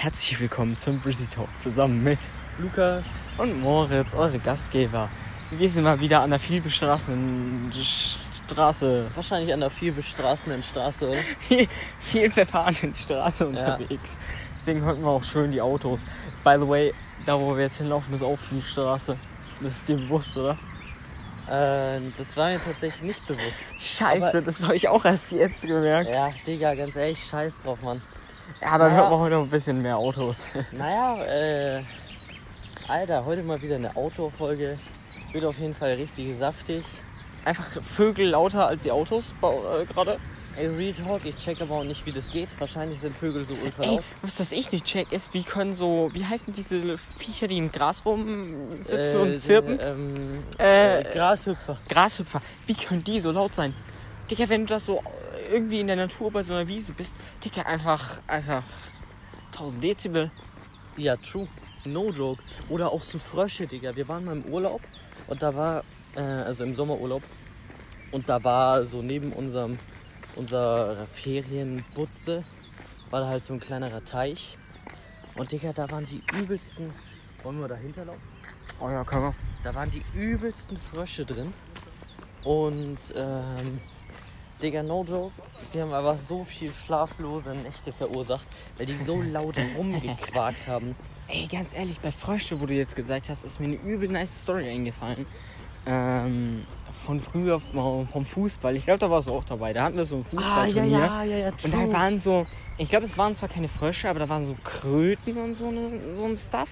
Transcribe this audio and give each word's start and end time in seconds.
Herzlich 0.00 0.38
willkommen 0.38 0.76
zum 0.76 1.00
Brizzy 1.00 1.26
Talk 1.26 1.48
zusammen 1.58 2.04
mit 2.04 2.20
Lukas. 2.58 3.06
und 3.36 3.60
Moritz, 3.60 4.14
eure 4.14 4.38
Gastgeber. 4.38 5.10
Wir 5.50 5.68
sind 5.68 5.82
mal 5.82 5.98
wieder 5.98 6.20
an 6.20 6.30
der 6.30 6.38
vielbestraßenen 6.38 7.72
Straße, 7.72 9.10
Wahrscheinlich 9.16 9.52
an 9.52 9.58
der 9.58 9.70
viel 9.70 9.90
bestraßenden 9.90 10.62
Straße, 10.62 11.14
viel, 11.40 11.66
viel 11.98 12.30
verfahrenen 12.30 12.94
Straße 12.94 13.44
unterwegs. 13.48 14.18
Deswegen 14.54 14.82
hörten 14.82 15.02
wir 15.02 15.08
auch 15.10 15.24
schön 15.24 15.50
die 15.50 15.60
Autos. 15.60 16.04
By 16.44 16.56
the 16.60 16.68
way, 16.68 16.94
da 17.26 17.36
wo 17.40 17.56
wir 17.56 17.64
jetzt 17.64 17.78
hinlaufen, 17.78 18.14
ist 18.14 18.22
auch 18.22 18.38
viel 18.38 18.62
Straße. 18.62 19.16
Das 19.60 19.78
ist 19.78 19.88
dir 19.88 19.96
bewusst, 19.96 20.36
oder? 20.36 20.56
Äh, 21.48 22.00
das 22.16 22.36
war 22.36 22.50
mir 22.50 22.60
tatsächlich 22.62 23.02
nicht 23.02 23.26
bewusst. 23.26 23.64
Scheiße, 23.80 24.28
Aber- 24.28 24.42
das 24.42 24.62
habe 24.62 24.76
ich 24.76 24.86
auch 24.88 25.04
erst 25.04 25.32
jetzt 25.32 25.62
gemerkt. 25.62 26.14
Ja, 26.14 26.30
Digga, 26.46 26.74
ganz 26.76 26.94
ehrlich, 26.94 27.24
scheiß 27.24 27.58
drauf, 27.64 27.82
Mann. 27.82 28.00
Ja, 28.62 28.78
dann 28.78 28.90
Ja. 28.92 28.96
hört 28.98 29.10
man 29.10 29.18
heute 29.20 29.34
noch 29.36 29.42
ein 29.42 29.48
bisschen 29.48 29.82
mehr 29.82 29.96
Autos. 29.96 30.48
Naja, 30.72 31.22
äh, 31.24 31.82
Alter, 32.88 33.24
heute 33.24 33.42
mal 33.42 33.60
wieder 33.60 33.76
eine 33.76 33.94
Outdoor-Folge. 33.96 34.78
Wird 35.32 35.44
auf 35.44 35.58
jeden 35.58 35.74
Fall 35.74 35.92
richtig 35.92 36.38
saftig. 36.38 36.82
Einfach 37.44 37.82
Vögel 37.82 38.30
lauter 38.30 38.66
als 38.66 38.82
die 38.82 38.90
Autos 38.90 39.34
äh, 39.42 39.84
gerade. 39.84 40.18
Ey, 40.56 40.66
Real 40.66 40.92
Talk, 40.92 41.24
ich 41.24 41.36
check 41.38 41.60
aber 41.60 41.76
auch 41.76 41.84
nicht, 41.84 42.04
wie 42.04 42.10
das 42.12 42.32
geht. 42.32 42.48
Wahrscheinlich 42.58 42.98
sind 43.00 43.14
Vögel 43.14 43.44
so 43.46 43.54
ultra 43.62 43.82
Ey, 43.84 43.88
laut. 43.96 44.04
was 44.22 44.36
das 44.36 44.50
ich 44.52 44.72
nicht 44.72 44.84
check, 44.86 45.12
ist, 45.12 45.32
wie 45.34 45.44
können 45.44 45.72
so, 45.72 46.08
wie 46.14 46.24
heißen 46.24 46.52
diese 46.52 46.98
Viecher, 46.98 47.46
die 47.46 47.58
im 47.58 47.70
Gras 47.70 48.02
rumsitzen 48.04 48.98
Äh, 49.18 49.22
und 49.22 49.38
zirpen? 49.38 49.78
Ähm, 49.80 50.38
Äh, 50.58 51.00
äh, 51.02 51.14
Grashüpfer. 51.14 51.78
Grashüpfer, 51.88 52.40
wie 52.66 52.74
können 52.74 53.04
die 53.04 53.20
so 53.20 53.30
laut 53.30 53.54
sein? 53.54 53.72
Digga, 54.30 54.48
wenn 54.48 54.66
du 54.66 54.74
das 54.74 54.86
so 54.86 55.02
irgendwie 55.50 55.80
in 55.80 55.86
der 55.86 55.96
Natur 55.96 56.30
bei 56.30 56.42
so 56.42 56.52
einer 56.52 56.68
Wiese 56.68 56.92
bist, 56.92 57.16
Digga, 57.42 57.62
einfach, 57.62 58.20
einfach 58.26 58.62
1000 59.52 59.82
Dezibel. 59.82 60.30
Ja, 60.96 61.16
true. 61.16 61.48
No 61.86 62.10
joke. 62.10 62.42
Oder 62.68 62.92
auch 62.92 63.02
so 63.02 63.18
Frösche, 63.18 63.66
Digga. 63.66 63.96
Wir 63.96 64.06
waren 64.08 64.24
mal 64.24 64.36
im 64.36 64.44
Urlaub 64.44 64.82
und 65.28 65.42
da 65.42 65.54
war, 65.54 65.84
äh, 66.14 66.20
also 66.20 66.64
im 66.64 66.74
Sommerurlaub, 66.74 67.22
und 68.10 68.28
da 68.28 68.42
war 68.42 68.84
so 68.84 69.02
neben 69.02 69.32
unserem, 69.32 69.78
unserer 70.36 71.06
Ferienbutze, 71.06 72.44
war 73.10 73.20
da 73.20 73.28
halt 73.28 73.46
so 73.46 73.54
ein 73.54 73.60
kleinerer 73.60 74.04
Teich. 74.04 74.58
Und 75.36 75.52
Digga, 75.52 75.72
da 75.72 75.90
waren 75.90 76.04
die 76.04 76.22
übelsten. 76.38 76.90
Wollen 77.42 77.60
wir 77.60 77.68
da 77.68 77.76
hinterlaufen? 77.76 78.22
Oh 78.80 78.90
ja, 78.90 79.04
kann 79.04 79.22
man. 79.22 79.34
Da 79.62 79.74
waren 79.74 79.90
die 79.90 80.02
übelsten 80.14 80.76
Frösche 80.76 81.24
drin. 81.24 81.54
Und, 82.44 82.98
ähm, 83.14 83.80
Digga, 84.62 84.82
no 84.82 85.04
joke, 85.04 85.32
die 85.72 85.80
haben 85.80 85.92
aber 85.92 86.16
so 86.16 86.42
viel 86.44 86.72
schlaflose 86.72 87.50
Nächte 87.54 87.92
verursacht, 87.92 88.46
weil 88.76 88.86
die 88.86 88.96
so 88.96 89.22
laut 89.22 89.54
rumgequakt 89.76 90.66
haben. 90.66 90.96
Ey, 91.28 91.46
ganz 91.46 91.74
ehrlich, 91.74 92.00
bei 92.00 92.10
Frösche, 92.10 92.60
wo 92.60 92.66
du 92.66 92.74
jetzt 92.74 92.96
gesagt 92.96 93.28
hast, 93.28 93.44
ist 93.44 93.60
mir 93.60 93.66
eine 93.66 93.76
übel 93.76 94.08
nice 94.08 94.42
Story 94.42 94.68
eingefallen. 94.68 95.26
Ähm, 95.86 96.66
von 97.04 97.20
früher 97.20 97.60
vom 97.60 98.24
Fußball. 98.24 98.74
Ich 98.76 98.84
glaube, 98.84 98.98
da 98.98 99.10
warst 99.10 99.28
du 99.28 99.32
auch 99.32 99.44
dabei. 99.44 99.72
Da 99.72 99.84
hatten 99.84 99.96
wir 99.96 100.04
so 100.04 100.16
ein 100.16 100.24
Fußballturnier. 100.24 101.10
Ah, 101.10 101.22
ja, 101.22 101.36
ja, 101.36 101.52
Und 101.62 101.72
da 101.72 101.92
waren 101.92 102.18
so, 102.18 102.46
ich 102.76 102.88
glaube, 102.88 103.04
es 103.04 103.16
waren 103.16 103.34
zwar 103.34 103.48
keine 103.48 103.68
Frösche, 103.68 104.08
aber 104.10 104.18
da 104.18 104.28
waren 104.28 104.44
so 104.44 104.56
Kröten 104.64 105.36
und 105.38 105.54
so, 105.54 105.70
ne, 105.70 106.14
so 106.14 106.24
ein 106.24 106.36
Stuff. 106.36 106.70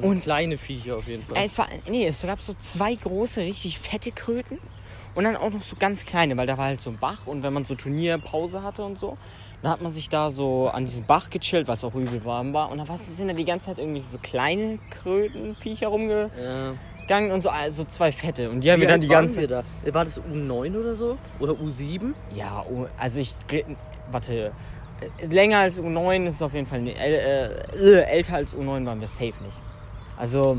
und 0.00 0.22
kleine 0.22 0.56
Viecher 0.56 0.96
auf 0.96 1.06
jeden 1.08 1.24
Fall. 1.24 1.42
Es 1.44 1.58
war, 1.58 1.68
nee, 1.88 2.06
es 2.06 2.22
gab 2.22 2.40
so 2.40 2.54
zwei 2.54 2.94
große, 2.94 3.40
richtig 3.40 3.78
fette 3.78 4.12
Kröten 4.12 4.58
und 5.14 5.24
dann 5.24 5.36
auch 5.36 5.50
noch 5.50 5.62
so 5.62 5.76
ganz 5.78 6.04
kleine, 6.06 6.36
weil 6.36 6.46
da 6.46 6.56
war 6.58 6.66
halt 6.66 6.80
so 6.80 6.90
ein 6.90 6.98
Bach 6.98 7.26
und 7.26 7.42
wenn 7.42 7.52
man 7.52 7.64
so 7.64 7.74
Turnierpause 7.74 8.62
hatte 8.62 8.84
und 8.84 8.98
so, 8.98 9.16
dann 9.62 9.70
hat 9.72 9.80
man 9.82 9.92
sich 9.92 10.08
da 10.08 10.30
so 10.30 10.68
an 10.68 10.84
diesem 10.84 11.04
Bach 11.04 11.30
gechillt, 11.30 11.68
weil 11.68 11.76
es 11.76 11.84
auch 11.84 11.94
übel 11.94 12.24
warm 12.24 12.52
war 12.52 12.70
und 12.70 12.78
dann 12.78 12.88
war's- 12.88 13.14
sind 13.16 13.28
da 13.28 13.34
die 13.34 13.44
ganze 13.44 13.66
Zeit 13.66 13.78
irgendwie 13.78 14.00
so 14.00 14.18
kleine 14.18 14.78
Krötenviecher 14.90 15.88
rumgegangen 15.88 16.78
ja. 17.28 17.34
und 17.34 17.42
so 17.42 17.50
also 17.50 17.84
zwei 17.84 18.10
fette 18.12 18.50
und 18.50 18.60
die 18.62 18.70
haben 18.72 18.78
Wie 18.78 18.82
wir 18.82 18.88
dann 18.88 19.00
die 19.00 19.08
ganze 19.08 19.40
wir 19.40 19.48
da? 19.48 19.64
War 19.92 20.04
das 20.04 20.20
U9 20.22 20.78
oder 20.78 20.94
so? 20.94 21.18
Oder 21.38 21.52
U7? 21.52 22.14
Ja, 22.34 22.64
also 22.98 23.20
ich. 23.20 23.34
Warte. 24.10 24.52
äh, 25.20 25.26
Länger 25.26 25.58
als 25.58 25.80
U9 25.80 26.26
ist 26.28 26.36
es 26.36 26.42
auf 26.42 26.54
jeden 26.54 26.66
Fall 26.66 26.80
nicht. 26.82 26.98
Äh, 26.98 27.46
äh, 27.46 28.00
älter 28.04 28.34
als 28.36 28.56
U9 28.56 28.84
waren 28.86 29.00
wir 29.00 29.08
safe 29.08 29.26
nicht. 29.44 29.58
Also. 30.16 30.58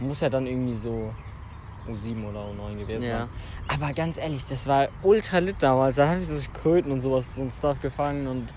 Muss 0.00 0.20
ja 0.20 0.28
dann 0.28 0.46
irgendwie 0.48 0.72
so 0.74 1.12
U7 1.88 2.24
oder 2.28 2.40
U9 2.40 2.78
gewesen 2.78 3.02
Ja. 3.02 3.18
sein. 3.20 3.28
Aber 3.68 3.92
ganz 3.92 4.18
ehrlich, 4.18 4.44
das 4.44 4.66
war 4.66 4.88
ultra 5.02 5.38
lit 5.38 5.56
damals. 5.60 5.96
Da 5.96 6.08
habe 6.08 6.20
ich 6.20 6.26
so 6.28 6.50
Kröten 6.52 6.90
und 6.92 7.00
sowas, 7.00 7.34
so 7.34 7.42
ein 7.42 7.50
Stuff 7.50 7.80
gefangen 7.80 8.26
und. 8.26 8.52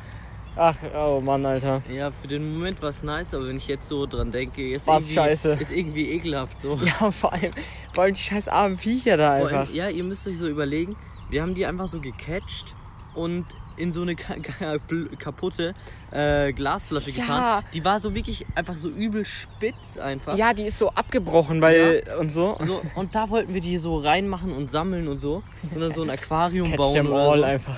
Ach, 0.60 0.76
oh 0.96 1.22
Mann, 1.22 1.46
Alter. 1.46 1.84
Ja, 1.88 2.10
für 2.10 2.28
den 2.28 2.52
Moment 2.56 2.82
war 2.82 2.90
es 2.90 3.04
nice, 3.04 3.36
aber 3.36 3.48
wenn 3.48 3.58
ich 3.58 3.68
jetzt 3.68 3.88
so 3.88 4.08
dran 4.08 4.32
denke, 4.32 4.68
ist, 4.74 4.88
War's 4.88 5.04
irgendwie, 5.04 5.14
scheiße. 5.14 5.52
ist 5.60 5.72
irgendwie 5.72 6.10
ekelhaft 6.10 6.60
so. 6.60 6.80
Ja, 6.84 7.12
vor 7.12 7.32
allem, 7.32 7.52
vor 7.94 8.06
allem 8.06 8.14
die 8.16 8.20
scheiß 8.20 8.48
armen 8.48 8.78
Viecher 8.80 9.18
da 9.18 9.38
Vor 9.38 9.48
einfach. 9.50 9.68
allem, 9.68 9.76
ja, 9.76 9.90
ihr 9.90 10.04
müsst 10.04 10.28
euch 10.28 10.38
so 10.40 10.48
überlegen, 10.48 10.96
wir 11.30 11.44
haben 11.44 11.54
die 11.54 11.68
einfach 11.68 11.88
so 11.88 12.00
gecatcht 12.02 12.74
und 13.14 13.46
in 13.78 13.92
so 13.92 14.02
eine 14.02 14.16
ka 14.16 14.36
ka 14.42 14.78
kaputte 15.18 15.74
äh, 16.12 16.52
Glasflasche 16.54 17.12
Ja. 17.12 17.22
getan. 17.24 17.64
Die 17.74 17.86
war 17.86 18.00
so 18.00 18.14
wirklich 18.16 18.46
einfach 18.56 18.78
so 18.78 18.90
übel 18.90 19.24
spitz 19.26 19.98
einfach. 19.98 20.36
Ja, 20.38 20.54
die 20.54 20.64
ist 20.64 20.78
so 20.78 20.90
abgebrochen, 20.90 21.62
weil. 21.62 22.04
und 22.20 22.32
so. 22.32 22.58
So, 22.66 22.82
und 22.96 23.14
da 23.16 23.30
wollten 23.30 23.54
wir 23.54 23.62
die 23.62 23.78
so 23.78 23.98
reinmachen 24.00 24.52
und 24.52 24.72
sammeln 24.72 25.08
und 25.08 25.20
so. 25.20 25.44
Und 25.74 25.80
dann 25.80 25.94
so 25.94 26.02
ein 26.04 26.10
Aquarium 26.10 26.70
Catch 26.70 26.78
bauen 26.78 26.94
them 26.94 27.08
oder 27.08 27.18
all 27.32 27.40
so. 27.40 27.44
einfach. 27.46 27.78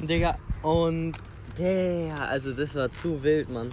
Digga, 0.00 0.36
und 0.62 1.14
der, 1.58 2.14
also 2.28 2.52
das 2.52 2.74
war 2.74 2.92
zu 2.94 3.22
wild, 3.22 3.48
Mann. 3.50 3.70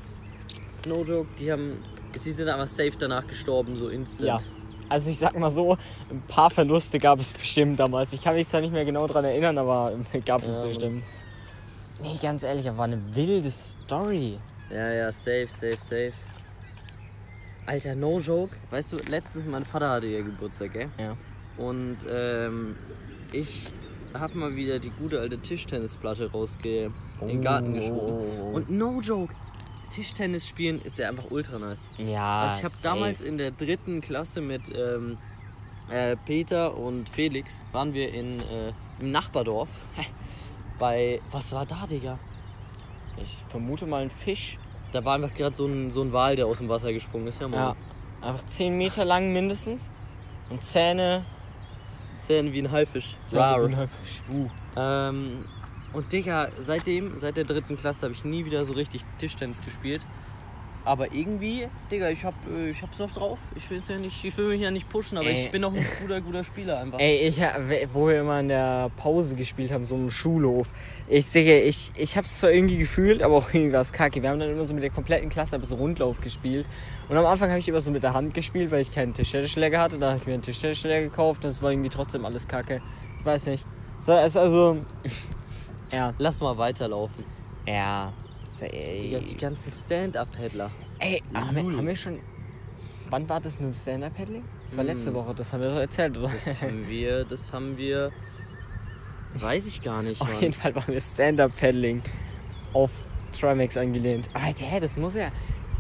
No 0.88 1.04
joke, 1.04 1.28
die 1.40 1.52
haben, 1.52 1.84
sie 2.18 2.32
sind 2.32 2.48
aber 2.50 2.68
safe 2.68 2.94
danach 2.98 3.26
gestorben, 3.28 3.76
so 3.76 3.90
instant. 3.90 4.28
Ja. 4.28 4.40
Also 4.88 5.10
ich 5.10 5.18
sag 5.18 5.38
mal 5.40 5.52
so, 5.52 5.78
ein 6.12 6.22
paar 6.28 6.52
Verluste 6.52 7.00
gab 7.00 7.20
es 7.20 7.32
bestimmt 7.32 7.80
damals. 7.80 8.14
Ich 8.14 8.22
kann 8.24 8.36
mich 8.36 8.48
zwar 8.48 8.62
nicht 8.62 8.72
mehr 8.72 8.86
genau 8.86 9.08
dran 9.08 9.26
erinnern, 9.26 9.58
aber 9.58 9.94
gab 10.26 10.44
es 10.46 10.56
Ja, 10.58 10.64
bestimmt. 10.66 11.04
Nee, 12.02 12.18
ganz 12.22 12.44
ehrlich, 12.44 12.66
das 12.66 12.78
war 12.78 12.86
eine 12.86 13.00
wilde 13.16 13.50
Story. 13.50 14.40
Ja, 14.70 14.92
ja, 14.92 15.12
safe, 15.12 15.48
safe, 15.48 15.78
safe. 15.82 16.14
Alter, 17.66 17.96
no 17.96 18.20
joke. 18.20 18.56
Weißt 18.70 18.94
du, 18.94 18.98
letztens, 18.98 19.46
mein 19.46 19.66
Vater 19.66 19.90
hatte 19.90 20.08
ja 20.08 20.22
Geburtstag, 20.22 20.74
gell? 20.74 20.90
Ja. 21.00 21.16
Und 21.58 21.98
ähm, 22.10 22.76
ich 23.32 23.72
hab 24.14 24.36
mal 24.36 24.56
wieder 24.56 24.80
die 24.80 24.92
gute 24.92 25.20
alte 25.20 25.38
Tischtennisplatte 25.40 26.32
rausge 26.32 26.92
in 27.22 27.28
den 27.28 27.42
Garten 27.42 27.74
geschoben. 27.74 28.26
Oh. 28.42 28.56
Und 28.56 28.70
no 28.70 29.00
joke, 29.02 29.34
Tischtennis 29.94 30.48
spielen 30.48 30.82
ist 30.84 31.00
ja 31.00 31.10
einfach 31.10 31.32
ultra 31.32 31.58
nice. 31.58 31.90
Ja, 31.98 32.42
Also 32.42 32.60
ich 32.60 32.64
habe 32.66 32.76
damals 32.84 33.22
in 33.22 33.38
der 33.38 33.52
dritten 33.52 34.02
Klasse 34.02 34.42
mit 34.42 34.62
ähm, 34.76 35.18
äh, 35.90 36.16
Peter 36.26 36.78
und 36.78 37.10
Felix 37.10 37.64
waren 37.72 37.94
wir 37.94 38.14
in 38.14 38.40
äh, 38.42 38.74
im 39.00 39.12
Nachbardorf 39.12 39.70
bei 40.80 41.22
was 41.32 41.52
war 41.54 41.66
da, 41.66 41.86
Digga? 41.88 42.20
Ich 43.18 43.44
vermute 43.48 43.86
mal 43.86 44.02
ein 44.02 44.10
Fisch. 44.10 44.58
Da 44.92 45.04
war 45.04 45.16
einfach 45.16 45.34
gerade 45.34 45.56
so 45.56 45.66
ein, 45.66 45.92
so 45.92 46.02
ein 46.02 46.14
Wal, 46.14 46.36
der 46.36 46.48
aus 46.48 46.60
dem 46.60 46.70
Wasser 46.70 46.92
gesprungen 46.94 47.28
ist. 47.28 47.42
Ja, 47.42 47.48
Mann. 47.48 47.76
Ja. 48.22 48.28
Einfach 48.28 48.46
10 48.46 48.78
Meter 48.78 49.06
lang 49.06 49.32
mindestens. 49.32 49.90
Und 50.50 50.64
Zähne. 50.64 51.26
Zähne 52.22 52.52
wie 52.54 52.60
ein 52.60 52.72
Haifisch. 52.72 53.18
Zähne 53.26 53.42
wie 53.42 53.74
ein 53.74 53.78
Haifisch. 53.78 54.22
Uh. 54.32 54.48
Ähm, 54.76 55.46
und 55.94 56.12
Digga, 56.12 56.50
seitdem, 56.60 57.18
seit 57.18 57.38
der 57.38 57.46
dritten 57.46 57.78
Klasse 57.78 58.04
habe 58.04 58.14
ich 58.14 58.26
nie 58.26 58.46
wieder 58.46 58.66
so 58.66 58.74
richtig 58.74 59.04
Tischtennis 59.18 59.62
gespielt. 59.62 60.06
Aber 60.86 61.12
irgendwie, 61.12 61.68
Digga, 61.92 62.10
ich 62.10 62.24
hab, 62.24 62.36
äh, 62.48 62.70
ich 62.70 62.82
hab's 62.84 63.00
noch 63.00 63.12
drauf. 63.12 63.40
Ich 63.56 63.68
will's 63.72 63.88
ja 63.88 63.98
nicht, 63.98 64.24
ich 64.24 64.38
will 64.38 64.50
mich 64.50 64.62
ja 64.62 64.70
nicht 64.70 64.88
pushen, 64.88 65.18
aber 65.18 65.28
Ey. 65.28 65.46
ich 65.46 65.52
bin 65.52 65.64
noch 65.64 65.74
ein 65.74 65.84
guter, 66.00 66.22
guter 66.22 66.44
Spieler 66.44 66.80
einfach. 66.80 67.00
Ey, 67.00 67.28
ich, 67.28 67.42
wo 67.92 68.08
wir 68.08 68.20
immer 68.20 68.40
in 68.40 68.50
der 68.50 68.92
Pause 68.96 69.36
gespielt 69.36 69.72
haben, 69.72 69.86
so 69.86 69.96
im 69.96 70.12
Schulhof. 70.12 70.68
Ich 71.08 71.26
sehe, 71.26 71.62
ich, 71.64 71.92
ich 71.98 72.16
hab's 72.16 72.38
zwar 72.38 72.52
irgendwie 72.52 72.78
gefühlt, 72.78 73.24
aber 73.24 73.36
auch 73.36 73.50
irgendwie 73.52 73.74
was 73.74 73.94
kacke. 73.94 74.22
Wir 74.22 74.30
haben 74.30 74.40
dann 74.40 74.52
immer 74.52 74.66
so 74.66 74.76
mit 74.76 74.84
der 74.84 74.92
kompletten 74.92 75.30
Klasse 75.30 75.56
ein 75.56 75.62
bisschen 75.62 75.78
Rundlauf 75.78 76.22
gespielt. 76.22 76.68
Und 77.10 77.18
am 77.18 77.26
Anfang 77.26 77.50
habe 77.50 77.60
ich 77.60 77.68
immer 77.68 77.82
so 77.82 77.90
mit 77.90 78.04
der 78.04 78.14
Hand 78.14 78.36
gespielt, 78.36 78.70
weil 78.70 78.82
ich 78.82 78.92
keinen 78.92 79.16
Tischtennisschläger 79.16 79.82
hatte. 79.82 79.98
Da 79.98 80.10
habe 80.10 80.20
ich 80.20 80.28
mir 80.28 80.34
einen 80.34 80.44
Tischtennisschläger 80.44 81.10
gekauft 81.10 81.44
und 81.46 81.50
es 81.50 81.64
war 81.64 81.72
irgendwie 81.72 81.90
trotzdem 81.90 82.26
alles 82.26 82.48
kacke. 82.48 82.82
Ich 83.20 83.26
weiß 83.26 83.48
nicht. 83.48 83.66
So, 84.02 84.12
es 84.12 84.28
ist 84.28 84.38
also. 84.38 84.78
ja. 85.92 86.14
Lass 86.20 86.42
mal 86.42 86.56
weiterlaufen. 86.60 87.24
Ja. 87.68 88.14
Digga, 88.46 89.20
die 89.20 89.36
ganzen 89.38 89.72
Stand-Up-Paddler. 89.86 90.72
Ey, 91.00 91.22
haben 91.34 91.56
wir, 91.56 91.64
haben 91.78 91.88
wir 91.88 91.96
schon. 91.96 92.20
Wann 93.10 93.28
war 93.30 93.40
das 93.40 93.60
mit 93.60 93.70
dem 93.70 93.76
Stand-Up-Paddling? 93.76 94.44
Das 94.66 94.76
war 94.78 94.84
letzte 94.84 95.12
Mm. 95.12 95.16
Woche, 95.16 95.36
das 95.36 95.54
haben 95.54 95.62
wir 95.62 95.70
doch 95.74 95.80
erzählt, 95.80 96.18
oder? 96.18 96.30
Das 96.30 96.62
haben 96.62 96.88
wir, 96.90 97.24
das 97.26 97.54
haben 97.54 97.78
wir. 97.78 98.12
Weiß 99.36 99.68
ich 99.68 99.82
gar 99.82 100.02
nicht, 100.02 100.22
Auf 100.22 100.32
Mann. 100.32 100.42
jeden 100.42 100.54
Fall 100.54 100.74
waren 100.76 100.88
wir 100.88 101.02
Stand-Up-Paddling 101.02 102.02
auf 102.74 102.92
Trimax 103.38 103.76
angelehnt. 103.78 104.30
Aber 104.34 104.46
hä, 104.46 104.80
das 104.80 104.96
muss 104.98 105.16
ja. 105.16 105.30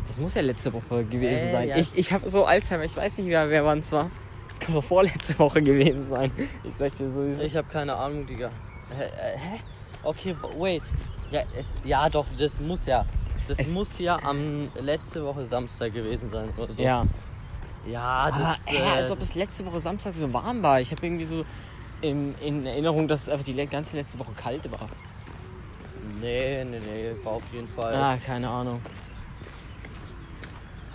Das 0.07 0.19
muss 0.19 0.33
ja 0.35 0.41
letzte 0.41 0.71
Woche 0.73 1.03
gewesen 1.06 1.47
Äh, 1.47 1.51
sein. 1.51 1.69
ja. 1.69 1.77
Ich, 1.77 1.97
ich 1.97 2.11
habe 2.11 2.29
so 2.29 2.45
Alzheimer, 2.45 2.83
ich 2.83 2.95
weiß 2.95 3.18
nicht 3.18 3.27
mehr, 3.27 3.50
wer 3.50 3.65
wann 3.65 3.79
es 3.79 3.91
war. 3.91 4.11
Das 4.50 4.59
kann 4.59 4.75
doch 4.75 4.83
vorletzte 4.83 5.38
Woche 5.39 5.61
gewesen 5.63 6.07
sein. 6.07 6.31
Ich 6.63 6.75
sag 6.75 6.95
dir 6.95 7.09
so. 7.09 7.25
wie 7.25 7.31
es 7.31 7.39
ist. 7.39 7.45
Ich 7.45 7.56
habe 7.57 7.68
keine 7.68 7.95
Ahnung, 7.95 8.25
Digga. 8.27 8.51
Hä? 8.95 9.03
äh, 9.03 9.38
hä? 9.38 9.59
Okay, 10.03 10.35
wait. 10.57 10.83
Ja, 11.35 11.41
es, 11.57 11.65
ja, 11.83 12.09
doch, 12.09 12.25
das 12.39 12.61
muss 12.61 12.85
ja. 12.85 13.05
Das 13.47 13.59
Es- 13.59 13.71
muss 13.71 13.89
ja 13.99 14.17
am 14.23 14.69
letzte 14.79 15.23
Woche 15.25 15.45
Samstag 15.45 15.93
gewesen 15.93 16.29
sein 16.29 16.49
oder 16.55 16.71
so. 16.71 16.81
Ja. 16.81 17.05
Ja, 17.85 18.01
Aber 18.01 18.39
das. 18.39 18.65
hä, 18.73 18.77
äh, 18.77 18.81
als 19.01 19.11
ob 19.11 19.21
es 19.21 19.35
letzte 19.35 19.65
Woche 19.65 19.79
Samstag 19.81 20.13
so 20.13 20.31
warm 20.31 20.63
war. 20.63 20.79
Ich 20.79 20.91
habe 20.91 21.05
irgendwie 21.05 21.25
so 21.25 21.45
in, 22.01 22.33
in 22.39 22.65
Erinnerung, 22.65 23.07
dass 23.09 23.23
es 23.23 23.29
einfach 23.29 23.43
die 23.43 23.53
ganze 23.67 23.97
letzte 23.97 24.17
Woche 24.17 24.31
kalt 24.31 24.71
war. 24.71 24.87
nee, 26.21 26.63
nee, 26.63 26.79
nee, 26.79 27.11
war 27.23 27.33
auf 27.33 27.43
jeden 27.51 27.67
Fall. 27.67 27.93
Ah, 27.95 28.17
keine 28.17 28.49
Ahnung. 28.49 28.81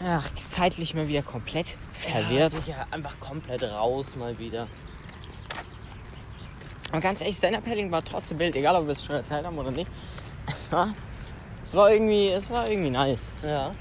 Ach, 0.03 0.29
zeitlich 0.35 0.95
mal 0.95 1.07
wieder 1.07 1.23
komplett 1.23 1.77
verwirrt. 1.93 2.55
Ja, 2.55 2.61
Digga, 2.61 2.87
einfach 2.91 3.21
komplett 3.21 3.63
raus 3.65 4.17
mal 4.17 4.39
wieder. 4.39 4.67
Aber 6.91 7.01
ganz 7.01 7.21
ehrlich, 7.21 7.37
Stand-Up-Paddling 7.37 7.93
war 7.93 8.03
trotzdem 8.05 8.39
wild, 8.39 8.57
egal 8.57 8.75
ob 8.77 8.87
wir 8.87 8.93
es 8.93 9.05
schon 9.05 9.15
erzählt 9.15 9.45
haben 9.47 9.57
oder 9.59 9.71
nicht. 9.71 9.89
Es 10.71 10.73
war, 10.73 10.95
es 11.65 11.75
war 11.75 11.91
irgendwie, 11.91 12.29
es 12.29 12.49
war 12.49 12.71
irgendwie 12.71 12.91
nice. 12.91 13.33
Ja. 13.43 13.75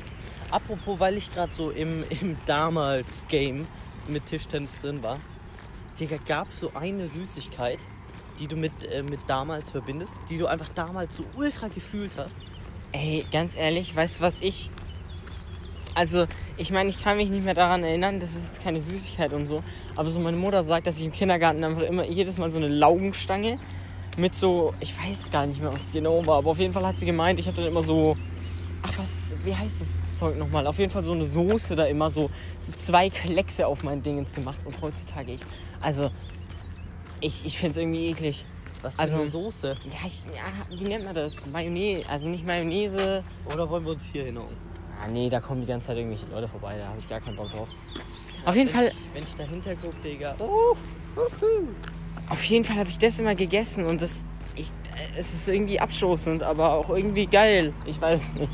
Apropos, 0.50 1.00
weil 1.00 1.18
ich 1.18 1.31
gerade 1.31 1.53
so 1.53 1.69
im, 1.69 2.03
im 2.09 2.36
damals-Game 2.47 3.68
mit 4.07 4.25
Tischtennis 4.25 4.81
drin 4.81 5.03
war. 5.03 5.19
Digga, 6.00 6.18
gab 6.27 6.51
so 6.51 6.71
eine 6.74 7.07
Süßigkeit, 7.09 7.77
die 8.39 8.47
du 8.47 8.56
mit, 8.56 8.71
äh, 8.91 9.03
mit 9.03 9.19
damals 9.27 9.69
verbindest, 9.69 10.15
die 10.31 10.39
du 10.39 10.47
einfach 10.47 10.69
damals 10.69 11.15
so 11.15 11.24
ultra 11.36 11.68
gefühlt 11.68 12.18
hast. 12.18 12.50
Ey, 12.92 13.24
ganz 13.31 13.56
ehrlich, 13.56 13.95
weißt 13.95 14.18
du 14.18 14.24
was 14.24 14.42
ich. 14.42 14.71
Also, 15.94 16.25
ich 16.57 16.71
meine, 16.71 16.89
ich 16.89 17.03
kann 17.03 17.18
mich 17.18 17.30
nicht 17.30 17.45
mehr 17.45 17.53
daran 17.53 17.83
erinnern, 17.83 18.19
das 18.19 18.31
ist 18.31 18.47
jetzt 18.47 18.63
keine 18.63 18.81
Süßigkeit 18.81 19.31
und 19.33 19.45
so. 19.45 19.62
Aber 19.95 20.09
so 20.09 20.19
meine 20.19 20.38
Mutter 20.38 20.63
sagt, 20.63 20.88
dass 20.88 20.97
ich 20.97 21.06
im 21.06 21.12
Kindergarten 21.12 21.63
einfach 21.63 21.83
immer 21.83 22.06
jedes 22.06 22.39
Mal 22.39 22.50
so 22.50 22.57
eine 22.57 22.68
Laugenstange 22.68 23.59
mit 24.19 24.36
so, 24.36 24.74
ich 24.80 24.94
weiß 24.98 25.31
gar 25.31 25.45
nicht 25.45 25.62
mehr, 25.62 25.74
was 25.74 25.92
genau 25.92 26.25
war, 26.25 26.38
aber 26.38 26.51
auf 26.51 26.60
jeden 26.60 26.74
Fall 26.74 26.86
hat 26.86 27.00
sie 27.00 27.06
gemeint, 27.06 27.39
ich 27.39 27.48
habe 27.48 27.57
dann 27.57 27.68
immer 27.68 27.83
so, 27.83 28.16
ach 28.83 28.92
was, 28.98 29.33
wie 29.44 29.56
heißt 29.56 29.81
das 29.81 29.94
Zeug 30.16 30.38
nochmal? 30.38 30.68
Auf 30.68 30.77
jeden 30.80 30.92
Fall 30.92 31.04
so 31.04 31.13
eine 31.13 31.25
Soße 31.25 31.75
da 31.75 31.86
immer 31.86 32.10
so, 32.10 32.30
so 32.60 32.71
zwei 32.71 33.10
Kleckse 33.10 33.66
auf 33.68 33.83
mein 33.83 34.04
Dingens 34.04 34.33
gemacht 34.33 34.60
und 34.66 34.80
heutzutage 34.81 35.33
ich, 35.33 35.42
also, 35.81 36.12
ich, 37.21 37.45
ich 37.45 37.57
finde 37.57 37.71
es 37.71 37.77
irgendwie 37.77 38.07
eklig. 38.07 38.45
Was 38.81 38.95
für 38.95 39.01
Also- 39.01 39.18
eine 39.18 39.30
Soße? 39.30 39.75
Ja, 39.92 40.07
ich, 40.07 40.24
ja, 40.33 40.77
wie 40.77 40.83
nennt 40.86 41.04
man 41.04 41.13
das? 41.13 41.45
Mayonnaise, 41.45 42.07
also 42.10 42.30
nicht 42.30 42.45
Mayonnaise. 42.48 43.24
Oder 43.51 43.69
wollen 43.69 43.83
wir 43.83 43.92
uns 43.92 44.06
hier 44.06 44.24
hinhauen? 44.24 44.56
Ah, 45.01 45.07
nee, 45.07 45.30
da 45.30 45.39
kommen 45.42 45.60
die 45.62 45.68
ganze 45.68 45.88
Zeit 45.88 45.98
irgendwelche 45.98 46.25
Leute 46.27 46.48
vorbei, 46.48 46.77
da 46.77 46.88
habe 46.88 46.98
ich 47.00 47.07
gar 47.10 47.19
keinen 47.19 47.36
Bock 47.36 47.51
drauf. 47.51 47.68
Auf 48.45 48.56
jeden 48.56 48.69
Fall, 48.69 48.88
Ich, 48.88 49.13
wenn 49.13 49.24
ich 49.24 49.36
dahinter 49.36 49.75
gucke, 49.75 49.95
Digga. 50.01 50.36
Oh, 50.39 50.75
auf 52.30 52.44
jeden 52.46 52.64
Fall 52.64 52.78
habe 52.78 52.90
ich 52.90 52.98
das 52.98 53.20
immer 53.20 53.36
gegessen 53.36 53.86
und 53.86 54.02
das, 54.02 54.26
ich, 54.56 54.72
es 55.18 55.34
ist 55.34 55.48
irgendwie 55.48 55.80
abstoßend, 55.80 56.44
aber 56.44 56.74
auch 56.74 56.90
irgendwie 56.90 57.26
geil. 57.26 57.74
Ich 57.86 58.00
weiß 58.00 58.36
nicht. 58.36 58.50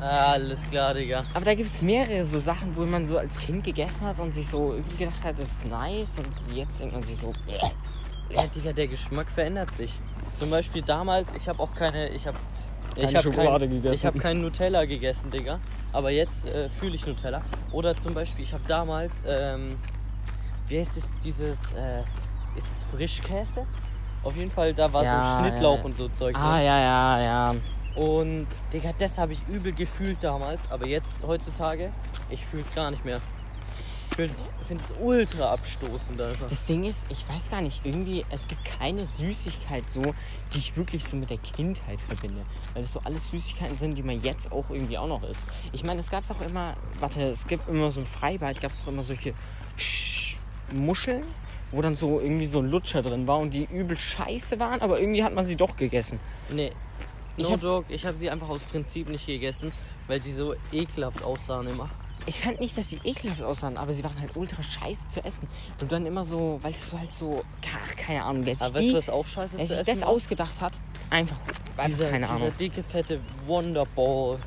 alles 0.00 0.68
klar, 0.68 0.94
Digga. 0.94 1.24
Aber 1.34 1.44
da 1.44 1.54
gibt 1.54 1.70
es 1.70 1.82
mehrere 1.82 2.24
so 2.24 2.40
Sachen, 2.40 2.76
wo 2.76 2.84
man 2.84 3.06
so 3.06 3.18
als 3.18 3.38
Kind 3.38 3.64
gegessen 3.64 4.04
hat 4.04 4.18
und 4.18 4.34
sich 4.34 4.48
so 4.48 4.72
irgendwie 4.72 4.96
gedacht 4.96 5.22
hat, 5.22 5.38
das 5.38 5.52
ist 5.52 5.66
nice 5.66 6.18
und 6.18 6.56
jetzt 6.56 6.80
denkt 6.80 6.94
man 6.94 7.02
sich 7.02 7.16
so. 7.16 7.32
Ja, 8.30 8.44
Digga, 8.46 8.72
der 8.72 8.88
Geschmack 8.88 9.30
verändert 9.30 9.74
sich. 9.76 9.92
Zum 10.36 10.50
Beispiel 10.50 10.82
damals, 10.82 11.32
ich 11.34 11.48
habe 11.48 11.62
auch 11.62 11.72
keine, 11.74 12.08
ich 12.08 12.26
habe 12.26 12.38
Keine 12.94 13.08
ich 13.08 13.14
hab 13.14 13.22
Schokolade 13.22 13.66
kein, 13.66 13.76
gegessen. 13.76 13.94
Ich 13.94 14.06
habe 14.06 14.18
kein 14.18 14.40
Nutella 14.40 14.84
gegessen, 14.86 15.30
Digga. 15.30 15.60
Aber 15.92 16.10
jetzt 16.10 16.46
äh, 16.46 16.68
fühle 16.70 16.94
ich 16.94 17.06
Nutella. 17.06 17.42
Oder 17.70 17.94
zum 17.94 18.14
Beispiel, 18.14 18.44
ich 18.44 18.52
habe 18.52 18.64
damals, 18.66 19.12
ähm, 19.26 19.76
wie 20.68 20.80
heißt 20.80 20.96
es, 20.96 21.04
dieses, 21.22 21.58
äh, 21.74 22.02
ist 22.56 22.66
es 22.66 22.84
Frischkäse? 22.94 23.66
Auf 24.22 24.36
jeden 24.36 24.50
Fall, 24.50 24.72
da 24.74 24.92
war 24.92 25.02
Ja, 25.04 25.38
so 25.38 25.40
Schnittlauch 25.40 25.78
ja. 25.78 25.84
und 25.84 25.96
so 25.96 26.08
Zeug 26.08 26.36
Ah, 26.36 26.56
drin. 26.56 26.66
ja, 26.66 26.78
ja, 26.80 27.20
ja. 27.20 27.54
Und, 27.96 28.46
Digga, 28.72 28.92
das 28.98 29.18
habe 29.18 29.32
ich 29.32 29.40
übel 29.48 29.72
gefühlt 29.72 30.18
damals. 30.22 30.60
Aber 30.70 30.86
jetzt, 30.86 31.22
heutzutage, 31.26 31.92
ich 32.30 32.44
fühle 32.46 32.62
es 32.66 32.74
gar 32.74 32.90
nicht 32.90 33.04
mehr. 33.04 33.20
Ich 34.10 34.16
finde 34.68 34.84
es 34.84 34.92
ultra 35.00 35.52
abstoßend 35.52 36.20
einfach. 36.20 36.46
Das 36.48 36.66
Ding 36.66 36.84
ist, 36.84 37.06
ich 37.08 37.26
weiß 37.28 37.50
gar 37.50 37.62
nicht, 37.62 37.80
irgendwie, 37.84 38.24
es 38.30 38.46
gibt 38.46 38.62
keine 38.64 39.06
Süßigkeit 39.06 39.88
so, 39.90 40.02
die 40.52 40.58
ich 40.58 40.76
wirklich 40.76 41.04
so 41.04 41.16
mit 41.16 41.30
der 41.30 41.38
Kindheit 41.38 41.98
verbinde. 42.00 42.44
Weil 42.74 42.82
das 42.82 42.92
so 42.92 43.00
alles 43.04 43.30
Süßigkeiten 43.30 43.76
sind, 43.78 43.96
die 43.96 44.02
man 44.02 44.20
jetzt 44.20 44.52
auch 44.52 44.68
irgendwie 44.68 44.98
auch 44.98 45.06
noch 45.08 45.22
isst. 45.22 45.44
Ich 45.72 45.82
meine, 45.82 46.00
es 46.00 46.10
gab 46.10 46.26
doch 46.28 46.40
immer, 46.42 46.74
warte, 47.00 47.22
es 47.22 47.46
gibt 47.46 47.68
immer 47.68 47.90
so 47.90 48.00
im 48.02 48.06
Freibad, 48.06 48.60
gab 48.60 48.70
es 48.72 48.80
doch 48.80 48.88
immer 48.88 49.02
solche 49.02 49.32
Sch 49.78 50.36
Muscheln, 50.72 51.24
wo 51.72 51.82
dann 51.82 51.94
so 51.96 52.20
irgendwie 52.20 52.46
so 52.46 52.60
ein 52.60 52.70
Lutscher 52.70 53.02
drin 53.02 53.26
war 53.26 53.38
und 53.38 53.52
die 53.54 53.64
übel 53.64 53.96
scheiße 53.96 54.60
waren, 54.60 54.80
aber 54.82 55.00
irgendwie 55.00 55.24
hat 55.24 55.34
man 55.34 55.44
sie 55.46 55.56
doch 55.56 55.76
gegessen. 55.76 56.20
Nee. 56.50 56.70
Ich 57.36 57.44
No 57.48 57.52
hab- 57.54 57.62
joke, 57.62 57.92
ich 57.92 58.04
habe 58.06 58.16
sie 58.16 58.28
einfach 58.30 58.48
aus 58.50 58.60
Prinzip 58.60 59.08
nicht 59.08 59.24
gegessen, 59.26 59.72
weil 60.06 60.20
sie 60.22 60.32
so 60.32 60.54
ekelhaft 60.70 61.22
aussahen 61.22 61.66
immer. 61.66 61.88
Ich 62.26 62.38
fand 62.38 62.60
nicht, 62.60 62.76
dass 62.78 62.90
sie 62.90 63.00
ekelhaft 63.02 63.42
aussahen, 63.42 63.76
aber 63.78 63.92
sie 63.94 64.04
waren 64.04 64.20
halt 64.20 64.36
ultra 64.36 64.62
scheiße 64.62 65.08
zu 65.08 65.24
essen. 65.24 65.48
Und 65.80 65.90
dann 65.90 66.06
immer 66.06 66.24
so, 66.24 66.60
weil 66.62 66.70
es 66.72 66.88
so 66.90 66.98
halt 66.98 67.12
so, 67.12 67.42
ach, 67.74 67.96
keine 67.96 68.22
Ahnung, 68.22 68.44
sich, 68.44 68.60
Aber 68.60 68.74
weißt 68.74 68.90
du, 68.90 68.94
was 68.96 69.10
auch 69.10 69.26
scheiße 69.26 69.56
zu 69.56 69.66
sich 69.66 69.70
essen 69.76 69.86
das 69.86 70.02
war? 70.02 70.08
ausgedacht 70.08 70.60
hat, 70.60 70.78
einfach, 71.10 71.36
einfach 71.76 71.86
dieser, 71.86 72.10
keine 72.10 72.26
dieser 72.26 72.36
Ahnung. 72.36 72.52
dicke, 72.60 72.82
fette 72.84 73.18
Wonderball. 73.46 74.38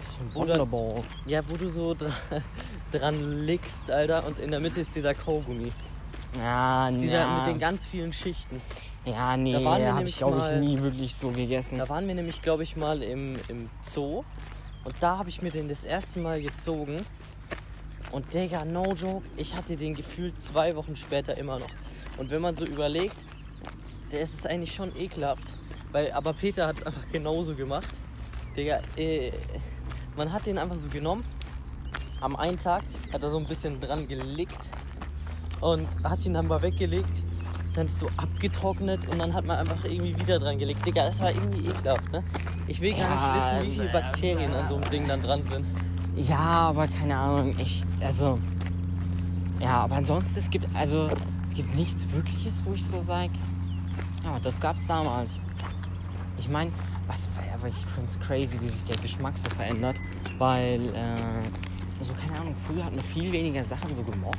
Was 0.00 0.12
für 0.12 0.22
ein 0.22 0.34
Wunderball. 0.34 1.02
Ja, 1.26 1.42
wo 1.48 1.56
du 1.56 1.68
so 1.68 1.92
dra 1.92 2.10
dran 2.92 3.44
liegst, 3.44 3.90
Alter, 3.90 4.24
und 4.26 4.38
in 4.38 4.50
der 4.52 4.60
Mitte 4.60 4.80
ist 4.80 4.94
dieser 4.94 5.12
Kaugummi. 5.14 5.70
Ja, 6.38 6.90
Dieser 6.90 7.20
ja. 7.20 7.38
mit 7.38 7.46
den 7.46 7.58
ganz 7.58 7.86
vielen 7.86 8.12
Schichten. 8.12 8.60
ja, 9.06 9.36
nee, 9.36 9.54
habe 9.54 10.04
ich 10.04 10.16
glaube 10.16 10.42
ich 10.42 10.60
nie 10.60 10.78
wirklich 10.80 11.14
so 11.14 11.30
gegessen. 11.30 11.78
Da 11.78 11.88
waren 11.88 12.06
wir 12.08 12.14
nämlich, 12.14 12.42
glaube 12.42 12.62
ich, 12.62 12.76
mal 12.76 13.02
im, 13.02 13.36
im 13.48 13.70
Zoo. 13.82 14.24
Und 14.84 14.94
da 15.00 15.18
habe 15.18 15.28
ich 15.28 15.42
mir 15.42 15.50
den 15.50 15.68
das 15.68 15.84
erste 15.84 16.18
Mal 16.18 16.42
gezogen. 16.42 16.96
Und 18.10 18.32
Digga, 18.32 18.64
no 18.64 18.94
joke, 18.94 19.26
ich 19.36 19.54
hatte 19.56 19.76
den 19.76 19.94
gefühlt 19.94 20.40
zwei 20.42 20.76
Wochen 20.76 20.96
später 20.96 21.36
immer 21.36 21.58
noch. 21.58 21.70
Und 22.16 22.30
wenn 22.30 22.42
man 22.42 22.54
so 22.54 22.64
überlegt, 22.64 23.16
der 24.12 24.20
ist 24.20 24.38
es 24.38 24.46
eigentlich 24.46 24.74
schon 24.74 24.94
ekelhaft. 24.96 25.42
Weil, 25.90 26.12
aber 26.12 26.32
Peter 26.32 26.66
hat 26.66 26.78
es 26.78 26.86
einfach 26.86 27.08
genauso 27.10 27.54
gemacht. 27.54 27.88
Digga, 28.56 28.80
äh, 28.96 29.32
man 30.16 30.32
hat 30.32 30.46
den 30.46 30.58
einfach 30.58 30.76
so 30.76 30.88
genommen. 30.88 31.24
Am 32.20 32.36
einen 32.36 32.58
Tag 32.58 32.82
hat 33.12 33.22
er 33.22 33.30
so 33.30 33.38
ein 33.38 33.46
bisschen 33.46 33.80
dran 33.80 34.06
gelickt 34.06 34.70
und 35.60 35.86
hat 36.02 36.24
ihn 36.24 36.34
dann 36.34 36.46
mal 36.48 36.62
weggelegt. 36.62 37.22
Dann 37.74 37.86
ist 37.86 37.98
so 37.98 38.06
abgetrocknet 38.16 39.08
und 39.08 39.18
dann 39.18 39.34
hat 39.34 39.44
man 39.44 39.58
einfach 39.58 39.84
irgendwie 39.84 40.16
wieder 40.18 40.38
dran 40.38 40.58
gelegt. 40.58 40.86
Digga, 40.86 41.06
das 41.06 41.20
war 41.20 41.30
irgendwie 41.32 41.68
ekelhaft, 41.68 42.12
ne? 42.12 42.22
Ich 42.68 42.80
will 42.80 42.92
gar 42.92 43.00
Ja, 43.00 43.60
nicht 43.60 43.66
wissen, 43.66 43.66
wie 43.66 43.80
viele 43.80 43.92
Bakterien 43.92 44.54
an 44.54 44.68
so 44.68 44.76
einem 44.76 44.90
Ding 44.90 45.08
dann 45.08 45.20
dran 45.22 45.42
sind. 45.50 45.66
Ja, 46.16 46.38
aber 46.38 46.86
keine 46.86 47.16
Ahnung, 47.16 47.56
ich, 47.58 47.82
also, 48.00 48.38
ja, 49.58 49.78
aber 49.78 49.96
ansonsten, 49.96 50.38
es 50.38 50.48
gibt, 50.48 50.68
also, 50.74 51.10
es 51.42 51.54
gibt 51.54 51.74
nichts 51.74 52.12
Wirkliches, 52.12 52.64
wo 52.64 52.74
ich 52.74 52.84
so 52.84 53.02
sage, 53.02 53.32
ja, 54.22 54.38
das 54.40 54.60
gab's 54.60 54.86
damals. 54.86 55.40
Ich 56.38 56.48
meine, 56.48 56.70
was, 57.08 57.28
aber 57.52 57.66
ich 57.66 57.74
finde 57.74 58.08
es 58.08 58.20
crazy, 58.20 58.60
wie 58.60 58.68
sich 58.68 58.84
der 58.84 58.96
Geschmack 58.98 59.36
so 59.36 59.50
verändert, 59.50 59.96
weil, 60.38 60.80
äh, 60.94 62.00
so, 62.00 62.12
keine 62.14 62.40
Ahnung, 62.40 62.54
früher 62.56 62.84
hat 62.84 62.94
man 62.94 63.04
viel 63.04 63.32
weniger 63.32 63.64
Sachen 63.64 63.92
so 63.94 64.02
gemocht. 64.02 64.38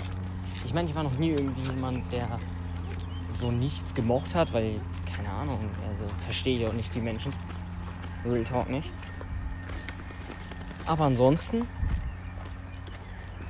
Ich 0.65 0.74
meine, 0.74 0.89
ich 0.89 0.95
war 0.95 1.03
noch 1.03 1.17
nie 1.17 1.29
irgendwie 1.29 1.62
jemand, 1.62 2.12
der 2.12 2.39
so 3.29 3.51
nichts 3.51 3.93
gemocht 3.93 4.34
hat, 4.34 4.51
weil, 4.51 4.81
keine 5.15 5.29
Ahnung, 5.29 5.69
also, 5.88 6.05
verstehe 6.19 6.60
ich 6.60 6.67
auch 6.67 6.74
nicht 6.74 6.93
die 6.95 7.01
Menschen. 7.01 7.31
Real 8.25 8.43
Talk 8.43 8.69
nicht. 8.69 8.91
Aber 10.88 11.05
ansonsten 11.05 11.67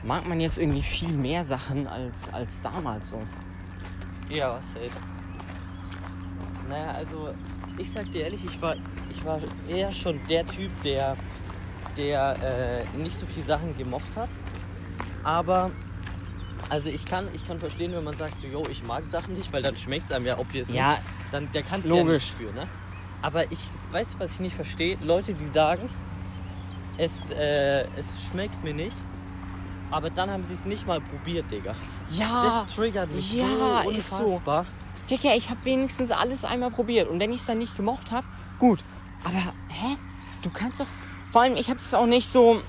mag 0.03 0.27
man 0.27 0.39
jetzt 0.39 0.57
irgendwie 0.57 0.81
viel 0.81 1.15
mehr 1.15 1.43
Sachen 1.43 1.87
als, 1.87 2.31
als 2.33 2.61
damals 2.61 3.09
so. 3.09 3.21
Ja, 4.29 4.59
safe. 4.61 4.91
Naja, 6.67 6.91
also 6.91 7.29
ich 7.77 7.91
sag 7.91 8.11
dir 8.11 8.23
ehrlich, 8.23 8.43
ich 8.43 8.61
war, 8.61 8.75
ich 9.09 9.23
war 9.23 9.39
eher 9.69 9.91
schon 9.91 10.19
der 10.27 10.45
Typ, 10.45 10.71
der, 10.83 11.15
der 11.97 12.85
äh, 12.93 12.97
nicht 12.97 13.15
so 13.15 13.25
viel 13.25 13.43
Sachen 13.43 13.75
gemocht 13.77 14.15
hat. 14.15 14.29
Aber 15.23 15.71
also 16.69 16.89
ich 16.89 17.05
kann, 17.05 17.27
ich 17.33 17.45
kann 17.47 17.59
verstehen, 17.59 17.93
wenn 17.93 18.03
man 18.03 18.15
sagt, 18.17 18.41
so, 18.41 18.47
yo, 18.47 18.63
ich 18.69 18.83
mag 18.83 19.05
Sachen 19.05 19.33
nicht, 19.35 19.51
weil 19.53 19.61
dann 19.61 19.75
schmeckt 19.75 20.07
es 20.09 20.15
einem 20.15 20.25
ja 20.25 20.37
obviously. 20.37 20.75
Ja, 20.77 20.97
dann 21.31 21.51
der 21.51 21.63
kann 21.63 21.81
ja 21.83 21.89
logisch. 21.89 22.07
nichts 22.13 22.29
für, 22.29 22.51
ne? 22.53 22.67
Aber 23.21 23.51
ich 23.51 23.59
weiß, 23.91 24.15
was 24.19 24.33
ich 24.33 24.39
nicht 24.39 24.55
verstehe. 24.55 24.97
Leute, 25.01 25.33
die 25.33 25.45
sagen, 25.47 25.89
es, 26.97 27.29
äh, 27.31 27.85
es 27.95 28.07
schmeckt 28.29 28.63
mir 28.63 28.73
nicht, 28.73 28.95
aber 29.91 30.09
dann 30.09 30.29
haben 30.29 30.45
sie 30.45 30.53
es 30.53 30.65
nicht 30.65 30.85
mal 30.87 31.01
probiert, 31.01 31.49
Digga. 31.51 31.75
Ja, 32.11 32.63
Das 32.65 32.75
triggert 32.75 33.11
mich 33.11 33.33
ja, 33.33 33.81
so 33.83 33.89
ist 33.89 34.09
so. 34.09 34.23
unfassbar. 34.25 34.65
Digga, 35.09 35.35
ich 35.35 35.49
habe 35.49 35.63
wenigstens 35.63 36.11
alles 36.11 36.43
einmal 36.43 36.71
probiert. 36.71 37.07
Und 37.09 37.19
wenn 37.19 37.31
ich 37.31 37.41
es 37.41 37.45
dann 37.45 37.59
nicht 37.59 37.75
gemocht 37.77 38.11
habe, 38.11 38.25
gut. 38.57 38.83
Aber, 39.23 39.35
hä? 39.37 39.95
Du 40.41 40.49
kannst 40.49 40.79
doch. 40.79 40.87
Vor 41.31 41.41
allem, 41.41 41.55
ich 41.57 41.69
habe 41.69 41.79
das 41.79 41.93
auch 41.93 42.05
nicht 42.07 42.27
so. 42.27 42.61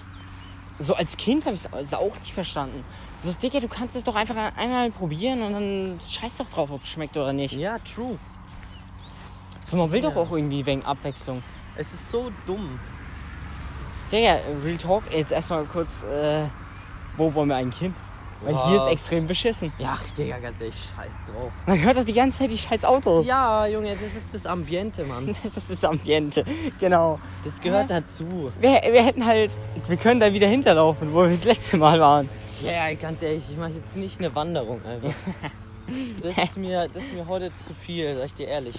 So 0.78 0.95
als 0.95 1.16
Kind 1.16 1.47
habe 1.47 1.55
ich 1.55 1.64
es 1.81 1.95
auch 1.95 2.19
nicht 2.19 2.35
verstanden. 2.35 2.85
So, 3.16 3.32
Digga, 3.32 3.61
du 3.61 3.68
kannst 3.68 3.96
es 3.96 4.04
doch 4.04 4.14
einfach 4.14 4.37
einmal 4.56 4.90
probieren 4.90 5.42
und 5.42 5.52
dann 5.54 5.99
scheiß 6.08 6.37
doch 6.38 6.49
drauf, 6.50 6.70
ob 6.70 6.82
es 6.82 6.88
schmeckt 6.88 7.16
oder 7.16 7.32
nicht. 7.32 7.54
Ja, 7.56 7.78
true. 7.78 8.18
So, 9.64 9.76
man 9.76 9.90
will 9.90 10.02
doch 10.02 10.14
Ja. 10.14 10.20
auch 10.23 10.30
irgendwie 10.30 10.64
wegen 10.66 10.85
Abwechslung. 10.85 11.42
Es 11.76 11.92
ist 11.92 12.11
so 12.12 12.30
dumm. 12.46 12.78
Digga, 14.12 14.37
Real 14.64 14.76
Talk, 14.76 15.02
jetzt 15.12 15.32
erstmal 15.32 15.64
kurz, 15.64 16.02
äh, 16.04 16.42
wo 17.16 17.32
wollen 17.35 17.49
wir 17.49 17.56
eigentlich 17.56 17.78
hin? 17.80 17.94
Weil 18.42 18.52
Boah. 18.52 18.68
hier 18.68 18.76
ist 18.76 18.87
extrem 18.88 19.26
beschissen. 19.26 19.73
Ja, 19.78 19.96
Digga, 20.16 20.38
ganz 20.38 20.61
ehrlich, 20.61 20.76
scheiß 20.94 21.12
drauf. 21.32 21.50
Man 21.66 21.80
hört 21.82 21.96
doch 21.96 22.04
die 22.04 22.12
ganze 22.12 22.38
Zeit 22.40 22.50
die 22.50 22.58
scheiß 22.58 22.85
Autos. 22.85 23.25
Ja, 23.26 23.66
Junge, 23.66 23.96
das 23.96 24.14
ist 24.14 24.26
das 24.32 24.44
Ambiente, 24.46 25.04
Mann. 25.04 25.35
Das 25.42 25.56
ist 25.56 25.70
das 25.70 25.82
Ambiente. 25.85 26.44
Genau. 26.78 27.18
Das 27.44 27.58
gehört 27.61 27.90
dazu. 27.90 28.52
Wir, 28.61 28.73
wir 28.92 29.02
hätten 29.02 29.25
halt, 29.25 29.56
wir 29.88 29.96
können 29.96 30.20
da 30.20 30.30
wieder 30.32 30.46
hinterlaufen, 30.49 31.12
wo 31.14 31.23
wir 31.23 31.30
das 31.30 31.44
letzte 31.44 31.78
Mal 31.78 31.99
waren. 31.99 32.28
Ja, 32.64 32.92
ganz 32.94 33.20
ehrlich, 33.22 33.42
ich 33.50 33.56
mache 33.56 33.72
jetzt 33.72 33.94
nicht 33.96 34.18
eine 34.18 34.34
Wanderung 34.34 34.80
einfach. 34.84 35.12
Das 36.20 36.36
ist 36.36 36.56
mir, 36.56 36.88
das 36.92 37.04
ist 37.04 37.12
mir 37.12 37.25
heute 37.28 37.52
zu 37.64 37.72
viel, 37.72 38.12
sag 38.16 38.25
ich 38.26 38.34
dir 38.34 38.48
ehrlich. 38.48 38.75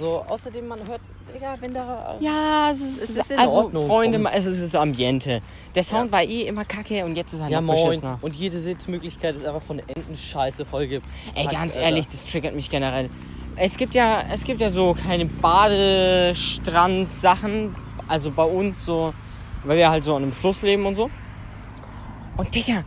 So, 0.00 0.24
außerdem, 0.28 0.66
man 0.66 0.84
hört, 0.84 1.00
Digga, 1.32 1.54
wenn 1.60 1.72
da. 1.72 2.16
Ja, 2.18 2.70
es 2.72 2.80
ist, 2.80 3.02
Es 3.02 3.10
ist 3.30 3.38
also 3.38 3.58
Ordnung. 3.66 3.86
Freunde, 3.86 4.20
es 4.34 4.46
ist 4.46 4.60
das 4.64 4.74
Ambiente. 4.74 5.40
Der 5.76 5.84
Sound 5.84 6.10
Ja. 6.10 6.16
war 6.18 6.24
eh 6.24 6.48
immer 6.48 6.64
kacke 6.64 7.04
und 7.04 7.14
jetzt 7.14 7.34
ist 7.34 7.38
er 7.38 7.46
Ja, 7.48 7.60
noch 7.60 7.72
moin. 7.72 7.86
beschissener. 7.86 8.18
Und 8.20 8.34
jede 8.34 8.58
Sitzmöglichkeit 8.58 9.36
ist 9.36 9.46
einfach 9.46 9.62
von 9.62 9.78
Enten 9.78 10.16
scheiße 10.16 10.64
vollge. 10.64 11.02
Ey, 11.36 11.44
ganz 11.46 11.74
Alter. 11.76 11.82
ehrlich, 11.82 12.08
das 12.08 12.24
triggert 12.24 12.56
mich 12.56 12.68
generell. 12.68 13.08
Es 13.54 13.76
gibt 13.76 13.94
ja, 13.94 14.24
es 14.32 14.42
gibt 14.42 14.60
ja 14.60 14.70
so 14.72 14.96
keine 15.06 15.26
Badestrand-Sachen, 15.26 17.76
also 18.08 18.32
bei 18.32 18.42
uns 18.44 18.84
so, 18.84 19.14
weil 19.62 19.78
wir 19.78 19.88
halt 19.88 20.02
so 20.02 20.16
an 20.16 20.24
einem 20.24 20.32
Fluss 20.32 20.62
leben 20.62 20.84
und 20.84 20.96
so. 20.96 21.10
Und 22.40 22.54
Digga, 22.54 22.84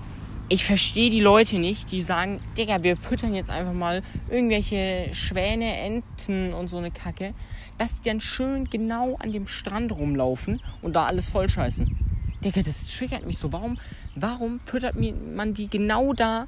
ich 0.49 0.65
verstehe 0.65 1.11
die 1.11 1.19
Leute 1.19 1.59
nicht, 1.59 1.91
die 1.91 2.01
sagen, 2.01 2.39
Digga, 2.57 2.81
wir 2.81 2.97
füttern 2.97 3.35
jetzt 3.35 3.51
einfach 3.51 3.71
mal 3.71 4.01
irgendwelche 4.27 5.09
Schwäne, 5.13 5.77
Enten 5.77 6.53
und 6.53 6.69
so 6.69 6.79
eine 6.79 6.89
Kacke, 6.89 7.35
dass 7.77 8.01
die 8.01 8.09
dann 8.09 8.19
schön 8.19 8.65
genau 8.65 9.15
an 9.17 9.31
dem 9.31 9.45
Strand 9.45 9.91
rumlaufen 9.91 10.59
und 10.81 10.93
da 10.93 11.05
alles 11.05 11.29
vollscheißen. 11.29 11.95
Digga, 12.43 12.63
das 12.63 12.97
triggert 12.97 13.27
mich 13.27 13.37
so. 13.37 13.53
Warum, 13.53 13.77
warum 14.15 14.59
füttert 14.59 14.95
man 14.95 15.53
die 15.53 15.67
genau 15.67 16.13
da, 16.13 16.47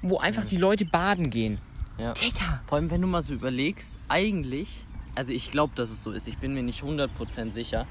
wo 0.00 0.18
einfach 0.18 0.46
die 0.46 0.56
Leute 0.56 0.84
baden 0.84 1.30
gehen? 1.30 1.58
Ja. 1.98 2.12
Digga! 2.12 2.62
Vor 2.68 2.78
allem, 2.78 2.92
wenn 2.92 3.00
du 3.00 3.08
mal 3.08 3.22
so 3.22 3.34
überlegst, 3.34 3.98
eigentlich, 4.08 4.86
also 5.16 5.32
ich 5.32 5.50
glaube, 5.50 5.72
dass 5.74 5.90
es 5.90 6.04
so 6.04 6.12
ist, 6.12 6.28
ich 6.28 6.38
bin 6.38 6.54
mir 6.54 6.62
nicht 6.62 6.84
100% 6.84 7.50
sicher, 7.50 7.88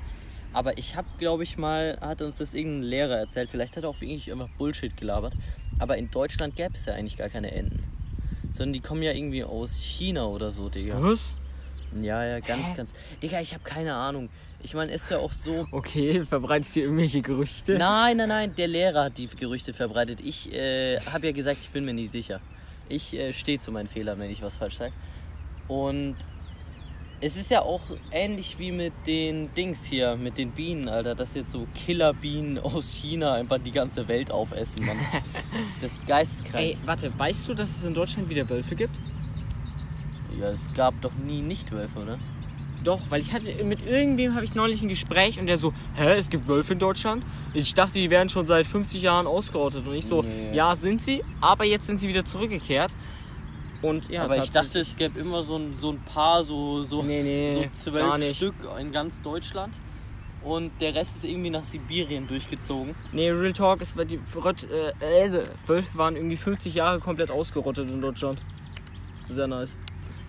aber 0.54 0.78
ich 0.78 0.96
habe, 0.96 1.08
glaube 1.18 1.44
ich 1.44 1.58
mal, 1.58 1.98
hat 2.02 2.22
uns 2.22 2.38
das 2.38 2.54
irgendein 2.54 2.84
Lehrer 2.84 3.18
erzählt, 3.18 3.50
vielleicht 3.50 3.78
hat 3.78 3.84
er 3.84 3.90
auch 3.90 4.02
wirklich 4.02 4.32
einfach 4.32 4.50
Bullshit 4.58 4.96
gelabert, 4.98 5.34
aber 5.80 5.98
in 5.98 6.10
Deutschland 6.10 6.56
gäbe 6.56 6.74
es 6.74 6.86
ja 6.86 6.94
eigentlich 6.94 7.18
gar 7.18 7.30
keine 7.30 7.52
Enten. 7.52 7.84
Sondern 8.50 8.74
die 8.74 8.80
kommen 8.80 9.04
ja 9.04 9.12
irgendwie 9.12 9.44
aus 9.44 9.76
China 9.78 10.26
oder 10.26 10.50
so, 10.50 10.70
Digga. 10.70 11.02
Was? 11.02 11.36
Ja, 12.02 12.24
ja, 12.24 12.40
ganz, 12.40 12.70
Hä? 12.70 12.74
ganz. 12.76 12.94
Digga, 13.22 13.40
ich 13.42 13.54
habe 13.54 13.64
keine 13.64 13.94
Ahnung. 13.94 14.30
Ich 14.62 14.74
meine, 14.74 14.92
ist 14.92 15.10
ja 15.10 15.20
auch 15.20 15.32
so. 15.32 15.68
Okay, 15.72 16.26
verbreitest 16.26 16.76
du 16.76 16.82
irgendwelche 16.82 17.22
Gerüchte? 17.22 17.78
Nein, 17.78 18.18
nein, 18.18 18.30
nein, 18.30 18.56
der 18.56 18.68
Lehrer 18.68 19.06
hat 19.06 19.18
die 19.18 19.28
Gerüchte 19.28 19.74
verbreitet. 19.74 20.20
Ich 20.22 20.54
äh, 20.54 21.00
habe 21.00 21.28
ja 21.28 21.32
gesagt, 21.32 21.60
ich 21.62 21.70
bin 21.70 21.86
mir 21.86 21.94
nicht 21.94 22.12
sicher. 22.12 22.42
Ich 22.90 23.14
äh, 23.14 23.32
stehe 23.34 23.60
zu 23.60 23.72
meinen 23.72 23.88
Fehlern, 23.88 24.20
wenn 24.20 24.30
ich 24.30 24.42
was 24.42 24.58
falsch 24.58 24.78
sage. 24.78 24.94
Und 25.68 26.16
es 27.22 27.36
ist 27.36 27.52
ja 27.52 27.62
auch 27.62 27.82
ähnlich 28.12 28.58
wie 28.60 28.72
mit 28.72 28.94
den 29.06 29.54
Dings 29.54 29.86
hier, 29.86 30.16
mit 30.16 30.38
den 30.38 30.52
Bienen, 30.52 30.88
Alter, 30.88 31.16
dass 31.16 31.36
jetzt 31.36 31.52
so 31.52 31.68
Killerbienen 31.76 32.58
aus 32.64 32.92
China 32.92 33.34
einfach 33.34 33.58
die 33.64 33.72
ganze 33.72 34.08
Welt 34.08 34.32
aufessen, 34.32 34.86
Mann. 34.86 34.98
Das 35.82 35.92
ist 35.94 36.08
geisteskrank. 36.08 36.64
Ey, 36.64 36.78
warte, 36.86 37.12
weißt 37.18 37.48
du, 37.48 37.54
dass 37.54 37.70
es 37.70 37.84
in 37.84 37.94
Deutschland 37.94 38.30
wieder 38.30 38.50
Wölfe 38.50 38.76
gibt? 38.76 38.96
Ja, 40.40 40.48
es 40.50 40.72
gab 40.74 41.00
doch 41.02 41.14
nie 41.26 41.42
Nichtwölfe, 41.42 42.00
ne? 42.00 42.20
Doch, 42.84 43.02
weil 43.10 43.20
ich 43.22 43.34
hatte 43.34 43.62
mit 43.66 43.86
irgendwem 43.86 44.36
habe 44.36 44.46
ich 44.46 44.56
neulich 44.56 44.82
ein 44.82 44.88
Gespräch 44.88 45.38
und 45.38 45.48
der 45.48 45.58
so, 45.58 45.74
hä, 45.96 46.14
es 46.18 46.30
gibt 46.30 46.48
Wölfe 46.48 46.74
in 46.74 46.80
Deutschland? 46.80 47.26
Ich 47.54 47.74
dachte, 47.74 47.94
die 47.96 48.10
wären 48.10 48.30
schon 48.30 48.48
seit 48.48 48.66
50 48.66 49.02
Jahren 49.02 49.28
ausgerottet 49.28 49.86
und 49.86 49.94
ich 49.96 50.06
so, 50.06 50.22
Nee. 50.22 50.54
ja, 50.54 50.76
sind 50.78 51.02
sie, 51.02 51.24
aber 51.42 51.66
jetzt 51.66 51.88
sind 51.88 52.00
sie 52.00 52.08
wieder 52.08 52.24
zurückgekehrt. 52.24 52.92
Und 53.82 54.10
ja, 54.10 54.24
Aber 54.26 54.38
ich 54.38 54.52
dachte, 54.52 54.80
es 54.80 54.96
gäbe 54.96 55.20
immer 55.20 55.42
so 55.42 55.58
ein, 55.58 55.74
so 55.76 55.92
ein 55.92 56.00
paar, 56.00 56.44
so, 56.44 56.84
so, 56.84 57.02
Nee, 57.02 57.22
nee, 57.24 57.54
so 57.54 57.92
zwölf. 57.92 58.36
Stück 58.36 58.56
in 58.80 58.92
ganz 58.92 59.22
Deutschland. 59.22 59.74
Und 60.44 60.72
der 60.80 60.96
Rest 60.96 61.18
ist 61.18 61.26
irgendwie 61.26 61.50
nach 61.50 61.64
Sibirien 61.64 62.28
durchgezogen. 62.28 62.96
Nee, 63.12 63.30
Real 63.30 63.52
Talk, 63.52 63.82
es 63.82 63.98
war 63.98 64.06
die 64.06 64.20
Rott, 64.36 64.66
äh, 64.70 65.26
äh, 65.26 65.44
waren 65.94 66.16
irgendwie 66.16 66.38
50 66.38 66.74
Jahre 66.76 67.00
komplett 67.00 67.30
ausgerottet 67.30 67.90
in 67.90 68.00
Deutschland. 68.02 68.42
Sehr 69.30 69.48
nice. 69.48 69.76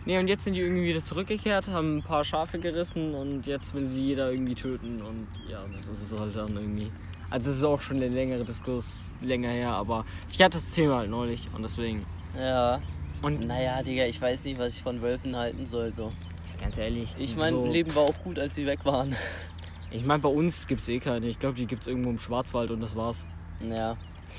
Nee, 0.07 0.19
und 0.19 0.29
jetzt 0.29 0.45
sind 0.45 0.55
die 0.55 0.61
irgendwie 0.61 0.87
wieder 0.87 1.05
zurückgekehrt, 1.05 1.69
haben 1.69 1.99
ein 1.99 2.03
paar 2.03 2.25
Schafe 2.25 2.59
gerissen 2.59 3.15
und 3.15 3.47
jetzt 3.47 3.75
will 3.75 3.87
sie 3.87 4.07
jeder 4.07 4.33
irgendwie 4.33 4.55
töten 4.55 5.03
und 5.03 5.29
ja, 5.49 5.63
das 5.77 6.03
ist 6.03 6.19
halt 6.19 6.35
dann 6.35 6.57
irgendwie. 6.57 6.91
Also 7.29 7.51
das 7.51 7.59
ist 7.59 7.65
auch 7.65 7.81
schon 7.81 8.03
ein 8.03 8.13
längerer 8.13 8.45
Diskurs, 8.45 9.13
länger 9.21 9.51
her, 9.51 9.73
aber 9.73 10.05
ich 10.29 10.43
hatte 10.43 10.59
das 10.59 10.73
Thema 10.73 10.97
halt 10.97 11.11
neulich 11.11 11.49
und 11.55 11.63
deswegen. 11.63 12.05
Ja. 12.37 12.81
Und 13.23 13.47
Naja, 13.47 13.83
Digga, 13.83 14.05
ich 14.07 14.21
weiß 14.21 14.45
nicht, 14.45 14.59
was 14.59 14.77
ich 14.77 14.83
von 14.83 15.03
Wölfen 15.03 15.37
halten 15.37 15.67
soll. 15.67 15.93
So. 15.93 16.11
ganz 16.61 16.79
ehrlich, 16.79 17.15
Ich 17.19 17.37
mein 17.37 17.55
so, 17.55 17.67
Leben 17.67 17.95
war 17.95 18.05
auch 18.05 18.19
gut, 18.25 18.39
als 18.39 18.55
sie 18.55 18.67
weg 18.67 18.85
waren. 18.85 19.15
ich 19.91 20.05
meine, 20.05 20.21
bei 20.21 20.29
uns 20.29 20.67
gibt's 20.67 20.89
eh 20.89 20.99
keine. 20.99 21.27
Ich 21.27 21.39
glaube, 21.39 21.57
die 21.57 21.67
gibt's 21.67 21.87
irgendwo 21.87 22.11
im 22.11 22.19
Schwarzwald 22.19 22.71
und 22.71 22.81
das 22.81 22.97
war's. 22.97 23.27
Ja. 23.61 23.97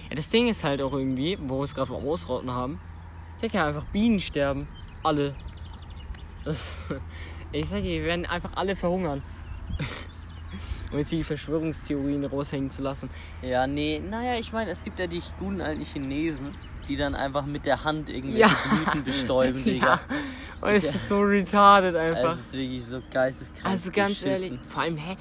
Ja, 0.09 0.15
das 0.15 0.29
Ding 0.29 0.47
ist 0.47 0.63
halt 0.63 0.81
auch 0.81 0.93
irgendwie, 0.93 1.37
wo 1.41 1.59
wir 1.59 1.63
es 1.63 1.75
gerade 1.75 1.87
vom 1.87 2.07
Ausrotten 2.07 2.51
haben, 2.51 2.79
ich 3.35 3.41
denke 3.41 3.57
ja 3.57 3.67
einfach 3.67 3.85
Bienen 3.85 4.19
sterben. 4.19 4.67
Alle. 5.03 5.33
Das, 6.45 6.89
ich 7.51 7.67
sag 7.67 7.81
dir, 7.81 8.01
wir 8.01 8.05
werden 8.05 8.25
einfach 8.25 8.51
alle 8.55 8.75
verhungern. 8.75 9.21
Um 10.91 10.97
jetzt 10.97 11.11
die 11.13 11.23
Verschwörungstheorien 11.23 12.25
raushängen 12.25 12.69
zu 12.69 12.81
lassen. 12.81 13.09
Ja, 13.41 13.65
nee, 13.65 13.99
naja, 13.99 14.37
ich 14.37 14.51
meine, 14.51 14.71
es 14.71 14.83
gibt 14.83 14.99
ja 14.99 15.07
die 15.07 15.21
guten 15.39 15.61
alten 15.61 15.85
Chinesen, 15.85 16.53
die 16.87 16.97
dann 16.97 17.15
einfach 17.15 17.45
mit 17.45 17.65
der 17.65 17.83
Hand 17.83 18.09
irgendwelche 18.09 18.39
Ja. 18.39 18.47
Blüten 18.83 19.03
bestäuben, 19.05 19.63
Digga. 19.63 19.99
Und 20.61 20.69
es 20.69 20.83
Ja. 20.83 20.89
ist 20.91 21.07
so 21.07 21.19
retarded 21.21 21.95
einfach. 21.95 22.33
Es 22.33 22.39
ist 22.41 22.53
wirklich 22.53 22.85
so 22.85 23.01
geisteskrank. 23.11 23.65
Also 23.65 23.91
ganz 23.91 24.09
beschissen. 24.21 24.29
ehrlich, 24.29 24.59
vor 24.69 24.83
allem, 24.83 24.97
hä? 24.97 25.17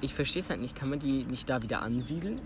Ich 0.00 0.14
verstehe 0.14 0.42
es 0.42 0.50
halt 0.50 0.60
nicht. 0.60 0.74
Kann 0.74 0.90
man 0.90 0.98
die 0.98 1.24
nicht 1.24 1.48
da 1.48 1.62
wieder 1.62 1.82
ansiedeln? 1.82 2.40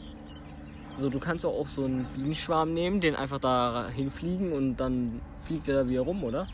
So, 0.98 1.10
du 1.10 1.18
kannst 1.18 1.44
doch 1.44 1.52
auch 1.52 1.68
so 1.68 1.84
einen 1.84 2.04
Bienenschwarm 2.14 2.72
nehmen, 2.72 3.00
den 3.00 3.16
einfach 3.16 3.38
da 3.38 3.88
hinfliegen 3.94 4.52
und 4.52 4.76
dann 4.76 5.20
fliegt 5.44 5.68
er 5.68 5.82
da 5.84 5.88
wieder 5.88 6.02
rum, 6.02 6.24
oder? 6.24 6.46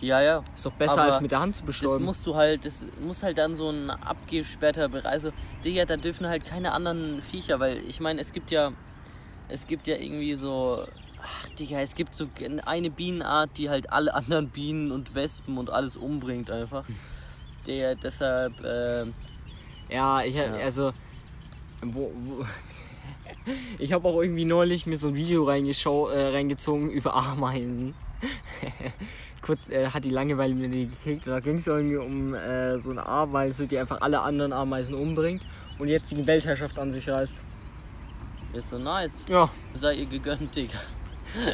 Ja, 0.00 0.20
ja. 0.20 0.42
Ist 0.54 0.64
doch 0.64 0.72
besser, 0.72 1.02
Aber 1.02 1.12
als 1.12 1.20
mit 1.20 1.30
der 1.32 1.40
Hand 1.40 1.56
zu 1.56 1.62
Das 1.62 1.66
bestäuben. 1.66 2.04
musst 2.04 2.24
du 2.26 2.34
halt, 2.36 2.64
das 2.64 2.86
muss 3.00 3.22
halt 3.22 3.36
dann 3.38 3.54
so 3.54 3.70
ein 3.70 3.90
abgesperrter 3.90 4.88
Bereich. 4.88 5.06
Also, 5.10 5.30
Digga, 5.64 5.84
da 5.86 5.96
dürfen 5.96 6.26
halt 6.28 6.44
keine 6.44 6.72
anderen 6.72 7.20
Viecher, 7.22 7.58
weil 7.58 7.78
ich 7.88 7.98
meine, 8.00 8.20
es 8.20 8.32
gibt 8.32 8.50
ja, 8.50 8.72
es 9.48 9.66
gibt 9.66 9.86
ja 9.88 9.96
irgendwie 9.96 10.34
so, 10.34 10.86
ach 11.28 11.48
Digga, 11.50 11.80
es 11.80 11.94
gibt 11.94 12.16
so 12.16 12.26
eine 12.66 12.90
Bienenart, 12.90 13.50
die 13.56 13.68
halt 13.70 13.92
alle 13.92 14.14
anderen 14.14 14.48
Bienen 14.48 14.90
und 14.92 15.14
Wespen 15.14 15.58
und 15.58 15.70
alles 15.70 15.96
umbringt 15.96 16.50
einfach. 16.50 16.84
Der 17.66 17.94
deshalb, 17.94 18.62
äh, 18.64 19.06
Ja, 19.88 20.22
ich 20.22 20.34
Ja. 20.34 20.52
also 20.56 20.92
wo, 21.82 22.12
wo 22.14 22.44
ich 23.78 23.92
habe 23.92 24.08
auch 24.08 24.20
irgendwie 24.20 24.44
neulich 24.44 24.86
mir 24.86 24.96
so 24.96 25.08
ein 25.08 25.14
Video 25.14 25.48
äh, 25.48 26.28
reingezogen 26.28 26.90
über 26.90 27.14
Ameisen. 27.14 27.94
Kurz 29.42 29.68
äh, 29.68 29.86
hat 29.86 30.04
die 30.04 30.10
Langeweile 30.10 30.54
mir 30.54 30.68
die 30.68 30.88
gekriegt. 30.88 31.26
Da 31.26 31.40
ging 31.40 31.56
es 31.56 31.66
irgendwie 31.66 31.96
um 31.96 32.34
äh, 32.34 32.78
so 32.80 32.90
eine 32.90 33.06
Ameise, 33.06 33.66
die 33.66 33.78
einfach 33.78 34.00
alle 34.00 34.20
anderen 34.20 34.52
Ameisen 34.52 34.94
umbringt 34.94 35.42
und 35.78 35.88
jetzt 35.88 36.10
die 36.10 36.26
Weltherrschaft 36.26 36.78
an 36.78 36.90
sich 36.90 37.08
reißt. 37.08 37.42
ist 38.52 38.70
so 38.70 38.78
nice. 38.78 39.24
Ja, 39.30 39.48
Sei 39.74 39.94
ihr 39.94 40.06
gegönnt, 40.06 40.54
Digga. 40.56 40.78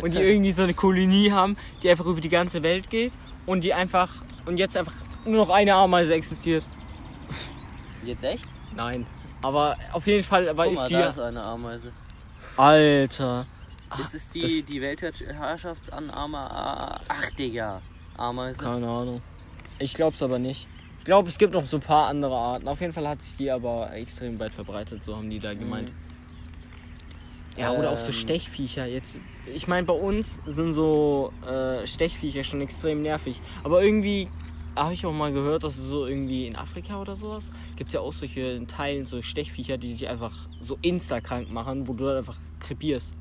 Und 0.02 0.14
die 0.14 0.18
irgendwie 0.20 0.52
so 0.52 0.62
eine 0.62 0.74
Kolonie 0.74 1.30
haben, 1.32 1.56
die 1.82 1.90
einfach 1.90 2.06
über 2.06 2.20
die 2.20 2.28
ganze 2.28 2.62
Welt 2.62 2.90
geht 2.90 3.12
und 3.46 3.64
die 3.64 3.74
einfach 3.74 4.10
und 4.46 4.58
jetzt 4.58 4.76
einfach 4.76 4.92
nur 5.24 5.36
noch 5.46 5.50
eine 5.50 5.74
Ameise 5.74 6.14
existiert. 6.14 6.64
Jetzt 8.04 8.24
echt? 8.24 8.46
Nein, 8.74 9.06
aber 9.42 9.76
auf 9.92 10.06
jeden 10.06 10.22
Fall 10.24 10.46
war 10.56 10.66
Guck 10.66 10.74
ist 10.74 10.80
mal, 10.80 10.88
die 10.88 10.94
da 10.94 11.08
ist 11.08 11.18
eine 11.18 11.42
Ameise. 11.42 11.92
Alter. 12.56 13.46
ist 13.98 14.14
es 14.14 14.28
die, 14.30 14.40
das- 14.42 14.64
die 14.66 14.80
Weltherrschaftsanarme? 14.80 16.38
Ach, 16.38 17.30
Digga. 17.38 17.80
Ameise. 18.16 18.58
Keine 18.58 18.86
Ahnung. 18.88 19.22
Ich 19.78 19.94
glaube 19.94 20.14
es 20.14 20.22
aber 20.22 20.38
nicht. 20.38 20.68
Ich 21.00 21.04
glaube, 21.04 21.28
es 21.28 21.36
gibt 21.36 21.52
noch 21.52 21.66
so 21.66 21.78
ein 21.78 21.82
paar 21.82 22.06
andere 22.08 22.34
Arten. 22.36 22.68
Auf 22.68 22.80
jeden 22.80 22.92
Fall 22.92 23.06
hat 23.08 23.20
sich 23.20 23.36
die 23.36 23.50
aber 23.50 23.92
extrem 23.92 24.38
weit 24.38 24.54
verbreitet, 24.54 25.02
so 25.04 25.16
haben 25.16 25.28
die 25.28 25.38
da 25.40 25.52
gemeint. 25.52 25.92
Ja, 27.56 27.72
oder 27.72 27.92
auch 27.92 27.98
so 27.98 28.08
Ähm. 28.08 28.12
Stechviecher. 28.14 28.86
Jetzt, 28.86 29.18
ich 29.52 29.68
meine, 29.68 29.86
bei 29.86 29.92
uns 29.94 30.40
sind 30.46 30.72
so 30.72 31.32
äh, 31.46 31.86
Stechviecher 31.86 32.42
schon 32.44 32.60
extrem 32.60 33.02
nervig. 33.02 33.40
Aber 33.62 33.82
irgendwie 33.82 34.28
habe 34.76 34.92
ich 34.92 35.06
auch 35.06 35.12
mal 35.12 35.32
gehört, 35.32 35.62
dass 35.62 35.78
es 35.78 35.84
so 35.86 36.06
irgendwie 36.06 36.46
in 36.46 36.56
Afrika 36.56 37.00
oder 37.00 37.14
sowas 37.14 37.52
gibt 37.76 37.88
es 37.88 37.94
ja 37.94 38.00
auch 38.00 38.12
solche 38.12 38.66
Teilen, 38.66 39.04
so 39.04 39.22
Stechviecher, 39.22 39.78
die 39.78 39.90
dich 39.94 40.08
einfach 40.08 40.48
so 40.58 40.76
insta-krank 40.82 41.48
machen, 41.52 41.86
wo 41.86 41.92
du 41.92 42.04
dann 42.06 42.16
einfach 42.16 42.36
krepierst. 42.58 43.14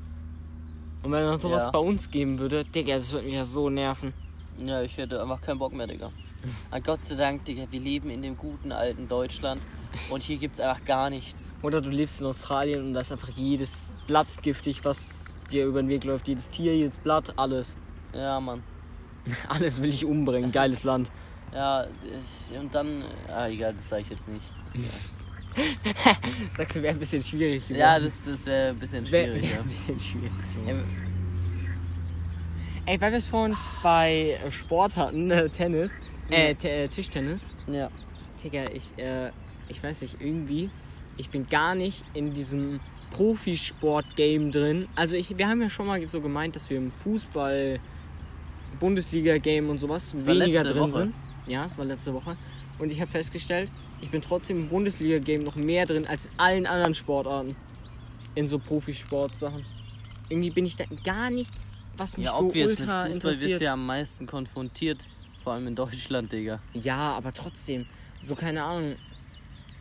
Und 1.04 1.12
wenn 1.12 1.22
dann 1.24 1.38
sowas 1.38 1.66
Ja. 1.66 1.70
bei 1.70 1.78
uns 1.78 2.10
geben 2.10 2.38
würde, 2.40 2.64
Digga, 2.64 2.96
das 2.96 3.12
würde 3.12 3.26
mich 3.26 3.34
ja 3.34 3.44
so 3.44 3.70
nerven. 3.70 4.12
Ja, 4.58 4.82
ich 4.82 4.96
hätte 4.96 5.20
einfach 5.22 5.40
keinen 5.40 5.58
Bock 5.58 5.72
mehr, 5.72 5.86
Digga. 5.86 6.10
Ah, 6.70 6.78
Gott 6.78 7.04
sei 7.04 7.14
Dank, 7.16 7.44
Digga, 7.44 7.66
wir 7.70 7.80
leben 7.80 8.10
in 8.10 8.22
dem 8.22 8.36
guten 8.36 8.72
alten 8.72 9.08
Deutschland 9.08 9.60
und 10.10 10.22
hier 10.22 10.36
gibt's 10.36 10.60
einfach 10.60 10.84
gar 10.84 11.10
nichts. 11.10 11.52
Oder 11.62 11.80
du 11.80 11.90
lebst 11.90 12.20
in 12.20 12.26
Australien 12.26 12.84
und 12.86 12.92
da 12.94 13.00
ist 13.00 13.12
einfach 13.12 13.30
jedes 13.30 13.90
Blatt 14.06 14.26
giftig, 14.42 14.84
was 14.84 15.10
dir 15.50 15.66
über 15.66 15.82
den 15.82 15.88
Weg 15.88 16.04
läuft. 16.04 16.28
Jedes 16.28 16.48
Tier, 16.50 16.74
jedes 16.76 16.98
Blatt, 16.98 17.32
alles. 17.36 17.74
Ja, 18.12 18.40
Mann. 18.40 18.62
Alles 19.48 19.80
will 19.80 19.88
ich 19.88 20.04
umbringen. 20.04 20.52
Geiles 20.52 20.84
Land. 20.84 21.10
Ja, 21.52 21.86
und 22.60 22.74
dann. 22.74 23.04
Ah, 23.28 23.48
egal, 23.48 23.72
das 23.74 23.88
sage 23.88 24.02
ich 24.02 24.10
jetzt 24.10 24.28
nicht. 24.28 24.44
Sagst 26.56 26.76
du, 26.76 26.82
wäre 26.82 26.94
ein 26.94 26.98
bisschen 26.98 27.22
schwierig. 27.22 27.68
Ja, 27.70 27.98
das, 27.98 28.22
das 28.24 28.44
wäre 28.46 28.70
ein 28.70 28.78
bisschen 28.78 29.10
Wär- 29.10 29.26
schwierig. 29.26 29.42
wär 29.42 29.50
ja. 29.50 29.60
ein 29.60 29.68
bisschen 29.68 29.98
schwierig. 29.98 30.32
Ja. 30.66 30.74
Ey, 32.86 33.00
weil 33.00 33.12
wir 33.12 33.18
es 33.18 33.26
vorhin 33.26 33.56
bei 33.82 34.38
Sport 34.50 34.96
hatten, 34.96 35.30
äh, 35.30 35.48
Tennis, 35.48 35.92
äh, 36.34 36.84
äh, 36.84 36.88
Tischtennis. 36.88 37.54
Ja. 37.66 37.90
Digga, 38.42 38.64
ich, 38.74 38.96
äh, 38.98 39.30
ich 39.68 39.82
weiß 39.82 40.02
nicht, 40.02 40.16
irgendwie, 40.20 40.70
ich 41.16 41.30
bin 41.30 41.46
gar 41.48 41.74
nicht 41.74 42.04
in 42.14 42.34
diesem 42.34 42.80
Profisport-Game 43.12 44.50
drin. 44.50 44.88
Also 44.96 45.16
ich, 45.16 45.36
wir 45.38 45.48
haben 45.48 45.62
ja 45.62 45.70
schon 45.70 45.86
mal 45.86 46.06
so 46.08 46.20
gemeint, 46.20 46.56
dass 46.56 46.68
wir 46.68 46.76
im 46.78 46.90
Fußball, 46.90 47.78
Bundesliga-Game 48.80 49.70
und 49.70 49.78
sowas 49.78 50.14
weniger 50.26 50.64
drin 50.64 50.80
Woche. 50.80 50.92
sind. 50.92 51.14
Ja, 51.46 51.64
es 51.64 51.78
war 51.78 51.84
letzte 51.84 52.12
Woche. 52.12 52.36
Und 52.78 52.90
ich 52.90 53.00
habe 53.00 53.10
festgestellt, 53.10 53.70
ich 54.00 54.10
bin 54.10 54.20
trotzdem 54.20 54.62
im 54.62 54.68
Bundesliga-Game 54.68 55.44
noch 55.44 55.54
mehr 55.54 55.86
drin 55.86 56.06
als 56.06 56.26
in 56.26 56.30
allen 56.38 56.66
anderen 56.66 56.94
Sportarten. 56.94 57.56
In 58.34 58.48
so 58.48 58.58
Profisport-Sachen. 58.58 59.64
Irgendwie 60.28 60.50
bin 60.50 60.66
ich 60.66 60.74
da 60.74 60.84
gar 61.04 61.30
nichts, 61.30 61.72
was 61.96 62.16
mich 62.16 62.26
Ja, 62.26 62.32
so 62.32 62.46
ultra 62.46 62.64
Fußball 62.64 63.04
wirst 63.06 63.14
interessiert. 63.14 63.60
du 63.60 63.64
ja 63.64 63.72
am 63.74 63.86
meisten 63.86 64.26
konfrontiert. 64.26 65.06
Vor 65.44 65.52
allem 65.52 65.66
in 65.66 65.74
Deutschland, 65.74 66.32
Digga. 66.32 66.58
Ja, 66.72 67.12
aber 67.12 67.32
trotzdem, 67.32 67.84
so 68.18 68.34
keine 68.34 68.64
Ahnung, 68.64 68.96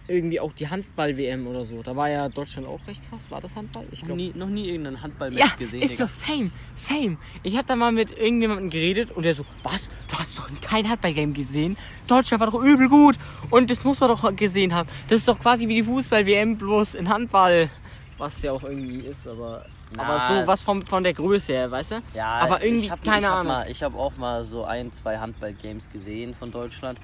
irgendwie 0.10 0.42
auch 0.42 0.52
die 0.52 0.68
Handball-WM 0.68 1.48
oder 1.48 1.64
so. 1.64 1.82
Da 1.82 1.96
war 1.96 2.10
ja 2.10 2.28
Deutschland 2.28 2.68
auch 2.68 2.86
recht 2.86 3.02
krass. 3.10 3.32
War 3.32 3.40
das 3.40 3.56
Handball? 3.56 3.86
Ich 3.92 4.02
glaube. 4.02 4.18
nie, 4.22 4.34
noch 4.36 4.50
nie 4.50 4.68
irgendeinen 4.68 5.02
Handballmatch 5.02 5.40
Ja, 5.40 5.48
gesehen, 5.58 5.82
ist 5.82 5.94
Digga. 5.94 6.08
so, 6.08 6.26
same, 6.34 6.52
same. 6.74 7.18
Ich 7.44 7.56
habe 7.56 7.66
da 7.66 7.78
mal 7.78 7.94
mit 7.94 8.12
irgendjemandem 8.12 8.70
geredet 8.70 9.12
und 9.12 9.24
der 9.24 9.34
so, 9.34 9.46
was? 9.64 9.90
Du 10.10 10.20
hast 10.20 10.38
doch 10.38 10.50
kein 10.60 10.90
Handball-Game 10.90 11.34
gesehen? 11.34 11.78
Deutschland 12.08 12.42
war 12.42 12.52
doch 12.52 12.62
übel 12.62 12.90
gut 12.90 13.16
und 13.50 13.72
das 13.72 13.86
muss 13.86 14.02
man 14.02 14.10
doch 14.10 14.36
gesehen 14.36 14.74
haben. 14.74 14.90
Das 15.08 15.20
ist 15.20 15.28
doch 15.30 15.40
quasi 15.40 15.70
wie 15.70 15.76
die 15.76 15.84
Fußball-WM 15.84 16.58
bloß 16.58 16.96
in 16.96 17.08
Handball. 17.08 17.70
Was 18.18 18.42
ja 18.42 18.52
auch 18.52 18.64
irgendwie 18.64 19.00
ist, 19.00 19.26
aber, 19.26 19.66
Na. 19.96 20.04
aber 20.04 20.42
so 20.42 20.48
was 20.48 20.62
von, 20.62 20.86
von 20.86 21.04
der 21.04 21.14
Größe 21.14 21.54
her, 21.54 21.72
weißt 21.72 21.92
du? 21.92 22.02
Ja, 22.14 22.28
aber 22.40 22.64
irgendwie, 22.64 22.86
ich 22.86 22.92
hab, 22.92 23.04
keine 23.04 23.20
ich 23.20 23.26
hab 23.26 23.34
Ahnung. 23.34 23.48
Mal, 23.54 23.70
ich 23.72 23.84
habe 23.84 23.98
auch 23.98 24.18
mal 24.18 24.46
so 24.46 24.64
ein, 24.66 24.92
zwei 24.92 25.18
Handball-Games 25.18 25.90
gesehen 25.92 26.34
von 26.34 26.52
Deutschland. 26.52 27.00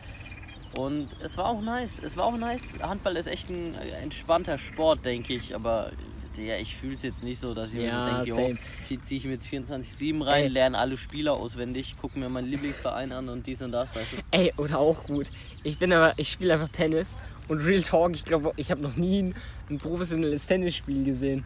Und 0.73 1.07
es 1.23 1.37
war 1.37 1.47
auch 1.47 1.61
nice. 1.61 1.99
Es 2.03 2.15
war 2.15 2.25
auch 2.25 2.37
nice. 2.37 2.77
Handball 2.81 3.15
ist 3.17 3.27
echt 3.27 3.49
ein 3.49 3.73
äh, 3.75 3.89
entspannter 4.03 4.57
Sport, 4.57 5.03
denke 5.03 5.33
ich. 5.33 5.55
Aber 5.55 5.91
Digga, 6.37 6.55
ich 6.57 6.75
fühle 6.75 6.93
es 6.93 7.01
jetzt 7.01 7.23
nicht 7.23 7.39
so, 7.39 7.53
dass 7.53 7.73
ich 7.73 7.81
Ja, 7.81 8.17
mir 8.19 8.25
so 8.25 8.35
denke, 8.37 8.59
viel 8.87 9.01
ziehe 9.01 9.17
ich 9.17 9.25
mir 9.25 9.31
jetzt 9.33 9.47
24-7 9.47 10.25
rein, 10.25 10.43
Ey. 10.43 10.47
lerne 10.47 10.77
alle 10.77 10.97
Spieler 10.97 11.33
auswendig, 11.33 11.95
gucke 11.99 12.17
mir 12.19 12.29
meinen 12.29 12.47
Lieblingsverein 12.47 13.11
an 13.11 13.29
und 13.29 13.45
dies 13.47 13.61
und 13.61 13.71
das, 13.71 13.93
weißt 13.95 14.13
du? 14.13 14.17
Ey, 14.31 14.53
oder 14.57 14.79
auch 14.79 15.03
gut. 15.03 15.27
Ich 15.63 15.77
bin 15.79 15.91
aber, 15.91 16.13
ich 16.17 16.29
spiele 16.29 16.53
einfach 16.53 16.69
Tennis 16.69 17.07
und 17.47 17.59
Real 17.59 17.81
Talk, 17.81 18.13
ich 18.13 18.25
glaube, 18.25 18.53
ich 18.55 18.71
habe 18.71 18.81
noch 18.81 18.95
nie 18.95 19.23
ein, 19.23 19.35
ein 19.69 19.77
professionelles 19.79 20.45
Tennisspiel 20.45 21.03
gesehen. 21.03 21.43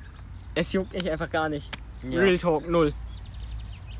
Es 0.56 0.74
juckt 0.74 0.94
mich 0.94 1.10
einfach 1.10 1.30
gar 1.30 1.50
nicht. 1.50 1.68
Ja. 2.04 2.20
Real 2.20 2.38
Talk, 2.38 2.70
null. 2.70 2.94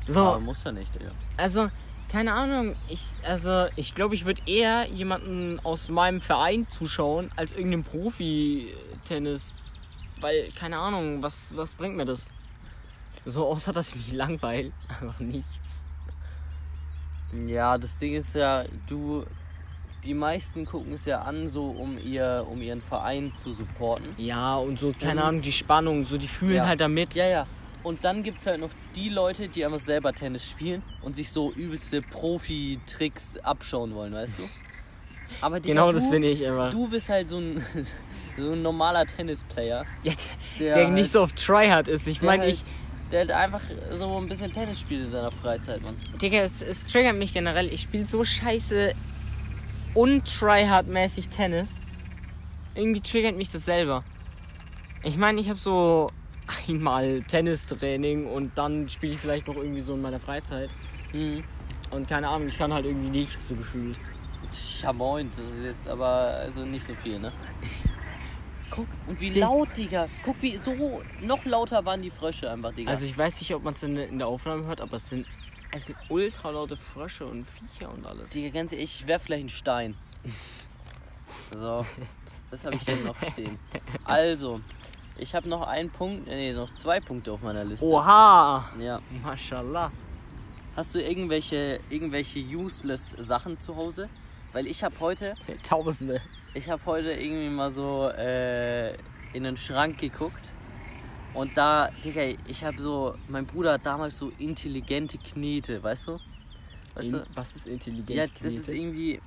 So, 0.06 0.20
Aber 0.20 0.40
muss 0.40 0.62
ja 0.64 0.72
nicht, 0.72 0.94
Digga. 0.94 1.10
also, 1.36 1.68
keine 2.10 2.34
Ahnung, 2.34 2.76
ich, 2.88 3.02
also, 3.22 3.66
ich 3.76 3.94
glaube, 3.94 4.14
ich 4.14 4.24
würde 4.26 4.42
eher 4.46 4.86
jemanden 4.88 5.58
aus 5.64 5.88
meinem 5.88 6.20
Verein 6.20 6.68
zuschauen, 6.68 7.30
als 7.36 7.52
irgendeinen 7.52 7.84
Profi-Tennis. 7.84 9.54
Weil, 10.20 10.50
keine 10.52 10.78
Ahnung, 10.78 11.22
was, 11.22 11.56
was 11.56 11.74
bringt 11.74 11.96
mir 11.96 12.04
das? 12.04 12.26
So, 13.24 13.46
außer 13.46 13.72
dass 13.72 13.88
ich 13.90 13.96
mich 13.96 14.12
langweil. 14.12 14.72
Einfach 14.88 15.18
nichts. 15.18 15.84
Ja, 17.46 17.78
das 17.78 17.98
Ding 17.98 18.14
ist 18.14 18.34
ja, 18.34 18.64
du, 18.88 19.24
die 20.04 20.14
meisten 20.14 20.66
gucken 20.66 20.92
es 20.92 21.04
ja 21.06 21.22
an, 21.22 21.48
so 21.48 21.64
um 21.70 21.98
ihr, 21.98 22.46
um 22.50 22.60
ihren 22.60 22.82
Verein 22.82 23.32
zu 23.36 23.52
supporten. 23.52 24.06
Ja, 24.18 24.56
und 24.56 24.78
so, 24.78 24.92
keine 24.98 25.20
Und- 25.22 25.26
Ahnung, 25.28 25.40
die 25.42 25.52
Spannung, 25.52 26.04
so, 26.04 26.16
die 26.18 26.28
fühlen 26.28 26.56
Ja. 26.56 26.66
halt 26.66 26.80
damit. 26.80 27.14
Ja, 27.14 27.26
ja. 27.26 27.46
Und 27.82 28.04
dann 28.04 28.22
gibt 28.22 28.40
es 28.40 28.46
halt 28.46 28.60
noch 28.60 28.70
die 28.96 29.10
Leute, 29.10 29.48
die 29.48 29.64
einfach 29.64 29.78
selber 29.78 30.12
Tennis 30.12 30.48
spielen 30.48 30.82
und 31.02 31.16
sich 31.16 31.30
so 31.30 31.52
übelste 31.52 32.00
Profi-Tricks 32.00 33.38
abschauen 33.38 33.94
wollen, 33.94 34.12
weißt 34.12 34.38
du? 34.38 34.42
Aber 35.40 35.60
Digga, 35.60 35.74
Genau 35.74 35.88
du, 35.90 35.98
das 35.98 36.08
finde 36.08 36.28
ich 36.28 36.40
immer. 36.42 36.70
Du 36.70 36.88
bist 36.88 37.08
halt 37.08 37.28
so 37.28 37.38
ein, 37.38 37.62
so 38.38 38.52
ein 38.52 38.62
normaler 38.62 39.06
Tennisplayer. 39.06 39.84
Ja, 40.02 40.12
der, 40.58 40.66
Der 40.66 40.74
der 40.74 40.84
halt- 40.86 40.94
nicht 40.94 41.10
so 41.10 41.22
auf 41.22 41.32
Tryhard 41.32 41.88
ist. 41.88 42.06
Ich 42.06 42.22
meine, 42.22 42.44
halt- 42.44 42.54
ich. 42.54 42.64
Der 43.10 43.20
halt 43.20 43.32
einfach 43.32 43.60
so 43.98 44.16
ein 44.16 44.28
bisschen 44.28 44.50
Tennis 44.52 44.80
spielt 44.80 45.04
in 45.04 45.10
seiner 45.10 45.30
Freizeit, 45.30 45.82
Mann. 45.82 45.94
Digga, 46.20 46.38
es, 46.38 46.62
es 46.62 46.86
triggert 46.86 47.16
mich 47.16 47.34
generell. 47.34 47.72
Ich 47.72 47.82
spiele 47.82 48.06
so 48.06 48.24
scheiße 48.24 48.92
untryhard-mäßig 49.94 51.28
Tennis. 51.28 51.80
Irgendwie 52.74 53.00
triggert 53.00 53.36
mich 53.36 53.50
das 53.50 53.64
selber. 53.64 54.04
Ich 55.02 55.16
meine, 55.16 55.40
ich 55.40 55.48
habe 55.48 55.58
so 55.58 56.08
einmal 56.68 57.22
Tennistraining 57.22 58.26
und 58.26 58.56
dann 58.58 58.88
spiele 58.88 59.14
ich 59.14 59.20
vielleicht 59.20 59.46
noch 59.46 59.56
irgendwie 59.56 59.80
so 59.80 59.94
in 59.94 60.02
meiner 60.02 60.20
Freizeit. 60.20 60.70
Mhm. 61.12 61.44
Und 61.90 62.08
keine 62.08 62.28
Ahnung, 62.28 62.48
ich 62.48 62.58
kann 62.58 62.72
halt 62.72 62.86
irgendwie 62.86 63.10
nichts 63.10 63.48
so 63.48 63.54
gefühlt. 63.54 63.98
Tja, 64.50 64.92
moin, 64.92 65.30
das 65.30 65.44
ist 65.44 65.64
jetzt 65.64 65.88
aber 65.88 66.06
also 66.06 66.64
nicht 66.64 66.84
so 66.84 66.94
viel, 66.94 67.18
ne? 67.18 67.32
Guck, 68.70 68.88
und 69.06 69.20
wie 69.20 69.30
laut, 69.30 69.68
Digga. 69.76 70.08
Guck, 70.24 70.42
wie 70.42 70.56
so 70.56 71.02
noch 71.20 71.44
lauter 71.44 71.84
waren 71.84 72.02
die 72.02 72.10
Frösche 72.10 72.50
einfach, 72.50 72.72
Digga. 72.72 72.90
Also 72.90 73.04
ich 73.04 73.16
weiß 73.16 73.40
nicht, 73.40 73.54
ob 73.54 73.62
man 73.62 73.74
es 73.74 73.82
in, 73.82 73.96
in 73.96 74.18
der 74.18 74.26
Aufnahme 74.26 74.64
hört, 74.66 74.80
aber 74.80 74.96
es 74.96 75.08
sind, 75.08 75.26
es 75.74 75.86
sind 75.86 75.98
ultra 76.08 76.50
laute 76.50 76.76
Frösche 76.76 77.26
und 77.26 77.46
Viecher 77.48 77.92
und 77.92 78.06
alles. 78.06 78.30
Digga, 78.30 78.50
ganz 78.50 78.72
ehrlich, 78.72 79.00
ich 79.00 79.06
werf 79.06 79.22
vielleicht 79.22 79.40
einen 79.40 79.48
Stein. 79.48 79.94
So, 81.52 81.84
das 82.50 82.64
habe 82.64 82.76
ich 82.76 82.82
hier 82.82 82.96
noch 82.96 83.16
stehen. 83.32 83.58
Also, 84.04 84.60
ich 85.18 85.34
habe 85.34 85.48
noch 85.48 85.66
einen 85.66 85.90
Punkt, 85.90 86.26
nee, 86.26 86.52
noch 86.52 86.72
zwei 86.76 87.00
Punkte 87.00 87.32
auf 87.32 87.42
meiner 87.42 87.64
Liste. 87.64 87.84
Oha! 87.86 88.70
Ja. 88.78 89.00
Mashallah. 89.22 89.90
Hast 90.76 90.94
du 90.94 91.02
irgendwelche, 91.02 91.80
irgendwelche 91.90 92.40
useless 92.40 93.10
Sachen 93.18 93.58
zu 93.58 93.76
Hause? 93.76 94.08
Weil 94.52 94.66
ich 94.68 94.84
habe 94.84 94.94
heute, 95.00 95.34
Tausende. 95.64 96.20
ich 96.54 96.70
habe 96.70 96.84
heute 96.86 97.12
irgendwie 97.12 97.48
mal 97.48 97.72
so 97.72 98.08
äh, 98.10 98.94
in 99.32 99.42
den 99.42 99.56
Schrank 99.56 99.98
geguckt. 99.98 100.52
Und 101.34 101.56
da, 101.56 101.90
Digga, 102.04 102.22
ich 102.46 102.64
habe 102.64 102.80
so, 102.80 103.16
mein 103.28 103.44
Bruder 103.44 103.72
hat 103.72 103.84
damals 103.84 104.16
so 104.16 104.32
intelligente 104.38 105.18
Knete, 105.18 105.82
weißt 105.82 106.08
du? 106.08 106.20
Weißt 106.94 107.12
du? 107.12 107.16
In, 107.18 107.26
was 107.34 107.56
ist 107.56 107.66
intelligent? 107.66 108.10
Ja, 108.10 108.26
das 108.40 108.54
ist 108.54 108.66
Knete? 108.66 108.80
irgendwie, 108.80 109.20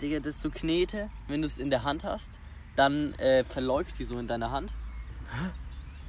Digga, 0.00 0.18
das 0.18 0.36
ist 0.36 0.42
so 0.42 0.50
Knete, 0.50 1.10
wenn 1.26 1.42
du 1.42 1.46
es 1.46 1.58
in 1.58 1.70
der 1.70 1.82
Hand 1.82 2.04
hast, 2.04 2.38
dann 2.76 3.12
äh, 3.14 3.42
verläuft 3.42 3.98
die 3.98 4.04
so 4.04 4.18
in 4.18 4.28
deiner 4.28 4.52
Hand. 4.52 4.72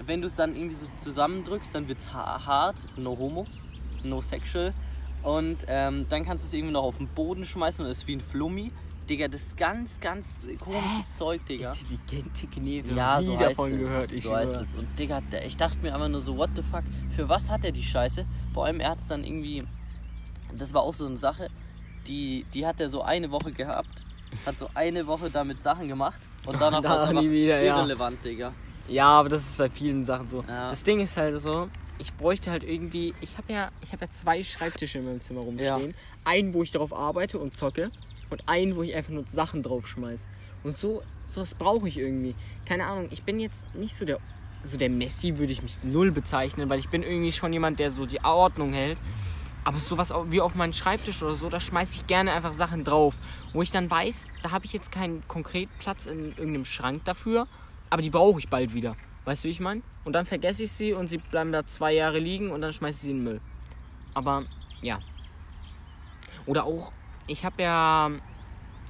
Wenn 0.05 0.21
du 0.21 0.27
es 0.27 0.35
dann 0.35 0.55
irgendwie 0.55 0.75
so 0.75 0.87
zusammendrückst, 0.97 1.73
dann 1.73 1.87
wird 1.87 1.99
es 1.99 2.13
ha 2.13 2.45
hart, 2.45 2.77
no 2.95 3.17
homo, 3.17 3.47
no 4.03 4.21
sexual. 4.21 4.73
Und 5.23 5.57
ähm, 5.67 6.05
dann 6.09 6.23
kannst 6.23 6.43
du 6.43 6.47
es 6.47 6.53
irgendwie 6.53 6.73
noch 6.73 6.83
auf 6.83 6.97
den 6.97 7.07
Boden 7.07 7.43
schmeißen 7.43 7.83
und 7.83 7.91
es 7.91 7.99
ist 7.99 8.07
wie 8.07 8.15
ein 8.15 8.21
Flummi. 8.21 8.71
Digga, 9.09 9.27
das 9.27 9.41
ist 9.41 9.57
ganz, 9.57 9.99
ganz 9.99 10.47
komisches 10.59 11.13
Zeug, 11.15 11.43
Digga. 11.47 11.71
Intelligente 11.71 12.47
Knete. 12.47 12.93
Ja, 12.93 13.19
Nie 13.19 13.25
so 13.25 13.31
heißt 13.39 13.49
davon 13.49 13.71
es. 13.73 13.79
gehört. 13.79 14.11
Ich 14.11 14.23
so 14.23 14.35
heißt 14.35 14.55
es. 14.55 14.73
Und 14.75 14.87
Digga, 14.99 15.21
ich 15.45 15.57
dachte 15.57 15.77
mir 15.79 15.93
einfach 15.95 16.09
nur 16.09 16.21
so, 16.21 16.37
what 16.37 16.51
the 16.55 16.61
fuck, 16.61 16.83
für 17.15 17.27
was 17.27 17.49
hat 17.49 17.65
er 17.65 17.71
die 17.71 17.83
Scheiße? 17.83 18.25
Vor 18.53 18.65
allem, 18.65 18.79
er 18.79 18.91
hat 18.91 18.99
es 19.01 19.07
dann 19.07 19.23
irgendwie, 19.23 19.63
das 20.55 20.73
war 20.73 20.83
auch 20.83 20.93
so 20.93 21.07
eine 21.07 21.17
Sache, 21.17 21.47
die, 22.07 22.45
die 22.53 22.67
hat 22.67 22.79
er 22.79 22.89
so 22.89 23.01
eine 23.01 23.31
Woche 23.31 23.51
gehabt, 23.51 24.03
hat 24.45 24.57
so 24.57 24.69
eine 24.75 25.07
Woche 25.07 25.31
damit 25.31 25.63
Sachen 25.63 25.87
gemacht 25.87 26.21
und 26.45 26.53
danach 26.61 26.81
Da 26.81 26.89
war 26.89 27.13
es 27.13 27.21
nie 27.21 27.31
wieder, 27.31 27.61
ja. 27.61 27.77
irrelevant, 27.77 28.23
Digga. 28.23 28.53
Ja, 28.87 29.07
aber 29.07 29.29
das 29.29 29.41
ist 29.41 29.57
bei 29.57 29.69
vielen 29.69 30.03
Sachen 30.03 30.29
so. 30.29 30.43
Ja. 30.47 30.69
Das 30.69 30.83
Ding 30.83 30.99
ist 30.99 31.17
halt 31.17 31.39
so, 31.41 31.69
ich 31.99 32.13
bräuchte 32.13 32.51
halt 32.51 32.63
irgendwie, 32.63 33.13
ich 33.21 33.37
habe 33.37 33.51
ja, 33.53 33.69
ich 33.81 33.91
habe 33.91 34.05
ja 34.05 34.11
zwei 34.11 34.43
Schreibtische 34.43 34.99
in 34.99 35.05
meinem 35.05 35.21
Zimmer 35.21 35.41
rumstehen. 35.41 35.93
Einen, 36.23 36.53
wo 36.53 36.63
ich 36.63 36.71
darauf 36.71 36.95
arbeite 36.95 37.39
und 37.39 37.55
zocke 37.55 37.91
und 38.29 38.43
einen, 38.47 38.75
wo 38.75 38.83
ich 38.83 38.95
einfach 38.95 39.11
nur 39.11 39.25
Sachen 39.27 39.63
draufschmeiß. 39.63 40.27
Und 40.63 40.77
so, 40.77 41.01
sowas 41.27 41.55
brauche 41.55 41.87
ich 41.87 41.97
irgendwie. 41.97 42.35
Keine 42.65 42.85
Ahnung, 42.85 43.07
ich 43.11 43.23
bin 43.23 43.39
jetzt 43.39 43.73
nicht 43.75 43.95
so 43.95 44.05
der, 44.05 44.19
so 44.63 44.77
der 44.77 44.89
Messi 44.89 45.37
würde 45.37 45.53
ich 45.53 45.61
mich 45.61 45.77
null 45.83 46.11
bezeichnen, 46.11 46.69
weil 46.69 46.79
ich 46.79 46.89
bin 46.89 47.03
irgendwie 47.03 47.31
schon 47.31 47.53
jemand, 47.53 47.79
der 47.79 47.91
so 47.91 48.05
die 48.05 48.23
Ordnung 48.23 48.73
hält. 48.73 48.97
Aber 49.63 49.79
sowas 49.79 50.13
wie 50.29 50.41
auf 50.41 50.55
meinen 50.55 50.73
Schreibtisch 50.73 51.21
oder 51.21 51.35
so, 51.35 51.49
da 51.49 51.59
schmeiße 51.59 51.95
ich 51.95 52.07
gerne 52.07 52.33
einfach 52.33 52.53
Sachen 52.53 52.83
drauf. 52.83 53.15
Wo 53.53 53.61
ich 53.61 53.71
dann 53.71 53.91
weiß, 53.91 54.27
da 54.41 54.51
habe 54.51 54.65
ich 54.65 54.73
jetzt 54.73 54.91
keinen 54.91 55.27
konkret 55.27 55.69
Platz 55.79 56.05
in 56.05 56.29
irgendeinem 56.29 56.65
Schrank 56.65 57.03
dafür, 57.05 57.47
aber 57.89 58.01
die 58.01 58.09
brauche 58.09 58.39
ich 58.39 58.49
bald 58.49 58.73
wieder. 58.73 58.95
Weißt 59.25 59.43
du, 59.43 59.47
wie 59.47 59.51
ich 59.51 59.59
meine? 59.59 59.81
Und 60.05 60.13
dann 60.13 60.25
vergesse 60.25 60.63
ich 60.63 60.71
sie 60.71 60.93
und 60.93 61.07
sie 61.07 61.17
bleiben 61.17 61.51
da 61.51 61.65
zwei 61.65 61.93
Jahre 61.93 62.19
liegen 62.19 62.51
und 62.51 62.61
dann 62.61 62.73
schmeiße 62.73 62.95
ich 62.95 63.01
sie 63.01 63.11
in 63.11 63.17
den 63.17 63.23
Müll. 63.25 63.41
Aber 64.13 64.45
ja. 64.81 64.99
Oder 66.45 66.63
auch, 66.63 66.91
ich 67.29 67.45
habe 67.45 67.61
ja, 67.61 68.11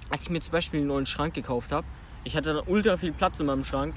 als 0.09 0.23
ich 0.23 0.29
mir 0.29 0.41
zum 0.41 0.53
Beispiel 0.53 0.79
einen 0.79 0.87
neuen 0.87 1.05
Schrank 1.05 1.33
gekauft 1.33 1.71
habe, 1.71 1.85
ich 2.23 2.35
hatte 2.35 2.53
dann 2.53 2.63
ultra 2.67 2.97
viel 2.97 3.11
Platz 3.11 3.39
in 3.39 3.45
meinem 3.45 3.63
Schrank 3.63 3.95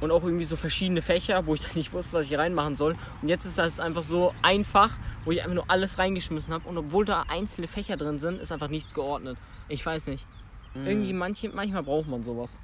und 0.00 0.10
auch 0.10 0.24
irgendwie 0.24 0.44
so 0.44 0.56
verschiedene 0.56 1.02
Fächer, 1.02 1.46
wo 1.46 1.54
ich 1.54 1.60
dann 1.66 1.74
nicht 1.74 1.92
wusste, 1.92 2.16
was 2.16 2.30
ich 2.30 2.36
reinmachen 2.36 2.76
soll. 2.76 2.96
Und 3.22 3.28
jetzt 3.28 3.44
ist 3.44 3.58
das 3.58 3.80
einfach 3.80 4.02
so 4.02 4.34
einfach, 4.42 4.96
wo 5.24 5.30
ich 5.30 5.40
einfach 5.40 5.54
nur 5.54 5.70
alles 5.70 5.98
reingeschmissen 5.98 6.52
habe. 6.52 6.68
Und 6.68 6.78
obwohl 6.78 7.04
da 7.04 7.24
einzelne 7.28 7.68
Fächer 7.68 7.96
drin 7.96 8.18
sind, 8.18 8.40
ist 8.40 8.52
einfach 8.52 8.68
nichts 8.68 8.94
geordnet. 8.94 9.36
Ich 9.68 9.84
weiß 9.84 10.08
nicht. 10.08 10.26
Mhm. 10.74 10.86
Irgendwie 10.86 11.12
manche, 11.12 11.48
manchmal 11.50 11.82
braucht 11.82 12.08
man 12.08 12.22
sowas. 12.22 12.58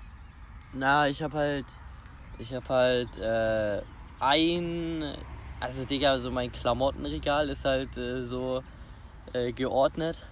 Na, 0.73 1.09
ich 1.09 1.23
hab 1.23 1.35
halt. 1.35 1.67
Ich 2.39 2.53
hab 2.55 2.69
halt 2.69 3.17
äh, 3.17 3.81
ein. 4.21 5.05
Also, 5.59 5.85
Digga, 5.85 6.19
so 6.19 6.31
mein 6.31 6.53
Klamottenregal 6.53 7.49
ist 7.49 7.65
halt 7.65 7.97
äh, 7.97 8.25
so 8.25 8.63
äh, 9.33 9.53
geordnet. 9.53 10.27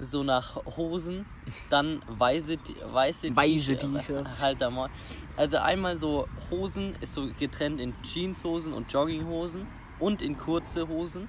So 0.00 0.22
nach 0.22 0.56
Hosen, 0.76 1.26
dann 1.70 2.00
weiße, 2.06 2.56
weiße, 2.92 3.34
Weiße 3.34 3.76
T-Shirt- 3.76 3.80
T-Shirts. 3.80 4.40
Halt 4.42 4.62
da 4.62 4.70
mal. 4.70 4.90
Also 5.36 5.58
einmal 5.58 5.96
so 5.96 6.28
Hosen 6.50 6.94
ist 7.00 7.14
so 7.14 7.28
getrennt 7.38 7.80
in 7.80 7.94
Jeanshosen 8.02 8.72
und 8.72 8.92
Jogginghosen 8.92 9.66
und 9.98 10.22
in 10.22 10.38
kurze 10.38 10.86
Hosen. 10.86 11.28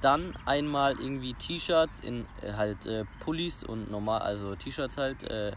Dann 0.00 0.34
einmal 0.46 0.98
irgendwie 0.98 1.34
T-Shirts 1.34 2.00
in 2.00 2.26
äh, 2.42 2.52
halt 2.54 2.86
äh, 2.86 3.04
Pullis 3.20 3.62
und 3.62 3.90
normal, 3.90 4.22
also 4.22 4.54
T-Shirts 4.54 4.96
halt 4.96 5.22
äh, 5.24 5.52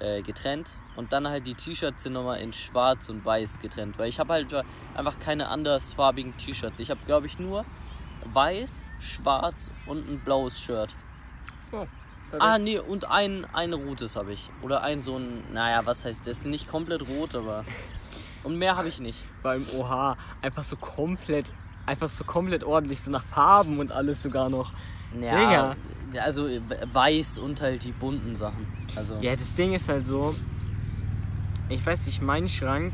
äh, 0.00 0.22
getrennt. 0.22 0.76
Und 0.94 1.12
dann 1.12 1.26
halt 1.26 1.46
die 1.46 1.54
T-Shirts 1.54 2.04
sind 2.04 2.12
nochmal 2.12 2.40
in 2.40 2.52
schwarz 2.52 3.08
und 3.08 3.24
weiß 3.24 3.58
getrennt. 3.58 3.98
Weil 3.98 4.08
ich 4.08 4.20
habe 4.20 4.32
halt 4.32 4.52
einfach 4.94 5.18
keine 5.18 5.48
andersfarbigen 5.48 6.36
T-Shirts. 6.36 6.78
Ich 6.78 6.90
habe, 6.90 7.00
glaube 7.04 7.26
ich, 7.26 7.38
nur 7.38 7.64
weiß, 8.32 8.86
schwarz 9.00 9.70
und 9.86 10.08
ein 10.08 10.20
blaues 10.20 10.60
Shirt. 10.60 10.96
Oh, 11.72 11.86
Ah, 12.38 12.58
nee, 12.58 12.78
und 12.78 13.10
ein, 13.10 13.46
ein 13.54 13.72
rotes 13.72 14.14
habe 14.14 14.32
ich. 14.34 14.50
Oder 14.60 14.82
ein 14.82 15.00
so 15.00 15.16
ein, 15.16 15.44
naja, 15.52 15.86
was 15.86 16.04
heißt 16.04 16.26
das? 16.26 16.44
Nicht 16.44 16.68
komplett 16.68 17.08
rot, 17.08 17.34
aber. 17.34 17.64
Und 18.44 18.58
mehr 18.58 18.76
habe 18.76 18.88
ich 18.88 19.00
nicht. 19.00 19.24
beim 19.42 19.64
OH 19.74 20.16
einfach 20.42 20.62
so 20.62 20.76
komplett, 20.76 21.52
einfach 21.86 22.08
so 22.10 22.24
komplett 22.24 22.64
ordentlich, 22.64 23.00
so 23.00 23.10
nach 23.10 23.24
Farben 23.24 23.78
und 23.78 23.92
alles 23.92 24.22
sogar 24.22 24.50
noch. 24.50 24.72
Ja, 25.18 25.74
also 26.22 26.46
äh, 26.46 26.60
weiß 26.92 27.38
und 27.38 27.60
halt 27.62 27.84
die 27.84 27.92
bunten 27.92 28.36
Sachen. 28.36 28.66
Also, 28.94 29.16
Ja, 29.20 29.34
das 29.34 29.54
Ding 29.54 29.72
ist 29.72 29.88
halt 29.88 30.06
so, 30.06 30.34
ich 31.70 31.84
weiß 31.84 32.06
nicht, 32.06 32.20
mein 32.22 32.48
Schrank, 32.48 32.92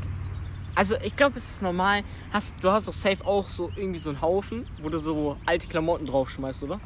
also 0.75 0.95
ich 1.01 1.15
glaube, 1.15 1.37
es 1.37 1.49
ist 1.49 1.61
normal, 1.61 2.03
hast, 2.31 2.53
du 2.61 2.71
hast 2.71 2.87
doch 2.87 2.93
safe 2.93 3.25
auch 3.25 3.47
so 3.49 3.69
irgendwie 3.75 3.99
so 3.99 4.09
einen 4.09 4.21
Haufen, 4.21 4.65
wo 4.81 4.89
du 4.89 4.99
so 4.99 5.37
alte 5.45 5.67
Klamotten 5.67 6.05
draufschmeißt, 6.05 6.63
oder? 6.63 6.79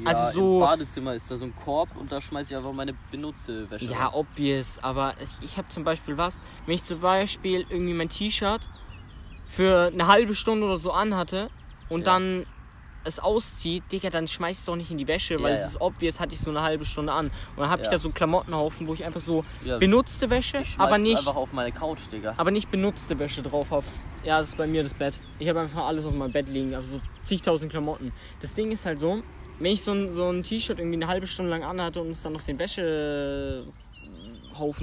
Ja, 0.00 0.06
also 0.10 0.32
so- 0.32 0.54
Im 0.54 0.60
Badezimmer 0.60 1.14
ist 1.14 1.30
da 1.30 1.36
so 1.36 1.44
ein 1.44 1.54
Korb 1.56 1.88
und 1.98 2.10
da 2.12 2.20
schmeiße 2.20 2.52
ich 2.52 2.56
einfach 2.56 2.72
meine 2.72 2.92
benutzte 3.10 3.70
Wäsche. 3.70 3.86
Ja, 3.86 4.06
rein. 4.06 4.14
obvious, 4.14 4.78
aber 4.82 5.14
ich, 5.20 5.44
ich 5.44 5.56
habe 5.58 5.68
zum 5.68 5.84
Beispiel 5.84 6.16
was, 6.16 6.42
wenn 6.66 6.74
ich 6.74 6.84
zum 6.84 7.00
Beispiel 7.00 7.66
irgendwie 7.68 7.94
mein 7.94 8.08
T-Shirt 8.08 8.62
für 9.46 9.90
eine 9.92 10.06
halbe 10.06 10.34
Stunde 10.34 10.66
oder 10.66 10.78
so 10.78 10.92
anhatte 10.92 11.50
und 11.88 12.00
Ja. 12.00 12.04
dann 12.06 12.46
es 13.04 13.18
auszieht, 13.18 13.82
Digga, 13.90 14.10
dann 14.10 14.28
schmeiß 14.28 14.60
es 14.60 14.64
doch 14.64 14.76
nicht 14.76 14.92
in 14.92 14.96
die 14.96 15.08
Wäsche, 15.08 15.34
weil 15.42 15.54
Ja, 15.56 15.58
es 15.60 15.70
ist 15.70 15.80
obvious, 15.80 16.20
hatte 16.20 16.34
ich 16.34 16.40
so 16.40 16.50
eine 16.50 16.62
halbe 16.62 16.84
Stunde 16.84 17.12
an. 17.12 17.26
Und 17.56 17.58
dann 17.58 17.68
habe 17.68 17.82
ich 17.82 17.88
da 17.88 17.98
so 17.98 18.06
einen 18.06 18.14
Klamottenhaufen, 18.14 18.86
wo 18.86 18.94
ich 18.94 19.04
einfach 19.04 19.20
so 19.20 19.44
benutzte 19.80 20.30
Wäsche, 20.30 20.62
aber 20.78 20.98
nicht, 20.98 21.18
einfach 21.18 21.34
auf 21.34 21.52
meine 21.52 21.72
Couch, 21.72 22.02
Digga. 22.12 22.34
aber 22.36 22.52
nicht 22.52 22.70
benutzte 22.70 23.18
Wäsche 23.18 23.42
drauf 23.42 23.72
habe. 23.72 23.84
Ja, 24.22 24.38
das 24.38 24.50
ist 24.50 24.56
bei 24.56 24.68
mir 24.68 24.84
das 24.84 24.94
Bett. 24.94 25.18
Ich 25.40 25.48
habe 25.48 25.58
einfach 25.58 25.84
alles 25.84 26.04
auf 26.06 26.14
meinem 26.14 26.30
Bett 26.30 26.46
liegen, 26.48 26.76
also 26.76 26.98
so 26.98 27.00
zigtausend 27.22 27.72
Klamotten. 27.72 28.12
Das 28.40 28.54
Ding 28.54 28.70
ist 28.70 28.86
halt 28.86 29.00
so, 29.00 29.24
wenn 29.58 29.72
ich 29.72 29.82
so 29.82 29.92
ein, 29.92 30.12
so 30.12 30.28
ein 30.30 30.42
T-Shirt 30.42 30.78
irgendwie 30.78 30.96
eine 30.96 31.08
halbe 31.08 31.26
Stunde 31.26 31.50
lang 31.50 31.62
anhatte 31.62 32.00
und 32.00 32.10
es 32.10 32.22
dann 32.22 32.32
noch 32.32 32.42
den 32.42 32.58
Wäschehaufen 32.58 33.70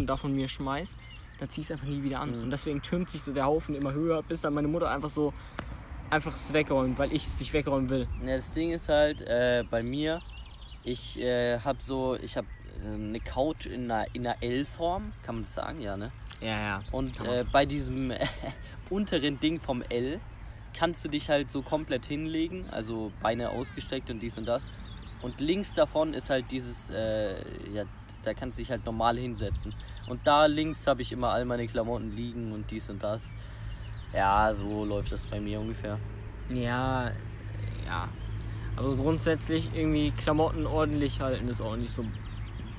da 0.07 0.15
von 0.17 0.33
mir 0.33 0.47
schmeißt, 0.47 0.95
dann 1.39 1.49
zieh 1.49 1.61
ich 1.61 1.67
es 1.67 1.71
einfach 1.71 1.87
nie 1.87 2.03
wieder 2.03 2.19
an. 2.19 2.35
Mhm. 2.35 2.43
Und 2.43 2.51
deswegen 2.51 2.81
türmt 2.81 3.09
sich 3.09 3.21
so 3.21 3.33
der 3.33 3.45
Haufen 3.45 3.75
immer 3.75 3.93
höher, 3.93 4.21
bis 4.23 4.41
dann 4.41 4.53
meine 4.53 4.67
Mutter 4.67 4.89
einfach 4.89 5.09
so 5.09 5.33
einfach 6.09 6.35
es 6.35 6.53
wegräumt, 6.53 6.97
weil 6.97 7.13
ich 7.13 7.25
es 7.25 7.39
nicht 7.39 7.53
wegräumen 7.53 7.89
will. 7.89 8.07
Ja, 8.25 8.35
das 8.35 8.53
Ding 8.53 8.71
ist 8.71 8.89
halt, 8.89 9.21
äh, 9.21 9.63
bei 9.69 9.83
mir, 9.83 10.19
ich 10.83 11.19
äh, 11.19 11.59
habe 11.59 11.79
so, 11.81 12.17
ich 12.21 12.35
habe 12.35 12.47
eine 12.83 13.19
Couch 13.19 13.65
in 13.65 13.91
einer, 13.91 14.05
in 14.13 14.25
einer 14.25 14.41
L-Form, 14.41 15.13
kann 15.23 15.35
man 15.35 15.43
das 15.43 15.53
sagen, 15.53 15.81
ja, 15.81 15.97
ne? 15.97 16.11
Ja, 16.41 16.47
ja. 16.47 16.83
Und 16.91 17.19
äh, 17.21 17.45
bei 17.51 17.65
diesem 17.65 18.13
unteren 18.89 19.39
Ding 19.39 19.59
vom 19.59 19.83
L 19.89 20.19
kannst 20.79 21.03
du 21.03 21.09
dich 21.09 21.29
halt 21.29 21.51
so 21.51 21.61
komplett 21.61 22.05
hinlegen, 22.05 22.65
also 22.71 23.11
Beine 23.21 23.49
ausgestreckt 23.49 24.09
und 24.09 24.23
dies 24.23 24.37
und 24.37 24.47
das. 24.47 24.71
Und 25.21 25.41
links 25.41 25.73
davon 25.73 26.13
ist 26.13 26.29
halt 26.29 26.49
dieses, 26.51 26.89
äh, 26.89 27.35
ja, 27.73 27.83
da 28.23 28.33
kannst 28.33 28.57
du 28.57 28.61
dich 28.61 28.71
halt 28.71 28.85
normal 28.85 29.17
hinsetzen. 29.17 29.75
Und 30.07 30.25
da 30.25 30.45
links 30.45 30.87
habe 30.87 31.01
ich 31.01 31.11
immer 31.11 31.29
all 31.31 31.43
meine 31.43 31.67
Klamotten 31.67 32.15
liegen 32.15 32.53
und 32.53 32.71
dies 32.71 32.89
und 32.89 33.03
das. 33.03 33.35
Ja, 34.13 34.53
so 34.53 34.85
läuft 34.85 35.11
das 35.11 35.25
bei 35.25 35.41
mir 35.41 35.59
ungefähr. 35.59 35.99
Ja, 36.49 37.11
ja. 37.85 38.07
Aber 38.77 38.89
so 38.89 38.95
grundsätzlich 38.95 39.69
irgendwie 39.75 40.11
Klamotten 40.11 40.65
ordentlich 40.65 41.19
halten 41.19 41.49
ist 41.49 41.61
auch 41.61 41.75
nicht 41.75 41.91
so 41.91 42.05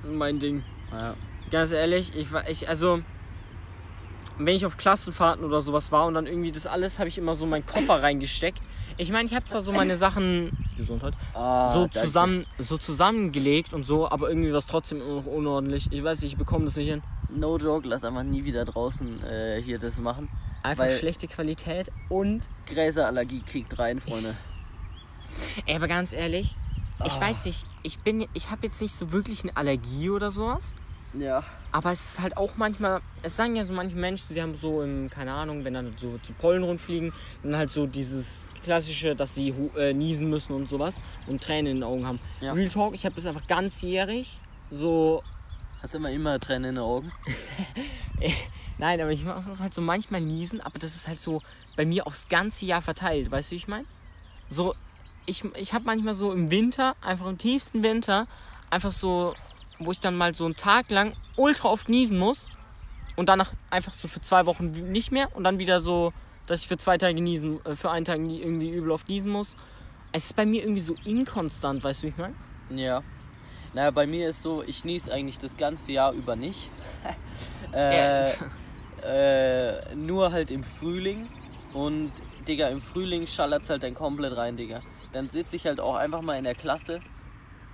mein 0.03 0.39
Ding. 0.39 0.65
Ja. 0.95 1.15
Ganz 1.51 1.73
ehrlich, 1.73 2.17
ich 2.17 2.33
war 2.33 2.49
ich 2.49 2.67
also 2.67 3.03
wenn 4.47 4.57
ich 4.57 4.67
auf 4.67 4.77
Klassenfahrten 4.77 5.45
oder 5.45 5.63
sowas 5.63 5.93
war 5.93 6.07
und 6.07 6.15
dann 6.15 6.27
irgendwie 6.27 6.53
das 6.53 6.67
alles 6.67 6.99
habe 6.99 7.09
ich 7.09 7.19
immer 7.19 7.35
so 7.37 7.45
in 7.45 7.51
meinen 7.51 7.67
Koffer 7.67 8.03
reingesteckt. 8.03 8.61
Ich 8.97 9.11
meine, 9.13 9.27
ich 9.27 9.35
habe 9.35 9.45
zwar 9.47 9.63
so 9.63 9.73
meine 9.73 9.97
Sachen 9.97 10.51
Gesundheit 10.77 11.15
Ah, 11.35 11.73
so 11.73 11.81
danke. 11.83 12.01
zusammen 12.01 12.45
so 12.59 12.77
zusammengelegt 12.77 13.73
und 13.73 13.85
so, 13.85 14.11
aber 14.11 14.29
irgendwie 14.29 14.51
war 14.51 14.59
es 14.59 14.67
trotzdem 14.67 15.01
immer 15.01 15.15
noch 15.17 15.27
unordentlich. 15.27 15.89
Ich 15.91 16.03
weiß 16.05 16.21
nicht, 16.23 16.33
ich 16.33 16.39
bekomme 16.39 16.67
das 16.67 16.77
nicht 16.77 16.89
hin. 16.89 17.03
No 17.31 17.57
joke, 17.57 17.87
lass 17.89 18.05
einfach 18.05 18.25
nie 18.25 18.45
wieder 18.45 18.65
draußen 18.65 19.23
äh, 19.25 19.63
hier 19.63 19.79
das 19.79 19.99
machen. 20.01 20.29
Einfach 20.63 20.85
Weil- 20.85 20.99
schlechte 20.99 21.29
Qualität 21.29 21.91
und 22.11 22.43
Gräserallergie 22.67 23.41
kriegt 23.41 23.79
rein, 23.79 24.01
Freunde. 24.01 24.35
ey, 25.67 25.77
aber 25.77 25.89
ganz 25.89 26.13
ehrlich, 26.13 26.57
ich 27.07 27.13
Ah. 27.13 27.21
weiß 27.21 27.47
nicht, 27.47 27.65
ich 27.83 28.01
bin 28.01 28.27
ich 28.35 28.51
habe 28.51 28.67
jetzt 28.67 28.83
nicht 28.83 28.95
so 28.95 29.13
wirklich 29.13 29.43
eine 29.45 29.57
Allergie 29.57 30.11
oder 30.11 30.31
sowas. 30.31 30.75
Ja. 31.15 31.43
Aber 31.73 31.93
es 31.93 32.13
ist 32.13 32.21
halt 32.21 32.37
auch 32.37 32.57
manchmal, 32.57 33.01
es 33.23 33.37
sagen 33.37 33.55
ja 33.55 33.65
so 33.65 33.73
manche 33.73 33.97
Menschen, 33.97 34.27
sie 34.29 34.43
haben 34.43 34.55
so 34.57 34.83
im, 34.83 35.09
keine 35.09 35.33
Ahnung, 35.33 35.65
wenn 35.65 35.75
dann 35.75 35.97
so 35.97 36.19
zu 36.19 36.33
Pollen 36.33 36.63
rumfliegen, 36.63 37.13
dann 37.43 37.57
halt 37.57 37.71
so 37.71 37.87
dieses 37.87 38.51
klassische, 38.65 39.15
dass 39.15 39.35
sie 39.35 39.55
äh, 39.77 39.93
niesen 39.93 40.29
müssen 40.31 40.53
und 40.53 40.69
sowas 40.69 41.01
und 41.27 41.43
Tränen 41.43 41.67
in 41.67 41.77
den 41.79 41.85
Augen 41.85 42.07
haben. 42.07 42.19
Ja. 42.41 42.53
Real 42.53 42.71
Talk, 42.71 42.95
ich 42.95 43.05
habe 43.05 43.15
das 43.15 43.27
einfach 43.27 43.47
ganzjährig 43.47 44.41
so, 44.71 45.23
Hast 45.83 45.95
immer 45.95 46.11
immer 46.11 46.39
Tränen 46.39 46.71
in 46.71 46.75
den 46.75 46.85
Augen? 46.85 47.11
nein, 48.79 49.01
aber 49.01 49.11
ich 49.11 49.25
mache 49.25 49.49
das 49.49 49.61
halt 49.61 49.73
so 49.73 49.81
manchmal 49.81 50.21
niesen, 50.21 50.61
aber 50.61 50.79
das 50.79 50.95
ist 50.95 51.09
halt 51.09 51.21
so 51.21 51.41
bei 51.75 51.87
mir 51.87 52.07
aufs 52.07 52.29
ganze 52.29 52.67
Jahr 52.67 52.83
verteilt, 52.83 53.31
weißt 53.31 53.51
du, 53.51 53.53
wie 53.53 53.59
ich 53.59 53.69
meine? 53.69 53.87
So, 54.51 54.75
ich, 55.25 55.43
ich 55.57 55.73
habe 55.73 55.87
manchmal 55.87 56.15
so 56.15 56.33
im 56.33 56.51
Winter, 56.51 56.97
einfach 57.01 57.27
im 57.27 57.39
tiefsten 57.39 57.83
Winter, 57.83 58.27
einfach 58.69 58.93
so, 58.93 59.35
wo 59.81 59.93
ich 59.93 60.01
dann 60.01 60.17
mal 60.17 60.35
so 60.35 60.45
einen 60.45 60.57
Tag 60.57 60.91
lang 60.91 61.15
ultra 61.37 61.69
oft 61.69 61.89
niesen 61.89 62.19
muss 62.19 62.49
und 63.17 63.29
danach 63.29 63.53
einfach 63.71 63.93
so 63.93 64.09
für 64.09 64.21
zwei 64.21 64.47
Wochen 64.47 64.71
nicht 64.71 65.11
mehr 65.11 65.35
und 65.35 65.45
dann 65.45 65.59
wieder 65.59 65.81
so, 65.81 66.13
dass 66.47 66.63
ich 66.63 66.69
für 66.69 66.77
zwei 66.77 66.99
Tage 66.99 67.21
niesen, 67.21 67.65
äh, 67.65 67.75
für 67.75 67.91
einen 67.91 68.05
Tag 68.05 68.19
irgendwie 68.19 68.71
übel 68.71 68.91
oft 68.91 69.09
niesen 69.09 69.33
muss. 69.33 69.57
Es 70.13 70.27
ist 70.27 70.37
bei 70.37 70.47
mir 70.47 70.63
irgendwie 70.63 70.81
so 70.81 70.95
inkonstant, 71.05 71.83
weißt 71.83 72.03
du, 72.03 72.07
wie 72.07 72.11
ich 72.11 72.17
meine? 72.17 72.35
Ja. 72.71 73.03
Naja, 73.73 73.91
bei 73.93 74.07
mir 74.07 74.31
ist 74.31 74.43
so, 74.43 74.63
ich 74.65 74.85
nies 74.85 75.09
eigentlich 75.09 75.39
das 75.39 75.57
ganze 75.57 75.93
Jahr 75.93 76.13
über 76.13 76.35
nicht. 76.35 76.71
äh, 77.73 78.31
äh, 79.05 79.95
nur 79.95 80.33
halt 80.33 80.51
im 80.51 80.65
Frühling. 80.65 81.29
Und, 81.73 82.11
Digga, 82.49 82.69
im 82.69 82.81
Frühling 82.81 83.29
schallert's 83.29 83.71
halt 83.71 83.85
dann 83.85 83.95
komplett 83.95 84.37
rein, 84.37 84.57
Digga. 84.57 84.81
Dann 85.13 85.31
sitze 85.31 85.55
ich 85.55 85.67
halt 85.67 85.79
auch 85.79 85.95
einfach 85.95 86.21
mal 86.21 86.37
in 86.37 86.45
der 86.45 86.57
Klasse 86.57 87.01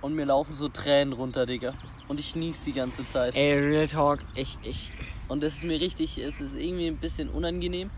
und 0.01 0.13
mir 0.13 0.25
laufen 0.25 0.53
so 0.53 0.69
Tränen 0.69 1.13
runter, 1.13 1.45
Digga. 1.47 1.73
Und 2.07 2.19
ich 2.19 2.35
nies 2.35 2.63
die 2.63 2.73
ganze 2.73 3.05
Zeit. 3.05 3.35
Ey, 3.35 3.59
Real 3.59 3.87
Talk, 3.87 4.19
ich, 4.35 4.57
ich, 4.63 4.91
Und 5.27 5.43
das 5.43 5.55
ist 5.55 5.63
mir 5.63 5.79
richtig, 5.79 6.17
es 6.17 6.39
ist 6.39 6.55
irgendwie 6.55 6.87
ein 6.87 6.97
bisschen 6.97 7.29
unangenehm. 7.29 7.89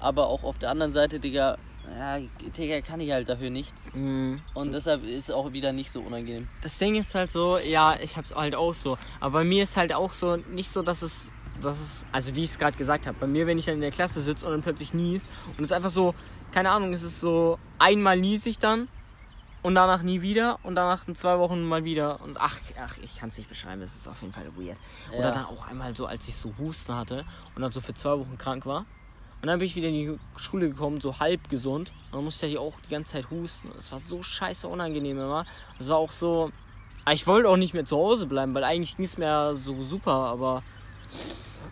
Aber 0.00 0.28
auch 0.28 0.42
auf 0.42 0.58
der 0.58 0.70
anderen 0.70 0.92
Seite, 0.92 1.18
Digga, 1.18 1.56
ja, 1.98 2.18
Digga, 2.56 2.80
kann 2.82 3.00
ich 3.00 3.10
halt 3.10 3.28
dafür 3.28 3.50
nichts. 3.50 3.88
mh. 3.94 4.38
Und 4.54 4.72
deshalb 4.72 5.04
ist 5.04 5.28
es 5.28 5.30
auch 5.30 5.52
wieder 5.52 5.72
nicht 5.72 5.90
so 5.90 6.00
unangenehm. 6.00 6.48
das 6.62 6.78
Ding 6.78 6.94
ist 6.94 7.14
halt 7.14 7.30
so, 7.30 7.58
ja, 7.58 7.96
ich 8.02 8.16
hab's 8.16 8.34
halt 8.34 8.54
auch 8.54 8.74
so. 8.74 8.98
Aber 9.20 9.40
bei 9.40 9.44
mir 9.44 9.62
ist 9.62 9.76
halt 9.76 9.94
auch 9.94 10.12
so, 10.12 10.36
nicht 10.36 10.70
so, 10.70 10.82
dass 10.82 11.02
es, 11.02 11.30
dass 11.62 11.78
es, 11.80 12.06
also 12.12 12.34
wie 12.36 12.44
ich 12.44 12.50
es 12.50 12.58
gerade 12.58 12.76
gesagt 12.76 13.06
habe, 13.06 13.16
bei 13.18 13.26
mir, 13.26 13.46
wenn 13.46 13.58
ich 13.58 13.66
dann 13.66 13.76
in 13.76 13.80
der 13.80 13.90
Klasse 13.90 14.20
sitze 14.20 14.44
und 14.44 14.52
dann 14.52 14.62
plötzlich 14.62 14.92
nies 14.92 15.26
und 15.56 15.64
es 15.64 15.70
ist 15.70 15.72
einfach 15.72 15.90
so, 15.90 16.14
keine 16.52 16.70
Ahnung, 16.70 16.92
es 16.92 17.02
ist 17.02 17.20
so, 17.20 17.58
einmal 17.78 18.18
nies 18.18 18.44
ich 18.46 18.58
dann 18.58 18.88
und 19.64 19.74
danach 19.74 20.02
nie 20.02 20.20
wieder 20.20 20.58
und 20.62 20.74
danach 20.74 21.08
in 21.08 21.14
zwei 21.14 21.38
Wochen 21.38 21.62
mal 21.64 21.84
wieder 21.84 22.20
und 22.20 22.36
ach, 22.38 22.60
ach 22.78 22.98
ich 23.02 23.18
kann 23.18 23.30
es 23.30 23.38
nicht 23.38 23.48
beschreiben, 23.48 23.80
es 23.80 23.96
ist 23.96 24.06
auf 24.06 24.20
jeden 24.20 24.34
Fall 24.34 24.44
weird. 24.56 24.76
Oder 25.10 25.28
Ja. 25.28 25.30
dann 25.32 25.46
auch 25.46 25.66
einmal 25.66 25.96
so, 25.96 26.04
als 26.06 26.28
ich 26.28 26.36
so 26.36 26.52
Husten 26.58 26.94
hatte 26.94 27.24
und 27.56 27.62
dann 27.62 27.72
so 27.72 27.80
für 27.80 27.94
zwei 27.94 28.10
Wochen 28.18 28.36
krank 28.36 28.66
war. 28.66 28.84
Und 29.40 29.48
dann 29.48 29.58
bin 29.58 29.66
ich 29.66 29.74
wieder 29.74 29.88
in 29.88 29.94
die 29.94 30.18
Schule 30.36 30.68
gekommen, 30.68 31.00
so 31.00 31.18
halb 31.18 31.48
gesund. 31.48 31.92
Und 32.10 32.16
dann 32.18 32.24
musste 32.24 32.46
ich 32.46 32.58
auch 32.58 32.74
die 32.86 32.90
ganze 32.90 33.12
Zeit 33.12 33.30
husten. 33.30 33.70
Es 33.78 33.90
war 33.90 33.98
so 33.98 34.22
scheiße 34.22 34.68
unangenehm 34.68 35.18
immer. 35.18 35.46
Es 35.78 35.88
war 35.88 35.96
auch 35.96 36.12
so, 36.12 36.50
Aber 37.06 37.14
Ich 37.14 37.26
wollte 37.26 37.48
auch 37.48 37.56
nicht 37.56 37.72
mehr 37.74 37.84
zu 37.86 37.96
Hause 37.96 38.26
bleiben, 38.26 38.54
weil 38.54 38.64
eigentlich 38.64 38.96
ging 38.96 39.04
es 39.06 39.16
mir 39.18 39.54
so 39.56 39.80
super, 39.82 40.12
aber 40.12 40.62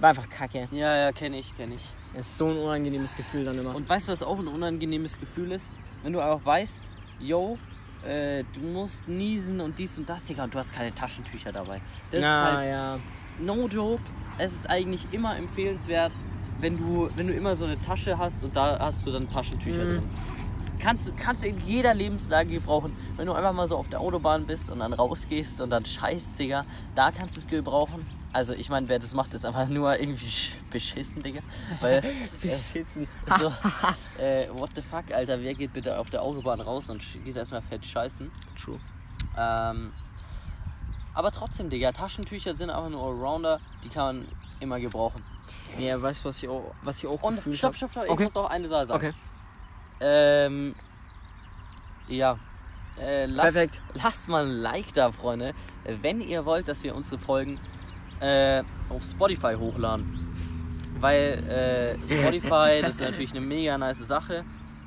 war 0.00 0.10
einfach 0.10 0.28
kacke. 0.30 0.68
Ja, 0.70 0.96
ja, 0.96 1.12
kenne 1.12 1.38
ich, 1.38 1.56
kenne 1.56 1.74
ich. 1.76 1.88
Es 2.14 2.26
ist 2.26 2.38
so 2.38 2.48
ein 2.48 2.56
unangenehmes 2.58 3.16
Gefühl 3.16 3.44
dann 3.44 3.58
immer. 3.58 3.74
Und 3.74 3.86
weißt 3.88 4.08
du, 4.08 4.12
was 4.12 4.22
auch 4.22 4.38
ein 4.38 4.48
unangenehmes 4.48 5.18
Gefühl 5.20 5.52
ist? 5.52 5.72
Wenn 6.02 6.12
du 6.14 6.20
einfach 6.20 6.44
weißt, 6.44 6.80
yo, 7.20 7.58
äh, 8.06 8.44
du 8.52 8.60
musst 8.60 9.06
niesen 9.08 9.60
und 9.60 9.78
dies 9.78 9.98
und 9.98 10.08
das, 10.08 10.24
Digga, 10.24 10.44
und 10.44 10.54
du 10.54 10.58
hast 10.58 10.72
keine 10.72 10.94
Taschentücher 10.94 11.52
dabei. 11.52 11.80
Das 12.10 12.20
Na, 12.22 12.48
ist 12.50 12.56
halt, 12.58 12.68
ja. 12.70 12.98
no 13.40 13.68
joke, 13.68 14.02
es 14.38 14.52
ist 14.52 14.68
eigentlich 14.68 15.06
immer 15.12 15.36
empfehlenswert, 15.36 16.12
wenn 16.60 16.76
du, 16.76 17.10
wenn 17.16 17.26
du 17.28 17.32
immer 17.34 17.56
so 17.56 17.64
eine 17.64 17.80
Tasche 17.80 18.18
hast 18.18 18.42
und 18.44 18.54
da 18.56 18.78
hast 18.78 19.06
du 19.06 19.10
dann 19.10 19.28
Taschentücher 19.30 19.84
Mhm. 19.84 19.88
drin. 19.88 20.10
Kannst, 20.78 21.08
du- 21.08 21.12
kannst 21.16 21.44
du 21.44 21.46
in 21.48 21.60
jeder 21.60 21.94
Lebenslage 21.94 22.50
gebrauchen. 22.54 22.96
Wenn 23.16 23.26
du 23.26 23.32
einfach 23.34 23.52
mal 23.52 23.68
so 23.68 23.76
auf 23.76 23.88
der 23.88 24.00
Autobahn 24.00 24.46
bist 24.46 24.68
und 24.68 24.80
dann 24.80 24.92
rausgehst 24.92 25.60
und 25.60 25.70
dann 25.70 25.84
scheiß, 25.84 26.34
Digga, 26.34 26.64
da 26.96 27.12
kannst 27.12 27.36
du 27.36 27.40
es 27.40 27.46
gebrauchen. 27.46 28.04
Also 28.34 28.54
ich 28.54 28.70
meine, 28.70 28.88
wer 28.88 28.98
das 28.98 29.12
macht, 29.14 29.34
ist 29.34 29.44
einfach 29.44 29.68
nur 29.68 29.98
irgendwie 29.98 30.26
sch- 30.28 30.52
beschissen, 30.70 31.22
Digga. 31.22 31.40
Weil 31.80 32.02
Beschissen. 32.40 33.06
so, 33.38 33.52
äh, 34.18 34.48
what 34.52 34.70
the 34.74 34.80
fuck, 34.82 35.12
Alter, 35.12 35.40
wer 35.42 35.54
geht 35.54 35.72
bitte 35.74 35.98
auf 35.98 36.08
der 36.08 36.22
Autobahn 36.22 36.60
raus 36.62 36.88
und 36.88 37.02
geht 37.24 37.36
erstmal 37.36 37.60
fett 37.62 37.84
scheißen? 37.84 38.30
True. 38.62 38.80
Ähm, 39.36 39.92
aber 41.14 41.30
trotzdem, 41.30 41.68
Digga, 41.68 41.92
Taschentücher 41.92 42.54
sind 42.54 42.70
einfach 42.70 42.88
nur 42.88 43.02
Allrounder, 43.02 43.60
die 43.84 43.90
kann 43.90 44.16
man 44.16 44.28
immer 44.60 44.80
gebrauchen. 44.80 45.22
Nee, 45.76 45.92
weißt 45.94 46.24
du, 46.24 46.28
was 46.30 46.42
ich 46.42 46.48
auch, 46.48 46.74
was 46.82 46.98
ich 46.98 47.06
auch 47.06 47.22
Und 47.22 47.38
stopp, 47.54 47.74
stopp, 47.74 47.90
stopp, 47.92 48.04
ich 48.04 48.10
Okay. 48.10 48.22
muss 48.24 48.34
noch 48.34 48.48
eine 48.48 48.66
Sache 48.66 48.86
sagen. 48.86 49.06
Okay. 49.08 49.14
Ähm, 50.00 50.74
ja. 52.08 52.38
Äh, 52.98 53.26
lasst, 53.26 53.52
Perfekt. 53.54 53.82
lasst 53.94 54.28
mal 54.28 54.44
ein 54.46 54.52
Like 54.52 54.92
da, 54.94 55.12
Freunde, 55.12 55.54
wenn 55.84 56.20
ihr 56.22 56.44
wollt, 56.46 56.68
dass 56.68 56.82
wir 56.82 56.94
unsere 56.94 57.18
Folgen 57.18 57.58
äh, 58.22 58.62
auf 58.88 59.02
Spotify 59.02 59.54
hochladen. 59.54 60.18
Weil 61.00 61.42
äh, 61.48 62.06
Spotify, 62.06 62.80
das 62.80 62.92
ist 62.92 63.00
natürlich 63.00 63.32
eine 63.32 63.40
mega 63.40 63.76
nice 63.76 63.98
Sache 63.98 64.44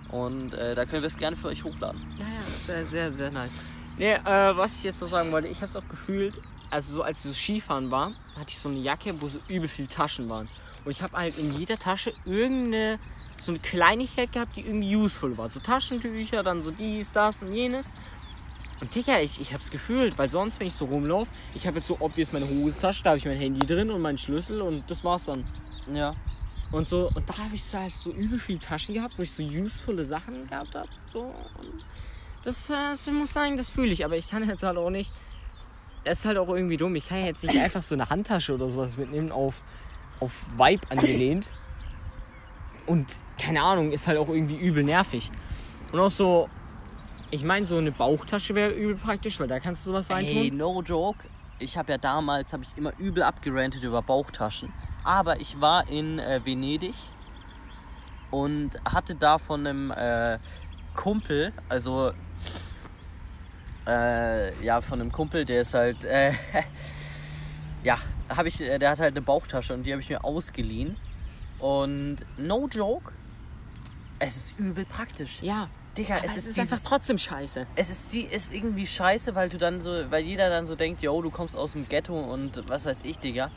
und 0.09 0.53
äh, 0.53 0.73
da 0.73 0.85
können 0.85 1.01
wir 1.01 1.07
es 1.07 1.17
gerne 1.17 1.35
für 1.35 1.49
euch 1.49 1.63
hochladen. 1.63 2.01
Ja, 2.17 2.25
ja, 2.25 2.39
das 2.39 2.55
ist 2.55 2.65
sehr, 2.65 2.85
sehr, 2.85 3.13
sehr 3.13 3.31
nice. 3.31 3.51
Nee, 3.97 4.13
äh, 4.13 4.57
was 4.57 4.77
ich 4.77 4.83
jetzt 4.83 5.01
noch 5.01 5.09
sagen 5.09 5.31
wollte, 5.31 5.47
ich 5.47 5.57
habe 5.57 5.67
es 5.67 5.75
auch 5.75 5.87
gefühlt, 5.89 6.39
also 6.69 6.95
so 6.95 7.03
als 7.03 7.23
ich 7.25 7.31
so 7.31 7.33
Skifahren 7.33 7.91
war, 7.91 8.11
hatte 8.35 8.49
ich 8.49 8.57
so 8.57 8.69
eine 8.69 8.79
Jacke, 8.79 9.19
wo 9.19 9.27
so 9.27 9.39
übel 9.47 9.67
viele 9.67 9.87
Taschen 9.87 10.29
waren. 10.29 10.47
Und 10.85 10.91
ich 10.91 11.01
habe 11.01 11.17
halt 11.17 11.37
in 11.37 11.57
jeder 11.57 11.77
Tasche 11.77 12.13
irgendeine, 12.25 12.99
so 13.37 13.51
eine 13.51 13.59
Kleinigkeit 13.59 14.31
gehabt, 14.31 14.55
die 14.55 14.61
irgendwie 14.61 14.95
useful 14.95 15.37
war. 15.37 15.49
So 15.49 15.59
Taschentücher, 15.59 16.43
dann 16.43 16.61
so 16.61 16.71
dies, 16.71 17.11
das 17.11 17.41
und 17.41 17.53
jenes. 17.53 17.91
Und 18.81 18.93
Digga, 18.93 19.19
ich, 19.19 19.39
ich 19.39 19.53
hab's 19.53 19.71
gefühlt, 19.71 20.17
weil 20.17 20.29
sonst, 20.29 20.59
wenn 20.59 20.67
ich 20.67 20.73
so 20.73 20.85
rumlaufe, 20.85 21.31
ich 21.53 21.65
habe 21.65 21.77
jetzt 21.77 21.87
so 21.87 21.97
obvious 21.99 22.33
meine 22.33 22.47
Hosentasche, 22.47 23.03
da 23.03 23.11
habe 23.11 23.17
ich 23.17 23.25
mein 23.25 23.37
Handy 23.37 23.65
drin 23.65 23.89
und 23.89 24.01
meinen 24.01 24.17
Schlüssel 24.17 24.61
und 24.61 24.89
das 24.91 25.03
war's 25.03 25.25
dann. 25.25 25.45
Ja. 25.93 26.13
Und 26.71 26.89
so, 26.89 27.09
und 27.13 27.29
da 27.29 27.37
habe 27.37 27.55
ich 27.55 27.63
so 27.63 27.77
halt 27.77 27.93
so 27.93 28.11
übel 28.11 28.37
viele 28.37 28.59
Taschen 28.59 28.95
gehabt, 28.95 29.17
wo 29.17 29.23
ich 29.23 29.31
so 29.31 29.43
usefulle 29.43 30.03
Sachen 30.03 30.47
gehabt 30.47 30.75
habe. 30.75 30.89
So. 31.11 31.21
Und 31.21 31.85
das, 32.43 32.69
äh, 32.69 32.73
das 32.73 33.07
ich 33.07 33.13
muss 33.13 33.31
sagen, 33.31 33.55
das 33.55 33.69
fühle 33.69 33.91
ich, 33.91 34.03
aber 34.03 34.17
ich 34.17 34.29
kann 34.29 34.47
jetzt 34.47 34.63
halt 34.63 34.77
auch 34.77 34.89
nicht. 34.89 35.11
Es 36.03 36.19
ist 36.19 36.25
halt 36.25 36.37
auch 36.37 36.49
irgendwie 36.49 36.77
dumm. 36.77 36.95
Ich 36.95 37.07
kann 37.07 37.25
jetzt 37.25 37.43
nicht 37.43 37.57
einfach 37.57 37.81
so 37.81 37.95
eine 37.95 38.09
Handtasche 38.09 38.53
oder 38.53 38.69
sowas 38.69 38.97
mitnehmen 38.97 39.31
auf, 39.31 39.61
auf 40.19 40.43
Vibe 40.57 40.91
angelehnt. 40.91 41.51
Und 42.85 43.07
keine 43.39 43.61
Ahnung, 43.61 43.91
ist 43.91 44.07
halt 44.07 44.17
auch 44.17 44.29
irgendwie 44.29 44.57
übel 44.57 44.83
nervig. 44.83 45.31
Und 45.91 45.99
auch 45.99 46.11
so, 46.11 46.49
ich 47.35 47.43
meine, 47.43 47.65
so 47.65 47.77
eine 47.77 47.91
Bauchtasche 47.91 48.55
wäre 48.55 48.71
übel 48.71 48.95
praktisch, 48.95 49.39
weil 49.39 49.47
da 49.47 49.59
kannst 49.59 49.85
du 49.85 49.91
sowas 49.91 50.09
reintun. 50.09 50.37
Ey, 50.37 50.51
no 50.51 50.81
joke. 50.81 51.27
Ich 51.59 51.77
habe 51.77 51.91
ja 51.91 51.97
damals, 51.97 52.53
habe 52.53 52.63
ich 52.63 52.77
immer 52.77 52.97
übel 52.97 53.23
abgerantet 53.23 53.83
über 53.83 54.01
Bauchtaschen. 54.01 54.71
Aber 55.03 55.39
ich 55.39 55.59
war 55.59 55.87
in 55.89 56.19
äh, 56.19 56.39
Venedig 56.43 56.95
und 58.31 58.71
hatte 58.85 59.15
da 59.15 59.37
von 59.37 59.67
einem 59.67 59.91
äh, 59.91 60.39
Kumpel, 60.95 61.51
also 61.67 62.11
äh, 63.85 64.63
ja, 64.63 64.81
von 64.81 65.01
einem 65.01 65.11
Kumpel, 65.11 65.45
der 65.45 65.61
ist 65.61 65.73
halt, 65.73 66.05
äh, 66.05 66.31
ja, 67.83 67.97
habe 68.29 68.47
ich, 68.47 68.61
äh, 68.61 68.79
der 68.79 68.91
hat 68.91 68.99
halt 68.99 69.13
eine 69.13 69.21
Bauchtasche 69.21 69.73
und 69.73 69.83
die 69.83 69.91
habe 69.91 70.01
ich 70.01 70.09
mir 70.09 70.23
ausgeliehen. 70.23 70.95
Und 71.59 72.17
no 72.37 72.67
joke, 72.67 73.13
es 74.19 74.37
ist 74.37 74.59
übel 74.59 74.85
praktisch. 74.85 75.41
ja, 75.41 75.69
Digga, 75.97 76.17
es, 76.17 76.31
es 76.31 76.37
ist, 76.37 76.47
ist 76.47 76.57
dieses, 76.57 76.73
einfach 76.73 76.89
trotzdem 76.89 77.17
scheiße. 77.17 77.67
es 77.75 77.89
ist, 77.89 78.11
sie 78.11 78.21
ist 78.21 78.53
irgendwie 78.53 78.85
scheiße, 78.85 79.33
weil 79.35 79.49
du 79.49 79.57
dann 79.57 79.79
so, 79.79 79.91
weil 80.09 80.23
jeder 80.23 80.49
dann 80.49 80.65
so 80.67 80.75
denkt, 80.75 81.01
yo, 81.01 81.21
du 81.21 81.29
kommst 81.29 81.55
aus 81.55 81.71
dem 81.71 81.87
Ghetto 81.87 82.19
und 82.19 82.67
was 82.67 82.85
weiß 82.85 82.99
ich, 83.03 83.17
Digga. 83.19 83.51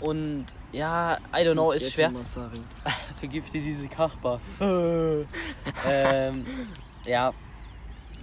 Und 0.00 0.46
ja, 0.72 1.18
I 1.32 1.46
don't 1.46 1.52
know, 1.52 1.72
ist 1.72 1.92
schwer. 1.92 2.12
Vergifte 3.18 3.60
diese 3.60 3.86
Kachbar. 3.88 4.40
ähm, 4.60 6.46
ja, 7.04 7.32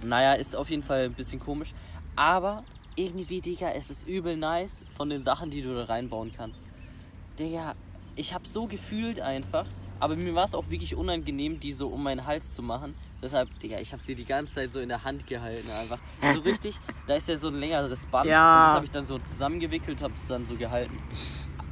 naja, 0.02 0.34
ist 0.34 0.54
auf 0.54 0.68
jeden 0.70 0.82
Fall 0.82 1.06
ein 1.06 1.14
bisschen 1.14 1.40
komisch. 1.40 1.72
Aber 2.16 2.64
irgendwie, 2.96 3.40
Digga, 3.40 3.70
es 3.70 3.90
ist 3.90 4.06
übel 4.06 4.36
nice 4.36 4.84
von 4.96 5.08
den 5.08 5.22
Sachen, 5.22 5.50
die 5.50 5.62
du 5.62 5.74
da 5.74 5.84
reinbauen 5.84 6.32
kannst. 6.36 6.62
Digga, 7.38 7.74
ich 8.16 8.34
hab 8.34 8.46
so 8.46 8.66
gefühlt 8.66 9.20
einfach. 9.20 9.66
Aber 10.00 10.16
mir 10.16 10.34
war 10.34 10.44
es 10.44 10.54
auch 10.54 10.68
wirklich 10.70 10.94
unangenehm, 10.94 11.60
die 11.60 11.72
so 11.72 11.88
um 11.88 12.02
meinen 12.02 12.26
Hals 12.26 12.54
zu 12.54 12.62
machen. 12.62 12.94
Deshalb, 13.22 13.48
Digga, 13.60 13.78
ich 13.78 13.92
habe 13.92 14.02
sie 14.02 14.14
die 14.14 14.24
ganze 14.24 14.54
Zeit 14.54 14.72
so 14.72 14.80
in 14.80 14.88
der 14.88 15.04
Hand 15.04 15.26
gehalten 15.26 15.68
einfach. 15.70 15.98
So 16.34 16.40
richtig, 16.40 16.78
da 17.06 17.14
ist 17.16 17.28
ja 17.28 17.36
so 17.36 17.48
ein 17.48 17.54
längeres 17.56 18.06
Band 18.06 18.28
Ja. 18.28 18.36
und 18.60 18.66
das 18.66 18.74
habe 18.76 18.84
ich 18.86 18.90
dann 18.90 19.04
so 19.04 19.18
zusammengewickelt, 19.18 20.02
habe 20.02 20.14
es 20.14 20.26
dann 20.26 20.44
so 20.46 20.54
gehalten. 20.56 20.96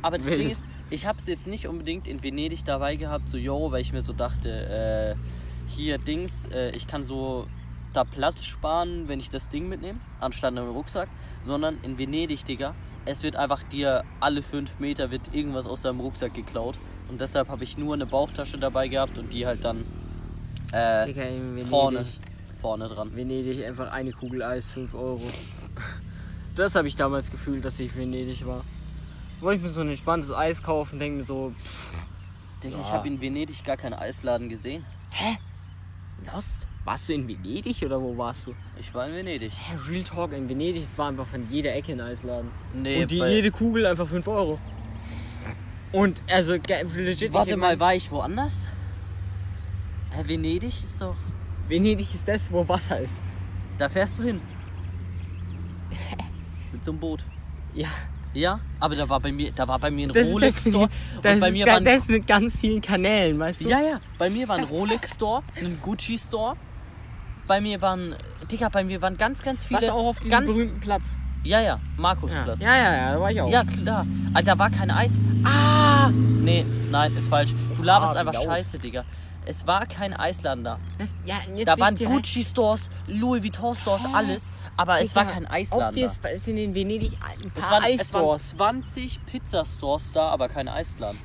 Aber 0.03 0.19
das 0.19 0.27
Wild. 0.27 0.41
Ding 0.41 0.51
ist, 0.51 0.69
ich 0.91 1.07
habe 1.07 1.19
es 1.19 1.27
jetzt 1.27 1.47
nicht 1.47 1.67
unbedingt 1.67 2.07
in 2.07 2.23
Venedig 2.23 2.65
dabei 2.65 2.97
gehabt, 2.97 3.29
so 3.29 3.37
yo, 3.37 3.71
weil 3.73 3.81
ich 3.81 3.93
mir 3.93 4.03
so 4.03 4.13
dachte, 4.13 5.17
äh, 5.19 5.71
hier 5.71 5.99
Dings, 5.99 6.47
äh, 6.47 6.71
ich 6.77 6.87
kann 6.87 7.03
so 7.05 7.47
da 7.93 8.05
Platz 8.05 8.45
sparen, 8.45 9.09
wenn 9.09 9.19
ich 9.19 9.31
das 9.31 9.49
Ding 9.49 9.69
mitnehme, 9.69 9.99
anstatt 10.21 10.53
einem 10.53 10.71
Rucksack, 10.71 11.09
sondern 11.47 11.79
in 11.83 11.99
Venedig, 11.99 12.45
Digga, 12.45 12.75
es 13.07 13.23
wird 13.23 13.37
einfach 13.37 13.63
dir 13.63 14.05
alle 14.21 14.43
fünf 14.43 14.79
Meter 14.81 15.11
wird 15.11 15.23
irgendwas 15.35 15.67
aus 15.67 15.81
deinem 15.83 16.01
Rucksack 16.01 16.35
geklaut 16.35 16.79
und 17.09 17.21
deshalb 17.23 17.49
habe 17.49 17.65
ich 17.65 17.79
nur 17.79 17.95
eine 17.95 18.05
Bauchtasche 18.07 18.59
dabei 18.59 18.89
gehabt 18.89 19.17
und 19.17 19.33
die 19.33 19.47
halt 19.47 19.65
dann 19.65 19.85
äh, 20.73 21.07
Digga, 21.07 21.23
vorne, 21.67 22.05
vorne 22.61 22.89
dran. 22.89 23.15
Venedig 23.15 23.65
einfach 23.65 23.91
eine 23.93 24.13
Kugel 24.13 24.43
Eis, 24.43 24.69
5 24.69 24.95
Euro. 24.95 25.23
Das 26.57 26.75
habe 26.75 26.89
ich 26.89 26.97
damals 26.97 27.31
gefühlt, 27.31 27.65
dass 27.65 27.79
ich 27.79 27.95
in 27.95 28.01
Venedig 28.01 28.45
war. 28.45 28.65
Wollte 29.41 29.59
ich 29.59 29.63
mir 29.63 29.69
so 29.69 29.81
ein 29.81 29.91
entspanntes 29.91 30.33
Eis 30.33 30.61
kaufen, 30.61 30.99
denke 30.99 31.19
mir 31.19 31.23
so, 31.23 31.53
Digga, 32.65 32.77
ich 32.81 32.91
habe 32.91 33.07
in 33.07 33.21
Venedig 33.21 33.63
gar 33.65 33.77
keinen 33.77 33.93
Eisladen 33.95 34.49
gesehen. 34.49 34.85
hä? 35.11 35.39
Lost? 36.33 36.67
Warst 36.85 37.09
du 37.09 37.13
in 37.13 37.29
Venedig 37.29 37.81
oder 37.85 38.01
wo 38.03 38.17
warst 38.19 38.49
du? 38.49 38.55
Ich 38.81 38.93
war 38.93 39.07
in 39.07 39.15
Venedig. 39.15 39.53
Hä, 39.53 39.77
Real 39.89 40.03
Talk, 40.03 40.33
in 40.33 40.49
Venedig, 40.49 40.83
es 40.83 40.99
war 40.99 41.11
einfach 41.11 41.29
von 41.29 41.49
jeder 41.49 41.75
Ecke 41.77 41.93
ein 41.93 42.01
Eisladen. 42.01 42.51
Nee, 42.75 43.03
Und 43.03 43.11
die, 43.13 43.19
jede 43.19 43.53
Kugel 43.53 43.87
einfach 43.87 44.09
5 44.09 44.27
Euro. 44.27 44.59
Und 45.93 46.21
also 46.29 46.55
legit. 46.97 47.33
Warte 47.33 47.57
mal, 47.57 47.79
war 47.79 47.95
ich 47.95 48.11
woanders? 48.11 48.69
Hä, 50.13 50.23
Venedig 50.27 50.85
ist 50.85 51.01
doch. 51.01 51.17
Venedig 51.69 52.13
ist 52.15 52.27
das, 52.27 52.51
wo 52.53 52.67
Wasser 52.69 53.01
ist. 53.01 53.21
Da 53.77 53.89
fährst 53.89 54.19
du 54.19 54.23
hin. 54.23 54.41
Mit 56.73 56.85
so 56.85 56.91
einem 56.93 57.01
Boot. 57.01 57.25
Ja. 57.75 57.89
Ja, 58.35 58.61
aber 58.79 58.95
da 58.95 59.09
war 59.09 59.21
bei 59.21 59.33
mir, 59.33 59.51
da 59.53 59.67
war 59.67 59.79
bei 59.79 59.91
mir 59.91 60.07
ein 60.07 60.13
Das 60.13 60.27
ist 60.27 60.33
Rolex 60.35 60.55
das, 60.63 60.69
Store. 60.73 60.89
das, 61.23 61.35
und 61.35 61.41
bei 61.41 61.49
ist 61.49 61.53
mir 61.55 61.65
da- 61.65 61.73
war 61.73 61.79
ein, 61.79 61.85
das 61.85 62.09
mit 62.09 62.27
ganz 62.27 62.59
vielen 62.59 62.81
Kanälen, 62.83 63.39
weißt 63.39 63.63
du? 63.63 63.69
ja, 63.69 63.81
ja, 63.81 64.01
bei 64.19 64.29
mir 64.29 64.47
war 64.49 64.57
ein 64.59 64.65
Rolex 64.65 65.15
Store, 65.15 65.43
ein 65.57 65.79
Gucci 65.83 66.19
Store. 66.19 66.55
Bei 67.47 67.61
mir 67.63 67.81
waren, 67.81 68.15
Digga, 68.53 68.69
bei 68.69 68.85
mir 68.85 69.01
waren 69.01 69.17
ganz, 69.17 69.43
ganz 69.43 69.65
viele. 69.65 69.81
Was 69.81 69.89
auch 69.89 70.07
auf 70.09 70.19
diesem 70.21 70.31
ganz, 70.31 70.47
berühmten 70.47 70.79
Platz. 70.79 71.17
Ja, 71.43 71.61
ja, 71.61 71.67
Ja. 71.67 71.81
Markusplatz. 71.97 72.63
ja, 72.63 72.77
ja, 72.77 72.97
ja, 72.97 73.13
da 73.15 73.21
war 73.21 73.31
ich 73.33 73.41
auch. 73.41 73.49
Ja, 73.51 73.65
klar. 73.65 74.07
Ah, 74.35 74.43
da 74.43 74.59
war 74.59 74.69
kein 74.71 74.91
Eis. 74.91 75.19
Ah! 75.45 76.11
Nee, 76.11 76.67
nein, 76.91 77.17
ist 77.17 77.29
falsch. 77.29 77.55
Du 77.77 77.83
laberst 77.83 78.15
Ah, 78.15 78.21
einfach 78.21 78.35
laut. 78.35 78.45
scheiße, 78.45 78.79
Digga. 78.79 79.05
Es 79.49 79.67
war 79.67 79.87
kein 79.87 80.13
Eisladen 80.13 80.63
da. 80.63 80.79
ja 81.25 81.37
jetzt 81.57 81.67
Da 81.67 81.79
waren 81.79 81.95
direkt- 81.95 82.15
Gucci 82.15 82.45
Stores, 82.45 82.91
Louis 83.07 83.43
Vuitton 83.43 83.75
Stores, 83.75 84.03
alles. 84.13 84.53
Aber 84.77 85.01
es 85.01 85.17
war 85.17 85.25
kein 85.25 85.47
Obvious, 85.47 86.21
da. 86.21 86.29
es 86.29 86.45
sind 86.45 86.59
in 86.59 86.75
Venedig 86.75 87.17
ein 87.27 87.51
Es 87.55 87.63
paar 87.63 87.81
waren, 87.81 87.85
es 87.93 88.13
waren 88.13 88.25
Eisstores. 88.25 88.49
20 88.51 89.25
Pizzastores 89.27 90.13
da, 90.13 90.29
aber 90.29 90.49
kein 90.51 90.69
Eisladen. 90.69 91.19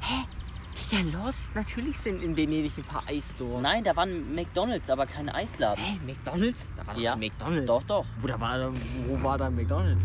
Digga, 0.91 1.17
Lost, 1.17 1.53
natürlich 1.53 1.97
sind 1.97 2.23
in 2.23 2.36
Venedig 2.36 2.77
ein 2.77 2.83
paar 2.86 3.03
Eisstores. 3.07 3.62
Nein, 3.62 3.83
da 3.83 3.95
waren 3.95 4.33
McDonalds, 4.33 4.89
aber 4.89 5.05
kein 5.05 5.27
Eisladen. 5.29 5.83
Hä, 5.83 5.99
McDonalds? 6.05 6.69
Da 6.77 6.88
war 6.88 6.97
Ja. 6.97 7.15
McDonalds. 7.17 7.67
Doch, 7.67 7.83
doch. 7.83 8.05
Wo, 8.21 8.27
da 8.27 8.39
war, 8.39 8.71
wo 9.07 9.21
war 9.21 9.38
da 9.38 9.49
McDonalds? 9.49 10.03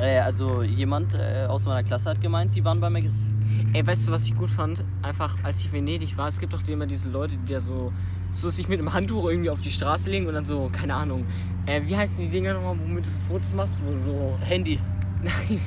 Äh, 0.00 0.18
also 0.20 0.62
jemand 0.62 1.14
äh, 1.14 1.46
aus 1.48 1.66
meiner 1.66 1.82
Klasse 1.82 2.10
hat 2.10 2.20
gemeint, 2.20 2.54
die 2.54 2.64
waren 2.64 2.80
bei 2.80 2.88
Maggis. 2.90 3.26
Ey, 3.72 3.86
weißt 3.86 4.08
du, 4.08 4.12
was 4.12 4.24
ich 4.24 4.36
gut 4.36 4.50
fand? 4.50 4.82
Einfach, 5.02 5.36
als 5.42 5.60
ich 5.60 5.72
Venedig 5.72 6.16
war, 6.16 6.28
es 6.28 6.38
gibt 6.38 6.52
doch 6.52 6.66
immer 6.66 6.86
diese 6.86 7.08
Leute, 7.08 7.36
die 7.36 7.52
da 7.52 7.60
so, 7.60 7.92
so 8.32 8.50
sich 8.50 8.68
mit 8.68 8.78
einem 8.78 8.92
Handtuch 8.92 9.28
irgendwie 9.28 9.50
auf 9.50 9.60
die 9.60 9.70
Straße 9.70 10.10
legen 10.10 10.26
und 10.26 10.34
dann 10.34 10.44
so, 10.44 10.70
keine 10.72 10.94
Ahnung, 10.94 11.26
äh, 11.66 11.80
wie 11.84 11.96
heißen 11.96 12.16
die 12.18 12.28
Dinger 12.28 12.54
nochmal, 12.54 12.76
womit 12.80 13.06
du 13.06 13.10
so 13.10 13.18
Fotos 13.28 13.54
machst? 13.54 13.74
Wo 13.84 13.96
so, 13.98 14.38
Handy. 14.40 14.78
nein, 15.22 15.60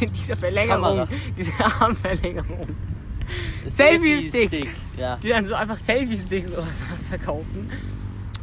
mit 0.00 0.16
dieser 0.16 0.36
Verlängerung, 0.36 0.82
Kamera. 0.82 1.08
diese 1.36 1.52
Armverlängerung. 1.80 2.68
Selfie-Stick. 3.68 4.50
Selfie-Stick, 4.50 4.74
Ja. 4.96 5.16
Die 5.16 5.28
dann 5.28 5.44
so 5.44 5.54
einfach 5.54 5.76
Selfie-Sticks 5.76 6.52
oder 6.52 6.62
sowas 6.62 7.08
verkaufen. 7.08 7.68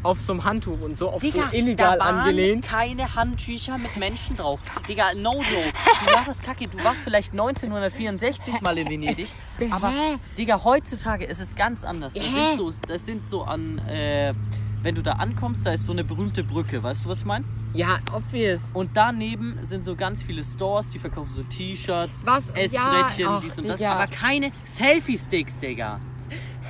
Auf 0.02 0.22
so 0.22 0.32
einem 0.34 0.46
Handtuch 0.46 0.80
und 0.82 0.98
so, 0.98 1.10
auf 1.10 1.22
Digga, 1.22 1.50
so 1.52 1.56
illegal 1.58 1.98
da 1.98 2.06
waren 2.06 2.20
angelehnt. 2.20 2.66
keine 2.66 3.16
Handtücher 3.16 3.78
mit 3.78 3.98
Menschen 3.98 4.38
drauf. 4.38 4.60
Digga, 4.88 5.14
no 5.16 5.34
joke. 5.36 5.74
Du 6.06 6.12
machst 6.14 6.42
kacke. 6.42 6.68
Du 6.68 6.82
warst 6.84 7.02
vielleicht 7.02 7.32
1964 7.34 8.62
mal 8.62 8.78
in 8.78 8.90
Venedig. 8.90 9.28
Aber, 9.72 9.92
Digga, 10.38 10.64
heutzutage 10.64 11.26
ist 11.26 11.40
es 11.42 11.56
ganz 11.56 11.84
anders. 11.84 12.14
Das 12.14 12.24
sind 12.24 12.58
so, 12.58 12.72
das 12.88 13.06
sind 13.06 13.28
so 13.28 13.44
an, 13.44 13.80
äh, 13.90 14.34
wenn 14.82 14.96
du 14.96 15.02
da 15.02 15.14
ankommst, 15.14 15.66
da 15.66 15.72
ist 15.74 15.84
so 15.84 15.92
eine 15.92 16.06
berühmte 16.06 16.44
Brücke. 16.44 16.82
Weißt 16.82 17.04
du, 17.04 17.10
was 17.10 17.20
ich 17.20 17.26
meine? 17.26 17.44
Ja, 17.74 18.00
obvious. 18.14 18.72
Und 18.74 18.92
daneben 18.96 19.60
sind 19.62 19.84
so 19.86 19.96
ganz 19.96 20.24
viele 20.24 20.44
Stores, 20.44 20.90
die 20.92 21.00
verkaufen 21.00 21.30
so 21.36 21.44
T-Shirts? 21.44 22.24
Essbrettchen, 22.24 23.26
Ja, 23.26 23.40
dies 23.44 23.58
und 23.60 23.68
das. 23.68 23.78
Digga. 23.80 23.94
Aber 23.94 24.08
keine 24.08 24.52
Selfie-Sticks, 24.64 25.60
Digga. 25.60 26.00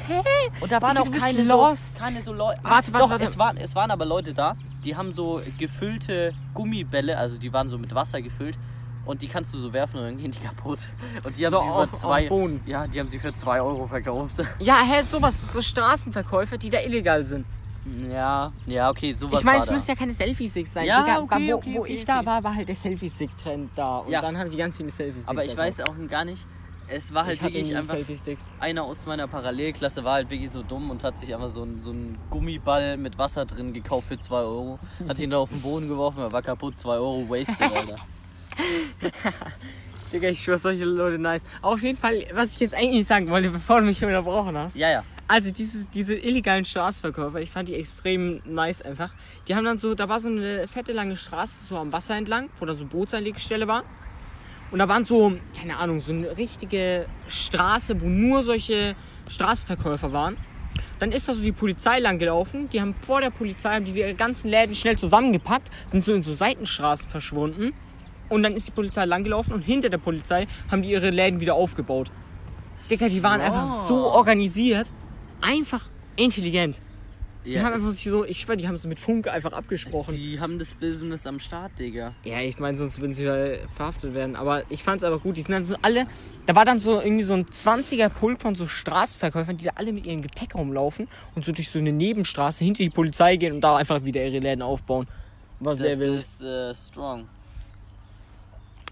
Hä? 0.10 0.52
Und 0.62 0.72
da 0.72 0.82
waren 0.82 0.98
auch 0.98 1.06
du 1.08 1.12
keine 1.12 1.44
lost. 1.44 1.94
so, 1.96 2.00
keine 2.00 2.22
so 2.24 2.34
Leute. 2.34 2.60
Warte, 2.64 2.92
warte, 2.94 3.04
doch, 3.06 3.10
warte. 3.12 3.24
Es, 3.26 3.38
waren, 3.38 3.58
es 3.58 3.76
waren 3.76 3.92
aber 3.92 4.06
Leute 4.06 4.34
da, 4.34 4.56
die 4.84 4.96
haben 4.96 5.14
so 5.14 5.42
gefüllte 5.58 6.34
Gummibälle, 6.54 7.18
also 7.18 7.38
die 7.38 7.52
waren 7.54 7.70
so 7.70 7.78
mit 7.78 7.94
Wasser 7.96 8.22
gefüllt. 8.22 8.58
Und 9.06 9.22
die 9.24 9.28
kannst 9.28 9.54
du 9.56 9.60
so 9.60 9.74
werfen 9.74 9.98
und 9.98 10.04
dann 10.06 10.18
gehen 10.18 10.30
die 10.30 10.40
kaputt. 10.40 10.90
Und 11.24 11.36
die 11.38 11.44
haben 11.46 11.52
So 11.54 11.60
sie 11.62 11.68
auf- 11.68 11.90
für 11.90 11.96
zwei, 11.96 12.30
ja, 12.68 12.86
die 12.86 13.00
haben 13.00 13.10
sie 13.10 13.18
für 13.18 13.34
zwei 13.34 13.60
Euro 13.62 13.88
verkauft. 13.88 14.36
Ja, 14.60 14.82
hä, 14.84 15.02
sowas. 15.02 15.42
So 15.52 15.62
Straßenverkäufer, 15.62 16.58
die 16.60 16.70
da 16.70 16.80
illegal 16.82 17.24
sind. 17.26 17.46
ja, 18.08 18.52
ja, 18.68 18.90
okay, 18.92 19.14
sowas 19.14 19.40
ich 19.40 19.46
meine, 19.46 19.60
es 19.60 19.66
da. 19.66 19.72
müssten 19.72 19.90
ja 19.92 19.96
keine 19.96 20.14
Selfie-Sticks 20.14 20.74
sein. 20.74 20.86
Ja, 20.86 21.02
Digga, 21.02 21.20
okay, 21.22 21.52
wo, 21.54 21.58
okay, 21.58 21.74
wo 21.76 21.80
okay, 21.82 21.94
ich 21.94 22.06
da 22.06 22.24
war, 22.24 22.44
war 22.44 22.54
halt 22.54 22.68
der 22.68 22.76
Selfie-Stick-Trend 22.76 23.72
da. 23.76 23.98
Und 24.00 24.12
Ja. 24.12 24.22
dann 24.22 24.38
haben 24.38 24.52
die 24.52 24.58
ganz 24.58 24.78
viele 24.78 24.92
Selfie-Sticks. 24.92 25.28
aber 25.28 25.44
ich 25.46 25.58
weiß 25.58 25.82
auch 25.82 25.96
gar 26.08 26.26
nicht, 26.26 26.46
es 26.92 27.14
war 27.14 27.26
halt 27.26 27.36
ich 27.36 27.44
wirklich 27.44 27.76
einfach 27.76 27.98
einer 28.60 28.84
aus 28.84 29.06
meiner 29.06 29.28
Parallelklasse 29.28 30.04
war 30.04 30.14
halt 30.14 30.30
wirklich 30.30 30.52
so 30.52 30.64
dumm 30.64 30.90
und 30.90 31.04
hat 31.04 31.20
sich 31.20 31.34
einfach 31.34 31.50
so 31.50 31.64
einen 31.64 31.80
so 31.80 31.92
einen 31.92 32.18
Gummiball 32.30 32.98
mit 32.98 33.18
Wasser 33.18 33.46
drin 33.46 33.74
gekauft 33.74 34.08
für 34.08 34.20
2 34.20 34.36
Euro. 34.36 34.80
Hat 35.08 35.20
ihn 35.20 35.30
da 35.30 35.38
auf 35.38 35.50
den 35.50 35.62
Boden 35.62 35.88
geworfen, 35.88 36.20
er 36.20 36.32
war 36.32 36.42
kaputt, 36.42 36.80
2 36.80 36.90
Euro 36.96 37.30
wasted, 37.30 37.62
Alter. 37.76 37.96
Digga, 40.12 40.30
ich 40.30 40.42
schwör, 40.42 40.58
solche 40.58 40.86
Leute 40.86 41.20
nice. 41.20 41.44
Auf 41.62 41.82
jeden 41.84 41.98
Fall, 41.98 42.26
was 42.34 42.54
ich 42.54 42.60
jetzt 42.60 42.76
eigentlich 42.76 43.06
sagen 43.06 43.30
wollte, 43.30 43.52
bevor 43.52 43.80
du 43.80 43.86
mich 43.86 44.04
unterbrochen 44.04 44.58
hast. 44.58 44.76
Ja, 44.76 44.90
ja. 44.90 45.04
Also 45.28 45.52
dieses, 45.52 45.88
diese 45.92 46.16
illegalen 46.16 46.66
Straßenverkäufer, 46.66 47.40
ich 47.40 47.52
fand 47.52 47.70
die 47.70 47.76
extrem 47.76 48.42
nice 48.46 48.82
einfach. 48.82 49.14
Die 49.48 49.56
haben 49.56 49.66
dann 49.66 49.78
so, 49.78 49.94
da 49.94 50.10
war 50.10 50.20
so 50.20 50.28
eine 50.28 50.68
fette 50.68 50.92
lange 50.92 51.16
Straße 51.16 51.66
so 51.66 51.78
am 51.78 51.92
Wasser 51.92 52.18
entlang, 52.18 52.50
wo 52.60 52.66
da 52.66 52.74
so 52.74 52.86
Bootsanlegestelle 52.86 53.68
war. 53.68 53.84
Und 54.72 54.80
da 54.80 54.88
waren 54.88 55.06
so, 55.06 55.34
keine 55.58 55.78
Ahnung, 55.78 56.00
so 56.00 56.12
eine 56.12 56.38
richtige 56.38 57.08
Straße, 57.28 58.00
wo 58.02 58.08
nur 58.08 58.44
solche 58.44 58.96
Straßenverkäufer 59.28 60.14
waren. 60.14 60.38
Dann 61.00 61.12
ist 61.12 61.28
da 61.28 61.34
so 61.34 61.42
die 61.42 61.52
Polizei 61.52 62.00
lang 62.00 62.20
gelaufen. 62.20 62.70
Die 62.70 62.80
haben 62.80 62.94
vor 63.02 63.22
der 63.22 63.30
Polizei 63.30 63.76
haben 63.76 63.86
diese 63.86 64.00
ihre 64.00 64.14
ganzen 64.14 64.50
Läden 64.50 64.76
schnell 64.76 64.98
zusammengepackt, 64.98 65.70
sind 65.88 66.06
so 66.06 66.14
in 66.14 66.24
so 66.24 66.34
Seitenstraßen 66.34 67.10
verschwunden. 67.10 67.74
Und 68.28 68.44
dann 68.44 68.56
ist 68.56 68.68
die 68.68 68.72
Polizei 68.72 69.06
lang 69.06 69.24
gelaufen 69.24 69.54
und 69.54 69.64
hinter 69.64 69.90
der 69.90 69.98
Polizei 69.98 70.46
haben 70.70 70.84
die 70.84 70.92
ihre 70.92 71.10
Läden 71.10 71.40
wieder 71.40 71.56
aufgebaut. 71.56 72.12
Digga, 72.90 73.10
die 73.10 73.24
waren 73.24 73.42
einfach 73.42 73.66
so 73.66 74.06
organisiert, 74.06 74.92
einfach 75.42 75.82
intelligent. 76.16 76.80
Die 77.50 77.56
Ja, 77.56 77.64
haben 77.64 77.74
einfach 77.74 77.90
sich 77.90 78.04
so, 78.04 78.26
ich 78.26 78.40
schwör, 78.40 78.56
die 78.56 78.68
haben 78.68 78.76
es 78.76 78.86
mit 78.86 79.00
Funk 79.00 79.28
einfach 79.28 79.54
abgesprochen. 79.54 80.16
Die 80.16 80.40
haben 80.40 80.60
das 80.60 80.76
Business 80.76 81.26
am 81.26 81.40
Start, 81.40 81.72
Digga. 81.80 82.14
Ja, 82.24 82.42
ich 82.42 82.60
meine, 82.60 82.78
sonst 82.78 83.00
würden 83.00 83.14
sie 83.16 83.26
verhaftet 83.76 84.14
werden. 84.14 84.36
Aber 84.36 84.70
ich 84.70 84.84
fand 84.84 85.02
es 85.02 85.04
aber 85.04 85.18
gut. 85.18 85.36
Die 85.36 85.42
sind 85.42 85.52
dann 85.52 85.66
so 85.66 85.76
alle. 85.82 86.06
Da 86.46 86.54
war 86.56 86.64
dann 86.64 86.80
so 86.80 87.02
irgendwie 87.02 87.24
so 87.24 87.34
ein 87.34 87.46
20er 87.46 88.10
Pulk 88.10 88.40
von 88.40 88.54
so 88.54 88.68
Straßenverkäufern, 88.68 89.58
die 89.58 89.66
da 89.66 89.72
alle 89.76 89.92
mit 89.92 90.06
ihrem 90.06 90.22
Gepäck 90.22 90.54
rumlaufen 90.54 91.08
und 91.34 91.44
so 91.44 91.52
durch 91.52 91.70
so 91.72 91.80
eine 91.80 91.92
Nebenstraße 91.92 92.64
hinter 92.64 92.84
die 92.84 92.92
Polizei 92.92 93.36
gehen 93.38 93.54
und 93.54 93.62
da 93.62 93.78
einfach 93.78 94.04
wieder 94.04 94.24
ihre 94.24 94.38
Läden 94.38 94.62
aufbauen. 94.62 95.08
War 95.60 95.76
sehr 95.76 95.92
das 95.92 96.00
wild. 96.00 96.18
ist 96.22 96.42
äh, 96.44 96.76
strong. 96.76 97.28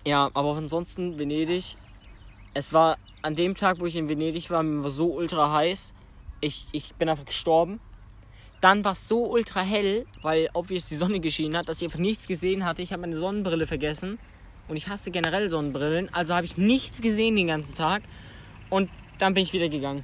Ja, 0.07 0.31
aber 0.33 0.55
ansonsten 0.55 1.19
Venedig. 1.19 1.75
Es 2.55 2.73
war 2.73 2.97
an 3.21 3.35
dem 3.35 3.53
Tag, 3.53 3.79
wo 3.79 3.85
ich 3.85 3.95
in 3.95 4.09
Venedig 4.09 4.49
war, 4.49 4.63
mir 4.63 4.83
war 4.83 4.89
so 4.89 5.13
ultra 5.13 5.53
heiß. 5.53 5.93
Ich, 6.41 6.67
ich 6.71 6.95
bin 6.95 7.07
einfach 7.07 7.25
gestorben. 7.25 7.79
Dann 8.61 8.83
war 8.83 8.93
es 8.93 9.07
so 9.07 9.29
ultra 9.29 9.61
hell, 9.61 10.05
weil 10.21 10.49
obvious 10.53 10.87
die 10.87 10.95
Sonne 10.95 11.19
geschienen 11.19 11.57
hat, 11.57 11.69
dass 11.69 11.77
ich 11.77 11.85
einfach 11.85 11.99
nichts 11.99 12.27
gesehen 12.27 12.65
hatte. 12.65 12.81
Ich 12.81 12.91
habe 12.91 13.01
meine 13.01 13.17
Sonnenbrille 13.17 13.67
vergessen. 13.67 14.17
Und 14.67 14.75
ich 14.75 14.87
hasse 14.89 15.11
generell 15.11 15.49
Sonnenbrillen. 15.49 16.13
Also 16.13 16.35
habe 16.35 16.45
ich 16.45 16.57
nichts 16.57 17.01
gesehen 17.01 17.35
den 17.35 17.47
ganzen 17.47 17.75
Tag. 17.75 18.03
Und 18.69 18.89
dann 19.17 19.33
bin 19.33 19.43
ich 19.43 19.53
wieder 19.53 19.69
gegangen. 19.69 20.03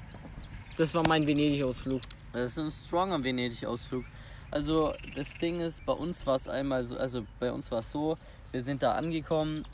Das 0.77 0.93
war 0.95 1.03
mein 1.07 1.27
Venedig-Ausflug. 1.27 2.01
Das 2.31 2.53
ist 2.53 2.59
ein 2.59 2.71
stronger 2.71 3.23
Venedig-Ausflug. 3.23 4.05
Also 4.49 4.93
das 5.15 5.37
Ding 5.37 5.59
ist, 5.59 5.85
bei 5.85 5.93
uns 5.93 6.25
war 6.25 6.35
es 6.35 6.47
einmal 6.47 6.83
so, 6.83 6.95
also 6.97 7.25
bei 7.39 7.51
uns 7.51 7.71
war 7.71 7.79
es 7.79 7.91
so, 7.91 8.17
wir 8.51 8.61
sind 8.61 8.83
da 8.83 8.93
angekommen 8.93 9.65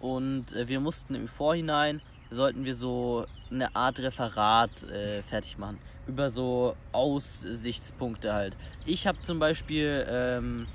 und 0.00 0.52
äh, 0.52 0.68
wir 0.68 0.80
mussten 0.80 1.14
im 1.14 1.28
Vorhinein, 1.28 2.02
sollten 2.30 2.64
wir 2.66 2.74
so 2.74 3.24
eine 3.50 3.74
Art 3.74 4.00
Referat 4.00 4.82
äh, 4.84 5.22
fertig 5.22 5.56
machen. 5.56 5.78
Über 6.08 6.30
so 6.30 6.74
Aussichtspunkte 6.92 8.32
halt. 8.32 8.56
Ich 8.86 9.06
habe 9.06 9.20
zum 9.22 9.38
Beispiel, 9.38 10.06
ähm, 10.10 10.66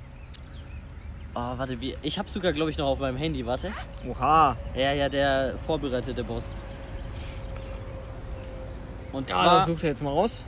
oh, 1.34 1.58
warte, 1.58 1.82
wie, 1.82 1.98
ich 2.04 2.20
habe 2.20 2.30
sogar, 2.30 2.54
glaube 2.54 2.70
ich, 2.70 2.78
noch 2.78 2.88
auf 2.88 3.00
meinem 3.00 3.18
Handy, 3.18 3.44
warte. 3.46 3.72
Oha. 4.08 4.56
Ja, 4.76 4.94
ja, 4.94 5.10
der 5.10 5.56
vorbereitete 5.66 6.24
Boss. 6.24 6.56
Und 9.12 9.28
Ja, 9.30 9.36
zwar 9.36 9.56
das 9.58 9.66
sucht 9.66 9.84
er 9.84 9.90
jetzt 9.90 10.04
mal 10.04 10.12
raus. 10.12 10.46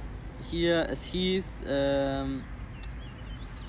hier, 0.50 0.88
es 0.90 1.04
hieß 1.06 1.46
ähm, 1.68 2.44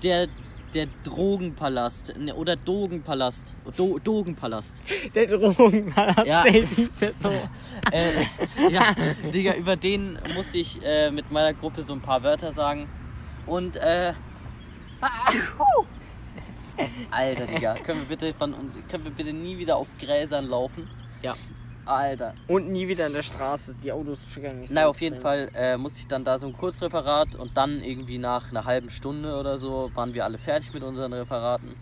der, 0.03 0.29
der 0.77 0.89
Drogenpalast 1.05 2.19
ne, 2.19 2.35
oder 2.35 2.55
Dogenpalast. 2.55 3.55
Do, 3.79 3.99
Dogenpalast. 3.99 4.83
Der 5.15 5.27
Drogenpalast. 5.27 6.27
Ja. 6.27 6.45
Der 6.45 7.15
so. 7.15 7.31
äh, 7.93 8.13
ja, 8.71 8.95
Digga, 9.33 9.55
über 9.55 9.77
den 9.77 10.19
musste 10.35 10.59
ich 10.59 10.79
äh, 10.85 11.11
mit 11.11 11.31
meiner 11.31 11.55
Gruppe 11.55 11.83
so 11.83 11.95
ein 11.95 12.03
paar 12.03 12.23
Wörter 12.23 12.53
sagen. 12.53 12.89
Und 13.47 13.77
äh. 13.77 14.13
Alter, 17.11 17.47
Digga, 17.47 17.75
können 17.77 18.01
wir 18.01 18.09
bitte 18.09 18.35
von 18.35 18.53
uns, 18.53 18.79
können 18.91 19.05
wir 19.05 19.13
bitte 19.13 19.33
nie 19.33 19.57
wieder 19.57 19.77
auf 19.77 19.89
Gräsern 19.99 20.47
laufen? 20.47 20.91
Ja. 21.23 21.35
Alter. 21.87 22.35
Und 22.49 22.69
nie 22.71 22.89
wieder 22.89 23.07
in 23.07 23.13
der 23.13 23.23
Straße. 23.23 23.77
Die 23.83 23.93
Autos 23.93 24.27
triggern 24.33 24.61
nicht. 24.61 24.69
so 24.69 24.75
Na, 24.75 24.87
auf 24.87 25.01
jeden. 25.01 25.21
Fall 25.21 25.51
äh, 25.55 25.77
musste 25.77 26.01
ich 26.01 26.07
dann 26.09 26.25
da 26.25 26.39
so 26.39 26.47
ein 26.47 26.53
Kurzreferat 26.57 27.37
und 27.37 27.57
dann 27.57 27.81
irgendwie 27.83 28.19
nach 28.19 28.51
einer 28.51 28.65
halben 28.65 28.91
Stunde 28.91 29.37
oder 29.39 29.59
so 29.59 29.91
waren 29.95 30.13
wir 30.15 30.25
alle 30.25 30.39
fertig 30.39 30.73
mit 30.75 30.83
unseren 30.83 31.13
Referaten 31.13 31.75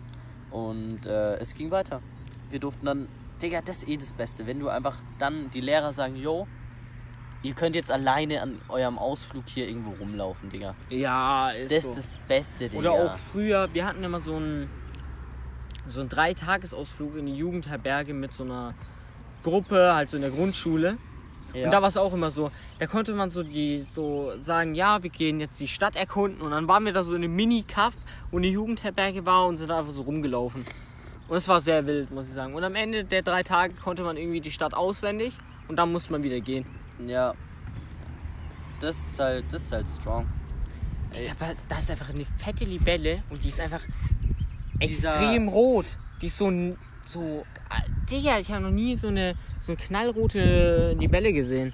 und 0.51 1.05
äh, 1.05 1.35
es 1.37 1.53
ging 1.55 1.71
weiter. 1.71 2.01
Wir 2.49 2.59
durften 2.59 2.85
dann, 2.85 3.07
Digga, 3.41 3.61
das 3.61 3.77
ist 3.79 3.89
eh 3.89 3.97
das 3.97 4.13
Beste, 4.13 4.45
wenn 4.47 4.59
du 4.59 4.69
einfach 4.69 4.97
dann 5.19 5.49
die 5.51 5.61
Lehrer 5.61 5.91
sagen, 5.91 6.15
yo, 6.15 6.47
ihr 7.43 7.53
könnt 7.53 7.75
jetzt 7.75 7.91
alleine 7.91 8.41
an 8.41 8.61
eurem 8.69 8.97
Ausflug 8.97 9.43
hier 9.47 9.67
irgendwo 9.67 9.91
rumlaufen, 9.99 10.49
Digga. 10.49 10.75
Ja, 10.89 11.49
ist 11.51 11.71
Das 11.71 11.83
so. 11.83 11.89
ist 11.89 11.97
das 11.97 12.13
Beste, 12.27 12.69
Digga. 12.69 12.79
Oder 12.79 12.91
auch 12.93 13.17
früher, 13.31 13.69
wir 13.73 13.85
hatten 13.85 14.03
immer 14.03 14.19
so 14.21 14.35
einen 14.35 14.69
so 15.87 15.99
einen 15.99 16.09
Dreitagesausflug 16.09 17.15
in 17.17 17.27
die 17.27 17.35
Jugendherberge 17.35 18.13
mit 18.15 18.33
so 18.33 18.43
einer 18.43 18.73
Gruppe, 19.45 19.93
halt 19.93 20.09
so 20.09 20.17
in 20.17 20.21
der 20.23 20.31
Grundschule. 20.31 20.97
ja. 21.53 21.65
Und 21.65 21.71
da 21.71 21.81
war 21.81 21.87
es 21.89 21.97
auch 21.97 22.13
immer 22.13 22.31
so, 22.31 22.51
da 22.79 22.85
konnte 22.87 23.13
man 23.13 23.29
so 23.31 23.43
die 23.43 23.81
so 23.81 24.33
sagen, 24.41 24.75
ja, 24.75 25.01
wir 25.03 25.09
gehen 25.09 25.39
jetzt 25.39 25.59
die 25.59 25.67
Stadt 25.67 25.95
erkunden 25.95 26.41
und 26.41 26.51
dann 26.51 26.67
waren 26.67 26.83
wir 26.85 26.91
da 26.93 27.03
so 27.03 27.15
in 27.15 27.23
einem 27.23 27.35
Mini-Kaff, 27.35 27.93
wo 28.31 28.37
eine 28.37 28.47
Jugendherberge 28.47 29.25
war 29.25 29.47
und 29.47 29.57
sind 29.57 29.69
da 29.69 29.79
einfach 29.79 29.93
so 29.93 30.01
rumgelaufen. 30.01 30.65
Und 31.27 31.37
es 31.37 31.47
war 31.47 31.61
sehr 31.61 31.85
wild, 31.87 32.11
muss 32.11 32.27
ich 32.27 32.33
sagen. 32.33 32.53
Und 32.53 32.63
am 32.63 32.75
Ende 32.75 33.03
der 33.03 33.21
drei 33.23 33.41
Tage 33.43 33.73
konnte 33.75 34.03
man 34.03 34.17
irgendwie 34.17 34.41
die 34.41 34.51
Stadt 34.51 34.73
auswendig 34.73 35.33
und 35.67 35.75
dann 35.77 35.91
musste 35.91 36.11
man 36.11 36.23
wieder 36.23 36.39
gehen. 36.41 36.65
ja. 37.07 37.33
Das 38.81 38.95
ist 38.97 39.19
halt, 39.19 39.45
das 39.51 39.61
ist 39.63 39.71
halt 39.71 39.87
strong. 39.87 40.25
Ey. 41.15 41.29
Aber 41.29 41.53
da 41.69 41.77
ist 41.77 41.89
einfach 41.89 42.09
eine 42.09 42.25
fette 42.25 42.65
Libelle 42.65 43.23
und 43.29 43.41
die 43.43 43.47
ist 43.49 43.61
einfach 43.61 43.79
Dieser- 44.83 45.11
extrem 45.15 45.47
rot. 45.47 45.85
Die 46.21 46.25
ist 46.25 46.37
so. 46.37 46.51
So. 47.05 47.45
Digga, 48.09 48.39
ich 48.39 48.51
habe 48.51 48.61
noch 48.61 48.71
nie 48.71 48.95
so 48.95 49.07
eine, 49.07 49.33
so 49.59 49.71
eine 49.71 49.81
knallrote 49.81 50.95
Libelle 50.99 51.33
gesehen. 51.33 51.73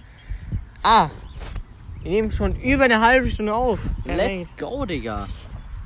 Ah, 0.84 1.10
wir 2.02 2.12
nehmen 2.12 2.32
schon 2.32 2.56
über 2.56 2.86
eine 2.86 3.02
halbe 3.02 3.30
Stunde 3.30 3.54
auf. 3.54 3.80
Let's 4.06 4.56
go, 4.58 4.86
Digga. 4.86 5.28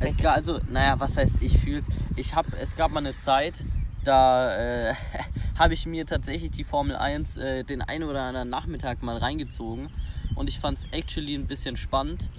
Es 0.00 0.16
gab 0.16 0.36
also, 0.36 0.58
naja, 0.68 0.98
was 0.98 1.16
heißt 1.16 1.36
ich 1.40 1.56
fühl's? 1.58 1.86
Ich 2.16 2.34
hab, 2.34 2.46
es 2.60 2.74
gab 2.76 2.90
mal 2.90 2.98
eine 3.00 3.16
Zeit, 3.16 3.64
da 4.08 4.56
äh, 4.56 4.94
habe 5.58 5.74
ich 5.74 5.86
mir 5.86 6.06
tatsächlich 6.06 6.50
die 6.50 6.64
Formel 6.64 6.96
1 6.96 7.36
äh, 7.36 7.64
den 7.64 7.82
einen 7.82 8.08
oder 8.08 8.22
anderen 8.22 8.48
Nachmittag 8.48 9.02
mal 9.02 9.18
reingezogen 9.18 9.90
und 10.34 10.48
ich 10.48 10.58
fand's 10.58 10.86
actually 10.90 11.34
ein 11.34 11.46
bisschen 11.46 11.76
spannend, 11.76 12.30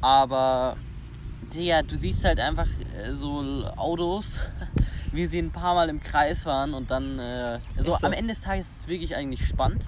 aber 0.00 0.76
Digga, 1.54 1.82
du 1.82 1.96
siehst 1.96 2.24
halt 2.24 2.40
einfach 2.40 2.66
äh, 2.96 3.12
so 3.14 3.64
Autos, 3.76 4.40
wie 5.12 5.26
sie 5.26 5.38
ein 5.38 5.52
paar 5.52 5.74
Mal 5.74 5.88
im 5.88 6.00
Kreis 6.00 6.42
fahren 6.42 6.74
und 6.74 6.90
dann, 6.90 7.18
äh, 7.18 7.58
so, 7.78 7.96
so. 7.96 8.06
am 8.06 8.12
Ende 8.12 8.34
des 8.34 8.42
Tages 8.42 8.68
ist 8.68 8.80
es 8.80 8.88
wirklich 8.88 9.14
eigentlich 9.14 9.46
spannend. 9.46 9.86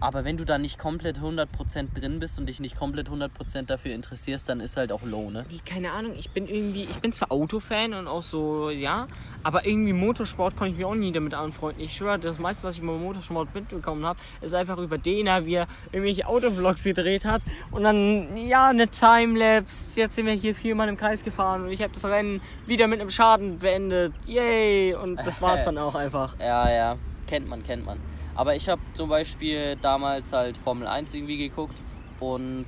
Aber 0.00 0.24
wenn 0.24 0.36
du 0.36 0.44
da 0.44 0.58
nicht 0.58 0.78
komplett 0.78 1.18
100% 1.18 1.46
drin 1.94 2.20
bist 2.20 2.38
und 2.38 2.46
dich 2.46 2.60
nicht 2.60 2.76
komplett 2.76 3.08
100% 3.08 3.62
dafür 3.62 3.94
interessierst, 3.94 4.48
dann 4.48 4.60
ist 4.60 4.76
halt 4.76 4.92
auch 4.92 5.02
low, 5.02 5.30
ne? 5.30 5.44
Keine 5.66 5.92
Ahnung, 5.92 6.12
ich 6.16 6.30
bin 6.30 6.46
irgendwie, 6.46 6.84
ich 6.84 7.00
bin 7.00 7.12
zwar 7.12 7.32
Autofan 7.32 7.94
und 7.94 8.06
auch 8.06 8.22
so, 8.22 8.70
ja, 8.70 9.08
aber 9.42 9.66
irgendwie 9.66 9.92
Motorsport 9.92 10.56
konnte 10.56 10.72
ich 10.72 10.78
mich 10.78 10.86
auch 10.86 10.94
nie 10.94 11.12
damit 11.12 11.34
anfreunden. 11.34 11.82
Ich 11.82 11.96
schwöre, 11.96 12.18
das 12.18 12.38
meiste, 12.38 12.64
was 12.64 12.76
ich 12.76 12.82
über 12.82 12.96
Motorsport 12.96 13.54
mitbekommen 13.54 14.06
habe, 14.06 14.18
ist 14.40 14.54
einfach 14.54 14.78
über 14.78 14.98
Dena, 14.98 15.44
wie 15.46 15.54
er 15.54 15.66
irgendwelche 15.92 16.26
Autovlogs 16.26 16.84
gedreht 16.84 17.24
hat 17.24 17.42
und 17.70 17.82
dann, 17.82 18.36
ja, 18.36 18.68
eine 18.68 18.88
Timelapse, 18.88 20.00
jetzt 20.00 20.14
sind 20.14 20.26
wir 20.26 20.34
hier 20.34 20.54
viermal 20.54 20.88
im 20.88 20.96
Kreis 20.96 21.24
gefahren 21.24 21.64
und 21.64 21.70
ich 21.70 21.82
habe 21.82 21.92
das 21.92 22.04
Rennen 22.04 22.40
wieder 22.66 22.86
mit 22.86 23.00
einem 23.00 23.10
Schaden 23.10 23.58
beendet, 23.58 24.14
yay, 24.26 24.94
und 24.94 25.16
das 25.16 25.42
war's 25.42 25.64
dann 25.64 25.78
auch 25.78 25.94
einfach. 25.94 26.38
Ja, 26.38 26.70
ja, 26.70 26.96
kennt 27.26 27.48
man, 27.48 27.64
kennt 27.64 27.84
man. 27.84 27.98
Aber 28.38 28.54
ich 28.54 28.68
habe 28.68 28.80
zum 28.94 29.08
Beispiel 29.08 29.74
damals 29.82 30.32
halt 30.32 30.56
Formel 30.56 30.86
1 30.86 31.12
irgendwie 31.12 31.38
geguckt 31.38 31.76
und 32.20 32.66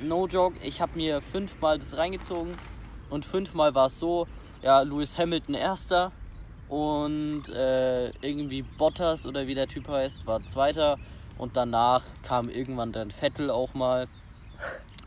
no 0.00 0.28
joke, 0.28 0.56
ich 0.62 0.80
habe 0.80 0.96
mir 0.96 1.20
fünfmal 1.20 1.80
das 1.80 1.96
reingezogen 1.96 2.56
und 3.10 3.24
fünfmal 3.24 3.74
war 3.74 3.86
es 3.86 3.98
so, 3.98 4.28
ja, 4.62 4.82
Lewis 4.82 5.18
Hamilton 5.18 5.56
erster 5.56 6.12
und 6.68 7.48
äh, 7.48 8.10
irgendwie 8.20 8.62
Bottas 8.62 9.26
oder 9.26 9.48
wie 9.48 9.56
der 9.56 9.66
Typ 9.66 9.88
heißt, 9.88 10.28
war 10.28 10.46
zweiter 10.46 10.96
und 11.38 11.56
danach 11.56 12.04
kam 12.22 12.48
irgendwann 12.48 12.92
dann 12.92 13.10
Vettel 13.10 13.50
auch 13.50 13.74
mal 13.74 14.06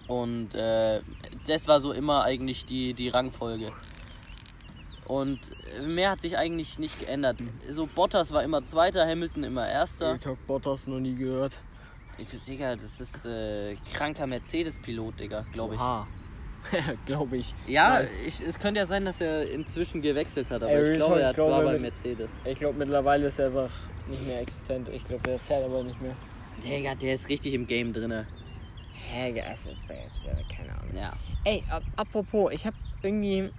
und 0.09 0.53
äh, 0.53 0.99
das 1.47 1.69
war 1.69 1.79
so 1.79 1.93
immer 1.93 2.25
eigentlich 2.25 2.65
die, 2.65 2.93
die 2.93 3.07
Rangfolge. 3.07 3.71
Und 5.05 5.39
mehr 5.85 6.11
hat 6.11 6.21
sich 6.21 6.37
eigentlich 6.37 6.79
nicht 6.79 6.99
geändert. 6.99 7.37
So 7.69 7.87
Bottas 7.87 8.31
war 8.31 8.43
immer 8.43 8.63
Zweiter, 8.63 9.07
Hamilton 9.07 9.43
immer 9.43 9.67
Erster. 9.67 10.19
Talk 10.19 10.45
Bottas 10.47 10.87
noch 10.87 10.99
nie 10.99 11.15
gehört. 11.15 11.59
Ich, 12.17 12.27
Digga, 12.45 12.75
das 12.75 13.01
ist 13.01 13.25
äh, 13.25 13.75
kranker 13.91 14.27
Mercedes-Pilot, 14.27 15.19
Digga, 15.19 15.45
glaube 15.51 15.75
ich. 15.75 15.81
Oha. 15.81 16.07
glaube 17.05 17.37
ich. 17.37 17.53
Ja, 17.67 18.01
ich, 18.01 18.39
es 18.39 18.59
könnte 18.59 18.79
ja 18.79 18.85
sein, 18.85 19.03
dass 19.03 19.19
er 19.19 19.49
inzwischen 19.49 20.01
gewechselt 20.01 20.49
hat, 20.49 20.63
aber 20.63 20.71
Ey, 20.71 20.91
ich 20.91 20.97
glaube, 20.97 21.21
er 21.21 21.29
ich 21.29 21.35
glaube, 21.35 21.51
war 21.51 21.63
bei 21.63 21.79
Mercedes. 21.79 22.31
Ich 22.45 22.59
glaube, 22.59 22.77
mittlerweile 22.77 23.27
ist 23.27 23.39
er 23.39 23.47
einfach 23.47 23.71
nicht 24.07 24.25
mehr 24.25 24.39
existent. 24.41 24.87
Ich 24.89 25.03
glaube, 25.03 25.23
der 25.23 25.39
fährt 25.39 25.63
aber 25.63 25.83
nicht 25.83 25.99
mehr. 26.01 26.15
Digga, 26.63 26.95
der 26.95 27.15
ist 27.15 27.27
richtig 27.29 27.53
im 27.53 27.67
Game 27.67 27.91
drinne. 27.91 28.27
Hä, 28.93 29.41
also, 29.41 29.71
keine 30.55 30.71
Ahnung. 30.79 30.95
Ja. 30.95 31.13
Ey, 31.43 31.63
ap 31.69 31.83
apropos, 31.95 32.53
ich 32.53 32.65
habe 32.65 32.75
irgendwie. 33.01 33.49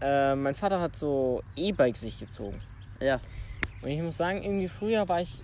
Äh, 0.00 0.34
mein 0.34 0.54
Vater 0.54 0.80
hat 0.80 0.96
so 0.96 1.42
E-Bikes 1.56 2.00
sich 2.00 2.18
gezogen. 2.18 2.60
Ja. 3.00 3.20
Und 3.82 3.88
ich 3.88 4.00
muss 4.00 4.16
sagen, 4.16 4.42
irgendwie 4.42 4.68
früher 4.68 5.08
war 5.08 5.20
ich. 5.20 5.42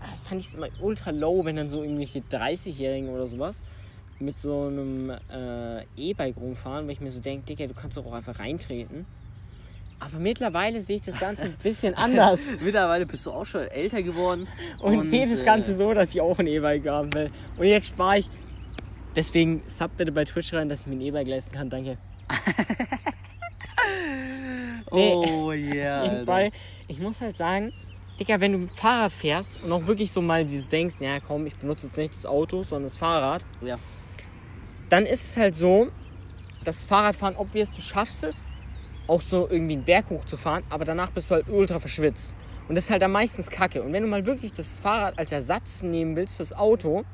ah, 0.00 0.14
fand 0.28 0.40
ich 0.40 0.48
es 0.48 0.54
immer 0.54 0.68
ultra 0.80 1.10
low, 1.10 1.44
wenn 1.44 1.56
dann 1.56 1.68
so 1.68 1.82
irgendwelche 1.82 2.20
30-Jährigen 2.20 3.08
oder 3.08 3.26
sowas 3.26 3.60
mit 4.20 4.38
so 4.38 4.66
einem 4.66 5.10
äh, 5.10 5.82
E-Bike 5.96 6.36
rumfahren, 6.36 6.86
weil 6.86 6.92
ich 6.92 7.00
mir 7.00 7.10
so 7.10 7.20
denke, 7.20 7.46
Digga, 7.46 7.66
du 7.66 7.74
kannst 7.74 7.96
doch 7.96 8.06
auch 8.06 8.12
einfach 8.12 8.38
reintreten. 8.38 9.06
Aber 10.00 10.18
mittlerweile 10.18 10.82
sehe 10.82 10.96
ich 10.96 11.02
das 11.02 11.18
Ganze 11.18 11.46
ein 11.46 11.56
bisschen 11.62 11.94
anders. 11.96 12.40
Mittlerweile 12.60 13.06
bist 13.06 13.26
du 13.26 13.30
auch 13.30 13.46
schon 13.46 13.62
älter 13.62 14.02
geworden. 14.02 14.48
Und, 14.80 15.08
sehe 15.08 15.28
das 15.28 15.40
äh, 15.40 15.44
Ganze 15.44 15.74
so, 15.74 15.92
dass 15.94 16.14
ich 16.14 16.20
auch 16.20 16.38
ein 16.38 16.46
E-Bike 16.46 16.86
haben 16.86 17.12
will. 17.14 17.28
Und 17.56 17.66
jetzt 17.66 17.88
spare 17.88 18.18
ich. 18.18 18.30
Deswegen 19.16 19.62
sub 19.66 19.96
bitte 19.96 20.10
bei 20.10 20.24
Twitch 20.24 20.52
rein, 20.52 20.68
dass 20.68 20.82
ich 20.82 20.86
mir 20.88 20.96
ein 20.96 21.00
E-Bike 21.00 21.28
leisten 21.28 21.54
kann. 21.54 21.70
Danke. 21.70 21.98
Oh 24.90 25.52
yeah. 25.52 26.22
Weil 26.26 26.50
ich 26.88 26.98
muss 27.00 27.20
halt 27.20 27.36
sagen, 27.36 27.72
Digga, 28.20 28.40
wenn 28.40 28.52
du 28.52 28.68
Fahrrad 28.74 29.12
fährst 29.12 29.64
und 29.64 29.72
auch 29.72 29.86
wirklich 29.86 30.12
so 30.12 30.22
mal 30.22 30.44
dieses 30.44 30.68
denkst, 30.68 30.96
ja 31.00 31.18
komm, 31.20 31.46
ich 31.46 31.56
benutze 31.56 31.86
jetzt 31.88 31.96
nicht 31.96 32.14
das 32.14 32.26
Auto, 32.26 32.62
sondern 32.62 32.84
das 32.84 32.96
Fahrrad, 32.96 33.44
Ja. 33.60 33.78
dann 34.88 35.04
ist 35.04 35.24
es 35.24 35.36
halt 35.36 35.54
so, 35.56 35.88
das 36.62 36.84
Fahrradfahren, 36.84 37.34
obvious, 37.36 37.72
du 37.72 37.80
schaffst 37.80 38.22
es, 38.22 38.48
auch 39.08 39.20
so 39.20 39.48
irgendwie 39.50 39.74
einen 39.74 39.84
Berg 39.84 40.10
hochzufahren, 40.10 40.62
aber 40.70 40.84
danach 40.84 41.10
bist 41.10 41.30
du 41.30 41.34
halt 41.34 41.48
ultra 41.48 41.78
verschwitzt. 41.80 42.34
Und 42.68 42.76
das 42.76 42.84
ist 42.84 42.90
halt 42.90 43.02
dann 43.02 43.12
meistens 43.12 43.50
kacke. 43.50 43.82
Und 43.82 43.92
wenn 43.92 44.02
du 44.02 44.08
mal 44.08 44.24
wirklich 44.24 44.52
das 44.52 44.78
Fahrrad 44.78 45.18
als 45.18 45.32
Ersatz 45.32 45.82
nehmen 45.82 46.16
willst 46.16 46.36
fürs 46.36 46.52
Auto, 46.54 47.04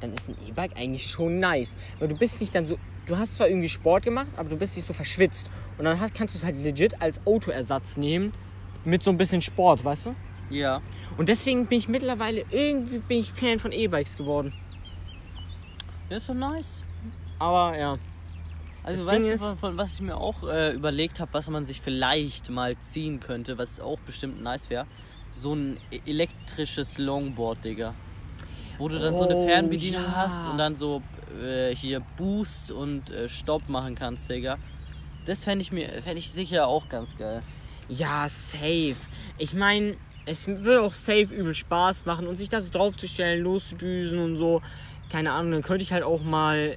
dann 0.00 0.14
ist 0.14 0.28
ein 0.28 0.36
E-Bike 0.48 0.76
eigentlich 0.76 1.06
schon 1.08 1.38
nice. 1.38 1.76
Weil 2.00 2.08
du 2.08 2.16
bist 2.16 2.40
nicht 2.40 2.54
dann 2.54 2.66
so, 2.66 2.78
du 3.08 3.18
hast 3.18 3.34
zwar 3.34 3.48
irgendwie 3.48 3.68
Sport 3.68 4.04
gemacht, 4.04 4.28
aber 4.36 4.48
du 4.48 4.56
bist 4.56 4.76
nicht 4.76 4.86
so 4.86 4.92
verschwitzt. 4.92 5.50
Und 5.76 5.84
dann 5.84 5.98
hast, 6.00 6.14
kannst 6.14 6.34
du 6.34 6.38
es 6.38 6.44
halt 6.44 6.56
legit 6.62 7.00
als 7.02 7.20
Autoersatz 7.26 7.96
nehmen 7.96 8.32
mit 8.84 9.02
so 9.02 9.10
ein 9.10 9.16
bisschen 9.16 9.42
Sport, 9.42 9.84
weißt 9.84 10.06
du? 10.06 10.14
Ja. 10.50 10.80
Und 11.16 11.28
deswegen 11.28 11.66
bin 11.66 11.78
ich 11.78 11.88
mittlerweile 11.88 12.44
irgendwie 12.50 12.98
bin 12.98 13.18
ich 13.18 13.32
Fan 13.32 13.58
von 13.58 13.72
E-Bikes 13.72 14.16
geworden. 14.16 14.52
Das 16.08 16.22
ist 16.22 16.26
so 16.28 16.34
nice. 16.34 16.82
Aber 17.38 17.76
ja. 17.76 17.98
Also 18.82 19.04
Das 19.04 19.14
weißt 19.14 19.26
Ding 19.26 19.32
du, 19.32 19.38
von, 19.38 19.56
von 19.58 19.76
was 19.76 19.94
ich 19.94 20.00
mir 20.00 20.16
auch 20.16 20.48
äh, 20.48 20.72
überlegt 20.72 21.20
habe, 21.20 21.32
was 21.34 21.48
man 21.50 21.64
sich 21.64 21.80
vielleicht 21.80 22.48
mal 22.50 22.76
ziehen 22.88 23.20
könnte, 23.20 23.58
was 23.58 23.80
auch 23.80 23.98
bestimmt 24.00 24.42
nice 24.42 24.70
wäre? 24.70 24.86
So 25.30 25.54
ein 25.54 25.76
e- 25.90 26.00
elektrisches 26.06 26.96
Longboard, 26.96 27.64
Digga. 27.64 27.94
Wo 28.78 28.88
du 28.88 28.98
dann 28.98 29.14
so 29.16 29.24
eine 29.24 29.36
Oh, 29.36 29.46
Fernbedienung 29.46 30.02
ja. 30.04 30.16
hast 30.16 30.46
und 30.46 30.56
dann 30.56 30.74
so 30.74 31.02
äh, 31.42 31.74
hier 31.74 32.00
Boost 32.16 32.70
und 32.70 33.10
äh, 33.10 33.28
Stopp 33.28 33.68
machen 33.68 33.94
kannst, 33.94 34.28
Digga. 34.28 34.56
Das 35.26 35.44
fände 35.44 35.62
ich 35.62 35.72
mir, 35.72 35.88
fände 36.02 36.18
ich 36.18 36.30
sicher 36.30 36.66
auch 36.66 36.88
ganz 36.88 37.16
geil. 37.16 37.42
Ja, 37.88 38.28
safe. 38.28 38.96
Ich 39.38 39.54
meine, 39.54 39.96
es 40.26 40.46
würde 40.46 40.82
auch 40.82 40.94
safe 40.94 41.34
übel 41.34 41.54
Spaß 41.54 42.04
machen 42.04 42.26
und 42.26 42.36
sich 42.36 42.48
da 42.48 42.60
so 42.60 42.70
draufzustellen, 42.70 43.42
loszudüsen 43.42 44.18
und 44.18 44.36
so. 44.36 44.62
Keine 45.10 45.32
Ahnung, 45.32 45.52
dann 45.52 45.62
könnte 45.62 45.82
ich 45.82 45.92
halt 45.92 46.02
auch 46.02 46.22
mal, 46.22 46.76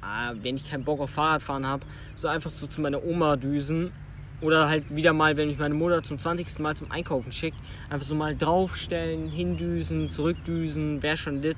ah, 0.00 0.34
wenn 0.34 0.56
ich 0.56 0.70
keinen 0.70 0.84
Bock 0.84 1.00
auf 1.00 1.10
Fahrradfahren 1.10 1.66
habe, 1.66 1.84
so 2.14 2.28
einfach 2.28 2.50
so 2.50 2.66
zu 2.66 2.80
meiner 2.80 3.02
Oma 3.04 3.36
düsen. 3.36 3.92
Oder 4.40 4.68
halt 4.68 4.94
wieder 4.94 5.12
mal, 5.12 5.36
wenn 5.36 5.48
mich 5.48 5.58
meine 5.58 5.74
Mutter 5.74 6.00
zum 6.04 6.16
20. 6.16 6.60
Mal 6.60 6.76
zum 6.76 6.92
Einkaufen 6.92 7.32
schickt, 7.32 7.56
einfach 7.90 8.06
so 8.06 8.14
mal 8.14 8.36
draufstellen, 8.36 9.28
hindüsen, 9.28 10.10
zurückdüsen, 10.10 11.02
wäre 11.02 11.16
schon 11.16 11.42
lit. 11.42 11.56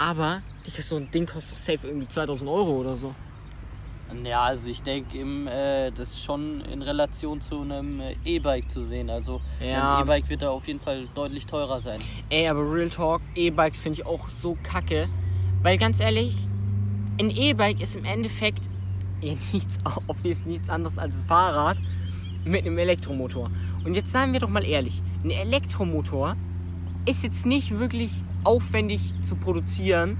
Aber, 0.00 0.40
Digga, 0.66 0.80
so 0.80 0.96
ein 0.96 1.10
Ding 1.10 1.26
kostet 1.26 1.52
doch 1.52 1.58
safe 1.58 1.86
irgendwie 1.86 2.08
2000 2.08 2.48
Euro 2.48 2.78
oder 2.80 2.96
so. 2.96 3.14
Ja, 4.24 4.44
also 4.44 4.70
ich 4.70 4.82
denke, 4.82 5.18
äh, 5.18 5.90
das 5.90 6.08
ist 6.08 6.24
schon 6.24 6.62
in 6.62 6.80
Relation 6.82 7.40
zu 7.42 7.60
einem 7.60 8.00
E-Bike 8.24 8.70
zu 8.70 8.82
sehen. 8.82 9.10
Also 9.10 9.42
Ja. 9.60 9.98
ein 9.98 10.02
E-Bike 10.02 10.28
wird 10.30 10.40
da 10.42 10.50
auf 10.50 10.66
jeden 10.66 10.80
Fall 10.80 11.06
deutlich 11.14 11.46
teurer 11.46 11.80
sein. 11.82 12.00
Ey, 12.30 12.48
aber 12.48 12.60
Real 12.72 12.88
Talk, 12.88 13.20
E-Bikes 13.34 13.78
finde 13.78 14.00
ich 14.00 14.06
auch 14.06 14.28
so 14.30 14.56
kacke. 14.62 15.08
Weil 15.62 15.76
ganz 15.76 16.00
ehrlich, 16.00 16.48
ein 17.20 17.30
E-Bike 17.30 17.80
ist 17.80 17.94
im 17.94 18.06
Endeffekt 18.06 18.64
ja, 19.20 19.34
nichts, 19.52 19.76
obvious 20.06 20.46
nichts 20.46 20.70
anderes 20.70 20.96
als 20.96 21.16
das 21.16 21.24
Fahrrad 21.24 21.76
mit 22.44 22.64
einem 22.64 22.78
Elektromotor. 22.78 23.50
Und 23.84 23.94
jetzt 23.94 24.10
sagen 24.10 24.32
wir 24.32 24.40
doch 24.40 24.48
mal 24.48 24.64
ehrlich, 24.64 25.02
ein 25.22 25.30
Elektromotor 25.30 26.36
ist 27.06 27.22
jetzt 27.22 27.44
nicht 27.44 27.78
wirklich 27.78 28.24
aufwendig 28.44 29.14
zu 29.22 29.36
produzieren. 29.36 30.18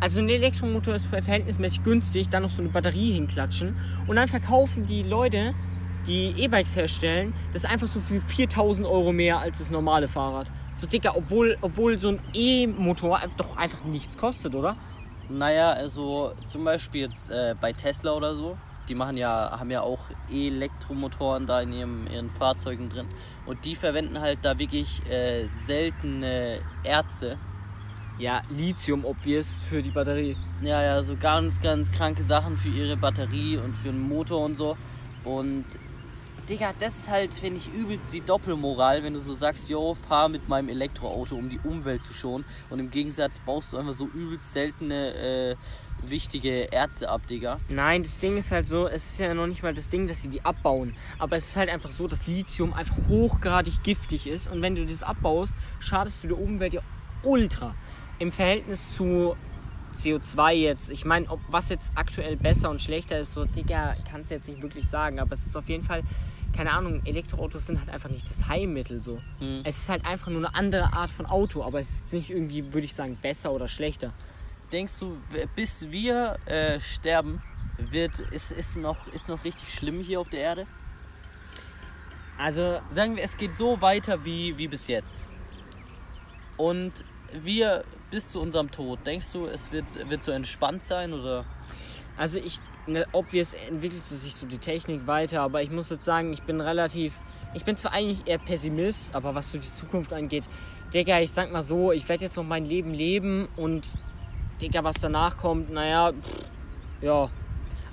Also 0.00 0.20
ein 0.20 0.28
Elektromotor 0.28 0.94
ist 0.94 1.06
verhältnismäßig 1.06 1.82
günstig, 1.82 2.28
dann 2.28 2.44
noch 2.44 2.50
so 2.50 2.62
eine 2.62 2.70
Batterie 2.70 3.14
hinklatschen 3.14 3.76
und 4.06 4.16
dann 4.16 4.28
verkaufen 4.28 4.86
die 4.86 5.02
Leute, 5.02 5.54
die 6.06 6.34
E-Bikes 6.36 6.76
herstellen, 6.76 7.34
das 7.52 7.64
einfach 7.64 7.88
so 7.88 8.00
für 8.00 8.20
4000 8.20 8.86
Euro 8.86 9.12
mehr 9.12 9.38
als 9.38 9.58
das 9.58 9.70
normale 9.70 10.06
Fahrrad. 10.06 10.50
So 10.76 10.86
dicker, 10.86 11.16
obwohl, 11.16 11.58
obwohl 11.60 11.98
so 11.98 12.10
ein 12.10 12.20
E-Motor 12.32 13.20
doch 13.36 13.56
einfach 13.56 13.84
nichts 13.84 14.16
kostet, 14.16 14.54
oder? 14.54 14.74
Naja, 15.28 15.72
also 15.72 16.32
zum 16.46 16.64
Beispiel 16.64 17.02
jetzt 17.02 17.30
äh, 17.30 17.54
bei 17.60 17.72
Tesla 17.72 18.12
oder 18.12 18.34
so, 18.34 18.56
die 18.88 18.94
machen 18.94 19.16
ja, 19.16 19.58
haben 19.58 19.70
ja 19.70 19.82
auch 19.82 20.00
Elektromotoren 20.30 21.46
da 21.46 21.60
in 21.60 21.72
ihrem, 21.72 22.06
ihren 22.06 22.30
Fahrzeugen 22.30 22.88
drin. 22.88 23.06
Und 23.44 23.64
die 23.64 23.76
verwenden 23.76 24.20
halt 24.20 24.38
da 24.42 24.58
wirklich 24.58 25.04
äh, 25.10 25.46
seltene 25.64 26.60
Erze. 26.84 27.38
Ja, 28.18 28.42
Lithium 28.50 29.04
obvious 29.04 29.60
für 29.68 29.80
die 29.80 29.90
Batterie. 29.90 30.36
Ja, 30.60 30.82
ja, 30.82 31.02
so 31.04 31.14
ganz, 31.16 31.60
ganz 31.60 31.92
kranke 31.92 32.24
Sachen 32.24 32.56
für 32.56 32.68
ihre 32.68 32.96
Batterie 32.96 33.58
und 33.58 33.76
für 33.76 33.88
den 33.88 34.00
Motor 34.00 34.44
und 34.44 34.56
so. 34.56 34.76
Und 35.22 35.64
Digga, 36.48 36.72
das 36.80 36.96
ist 36.96 37.08
halt, 37.08 37.32
finde 37.32 37.60
ich, 37.60 37.72
übelst 37.72 38.12
die 38.12 38.20
Doppelmoral, 38.20 39.04
wenn 39.04 39.14
du 39.14 39.20
so 39.20 39.34
sagst, 39.34 39.68
yo, 39.68 39.94
fahr 39.94 40.28
mit 40.28 40.48
meinem 40.48 40.68
Elektroauto, 40.68 41.36
um 41.36 41.48
die 41.48 41.60
Umwelt 41.62 42.02
zu 42.02 42.12
schonen. 42.12 42.44
Und 42.70 42.80
im 42.80 42.90
Gegensatz 42.90 43.38
baust 43.38 43.72
du 43.72 43.76
einfach 43.76 43.92
so 43.92 44.06
übelst 44.06 44.52
seltene, 44.52 45.14
äh, 45.14 45.56
wichtige 46.02 46.72
Erze 46.72 47.10
ab, 47.10 47.24
Digga. 47.28 47.58
Nein, 47.68 48.02
das 48.02 48.18
Ding 48.18 48.36
ist 48.36 48.50
halt 48.50 48.66
so, 48.66 48.88
es 48.88 49.12
ist 49.12 49.20
ja 49.20 49.32
noch 49.32 49.46
nicht 49.46 49.62
mal 49.62 49.74
das 49.74 49.90
Ding, 49.90 50.08
dass 50.08 50.22
sie 50.22 50.28
die 50.28 50.44
abbauen. 50.44 50.96
Aber 51.20 51.36
es 51.36 51.50
ist 51.50 51.56
halt 51.56 51.68
einfach 51.68 51.90
so, 51.92 52.08
dass 52.08 52.26
Lithium 52.26 52.72
einfach 52.72 52.96
hochgradig 53.08 53.84
giftig 53.84 54.26
ist. 54.26 54.50
Und 54.50 54.60
wenn 54.60 54.74
du 54.74 54.84
das 54.86 55.04
abbaust, 55.04 55.54
schadest 55.78 56.24
du 56.24 56.28
der 56.28 56.40
Umwelt 56.40 56.72
ja 56.72 56.80
ultra. 57.22 57.74
Im 58.18 58.32
Verhältnis 58.32 58.92
zu 58.94 59.36
CO2 59.94 60.52
jetzt. 60.52 60.90
Ich 60.90 61.04
meine, 61.04 61.28
ob 61.30 61.40
was 61.48 61.68
jetzt 61.68 61.92
aktuell 61.94 62.36
besser 62.36 62.70
und 62.70 62.80
schlechter 62.80 63.18
ist, 63.18 63.32
so, 63.32 63.44
Digga, 63.44 63.96
kannst 64.10 64.30
du 64.30 64.34
jetzt 64.34 64.48
nicht 64.48 64.62
wirklich 64.62 64.88
sagen. 64.88 65.18
Aber 65.18 65.32
es 65.32 65.46
ist 65.46 65.56
auf 65.56 65.68
jeden 65.68 65.84
Fall, 65.84 66.02
keine 66.54 66.72
Ahnung, 66.72 67.02
Elektroautos 67.04 67.66
sind 67.66 67.78
halt 67.78 67.90
einfach 67.90 68.10
nicht 68.10 68.28
das 68.28 68.48
Heilmittel 68.48 69.00
so. 69.00 69.20
Mhm. 69.40 69.62
Es 69.64 69.78
ist 69.78 69.88
halt 69.88 70.06
einfach 70.06 70.28
nur 70.28 70.38
eine 70.38 70.54
andere 70.54 70.92
Art 70.92 71.10
von 71.10 71.26
Auto, 71.26 71.62
aber 71.62 71.80
es 71.80 71.90
ist 71.90 72.12
nicht 72.12 72.30
irgendwie, 72.30 72.72
würde 72.72 72.86
ich 72.86 72.94
sagen, 72.94 73.18
besser 73.20 73.52
oder 73.52 73.68
schlechter. 73.68 74.12
Denkst 74.72 74.98
du, 75.00 75.16
bis 75.56 75.90
wir 75.90 76.38
äh, 76.46 76.78
sterben, 76.80 77.42
wird, 77.78 78.18
ist, 78.18 78.52
ist, 78.52 78.76
noch, 78.76 79.06
ist 79.12 79.28
noch 79.28 79.44
richtig 79.44 79.72
schlimm 79.72 80.00
hier 80.00 80.20
auf 80.20 80.28
der 80.28 80.40
Erde? 80.40 80.66
Also, 82.36 82.80
Sagen 82.90 83.16
wir, 83.16 83.24
es 83.24 83.36
geht 83.36 83.56
so 83.56 83.80
weiter 83.80 84.24
wie, 84.24 84.56
wie 84.58 84.68
bis 84.68 84.86
jetzt. 84.86 85.26
Und 86.56 86.92
wir 87.32 87.84
bis 88.10 88.32
zu 88.32 88.40
unserem 88.40 88.70
Tod, 88.70 88.98
denkst 89.06 89.32
du, 89.32 89.46
es 89.46 89.72
wird, 89.72 89.84
wird 90.08 90.24
so 90.24 90.30
entspannt 90.30 90.84
sein 90.84 91.12
oder? 91.12 91.44
Also 92.16 92.38
ich, 92.38 92.58
ne, 92.86 93.06
obvious 93.12 93.52
entwickelt 93.52 94.04
sich 94.04 94.34
so 94.34 94.46
die 94.46 94.58
Technik 94.58 95.06
weiter, 95.06 95.42
aber 95.42 95.62
ich 95.62 95.70
muss 95.70 95.90
jetzt 95.90 96.04
sagen, 96.04 96.32
ich 96.32 96.42
bin 96.42 96.60
relativ, 96.60 97.14
ich 97.54 97.64
bin 97.64 97.76
zwar 97.76 97.92
eigentlich 97.92 98.26
eher 98.26 98.38
Pessimist, 98.38 99.14
aber 99.14 99.34
was 99.34 99.52
so 99.52 99.58
die 99.58 99.72
Zukunft 99.72 100.12
angeht, 100.12 100.44
Digga, 100.92 101.20
ich 101.20 101.30
sag 101.30 101.52
mal 101.52 101.62
so, 101.62 101.92
ich 101.92 102.08
werde 102.08 102.24
jetzt 102.24 102.36
noch 102.36 102.44
mein 102.44 102.64
Leben 102.64 102.94
leben 102.94 103.48
und 103.56 103.84
Digga, 104.60 104.82
was 104.82 104.96
danach 105.00 105.36
kommt, 105.36 105.70
naja, 105.70 106.12
pff, 106.12 106.44
ja. 107.02 107.30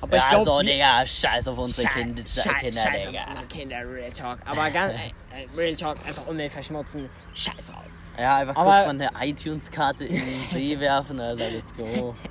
Aber 0.01 0.18
ich 0.18 0.28
glaube, 0.30 0.45
so, 0.45 0.61
Digga, 0.61 1.05
scheiß 1.05 1.47
auf 1.47 1.57
unsere 1.57 1.88
Kinder, 1.89 2.24
Scheiß, 2.26 2.59
Kinder 2.59 2.82
scheiß 2.82 3.01
auf 3.05 3.11
Digga. 3.11 3.26
unsere 3.28 3.45
Kinder, 3.47 3.78
Real 3.89 4.11
Talk. 4.11 4.39
Aber 4.45 4.70
ganz, 4.72 4.93
äh, 4.95 4.97
äh, 4.97 5.47
Real 5.57 5.76
Talk, 5.76 5.97
einfach 6.05 6.26
Umwelt 6.28 6.51
verschmutzen, 6.51 7.09
scheiß 7.34 7.68
drauf. 7.68 7.84
Ja, 8.18 8.38
einfach 8.38 8.55
Aber- 8.55 8.72
kurz 8.72 8.86
mal 8.86 8.89
eine 8.89 9.09
iTunes-Karte 9.30 10.05
in 10.05 10.16
den 10.16 10.41
See 10.51 10.80
werfen, 10.80 11.20
Alter, 11.20 11.49
let's 11.51 11.74
go. 11.76 12.16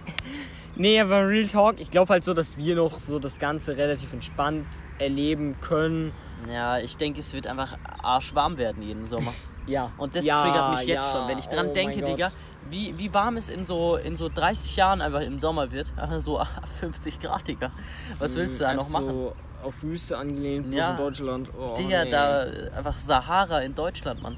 Nee, 0.77 1.01
aber 1.01 1.29
Real 1.29 1.47
Talk, 1.47 1.79
ich 1.79 1.89
glaube 1.89 2.13
halt 2.13 2.25
so, 2.25 2.35
dass 2.35 2.57
wir 2.57 2.75
noch 2.75 2.99
so 2.99 3.21
das 3.21 3.39
Ganze 3.39 3.77
relativ 3.77 4.13
entspannt 4.13 4.67
erleben 4.99 5.55
können. 5.61 6.13
Ja, 6.51 6.79
ich 6.79 6.97
denke, 6.97 7.21
es 7.21 7.33
wird 7.33 7.47
einfach 7.47 7.79
arschwarm 8.03 8.59
werden 8.59 8.83
jeden 8.83 9.07
Sommer. 9.07 9.33
Ja. 9.67 9.93
Und 9.97 10.15
das 10.15 10.27
ja, 10.27 10.43
triggert 10.43 10.73
mich 10.73 10.81
jetzt 10.87 11.07
ja. 11.07 11.11
schon, 11.11 11.27
wenn 11.27 11.39
ich 11.39 11.47
dran 11.47 11.69
Oh 11.71 11.73
denke, 11.73 12.03
Digga, 12.03 12.29
wie, 12.69 12.99
wie 12.99 13.15
warm 13.15 13.39
es 13.39 13.49
in 13.49 13.65
so, 13.65 13.97
in 13.97 14.15
so 14.15 14.29
30 14.29 14.77
Jahren 14.77 15.01
einfach 15.01 15.23
im 15.23 15.41
Sommer 15.41 15.73
wird. 15.73 15.91
So 16.21 16.43
50 16.81 17.19
Grad, 17.19 17.49
Digga. 17.49 17.71
Was 18.19 18.35
willst 18.37 18.61
du 18.61 18.65
da 18.65 18.75
noch 18.75 18.91
machen? 18.91 19.09
So 19.09 19.33
auf 19.63 19.83
Wüste 19.83 20.19
angelehnt, 20.19 20.67
bloß 20.67 20.77
Ja. 20.79 20.91
in 20.91 20.97
Deutschland. 20.99 21.49
Oh, 21.59 21.73
Digga, 21.79 22.05
nee. 22.05 22.11
da 22.11 22.41
einfach 22.77 22.99
Sahara 22.99 23.61
in 23.61 23.75
Deutschland, 23.75 24.23
Mann. 24.23 24.37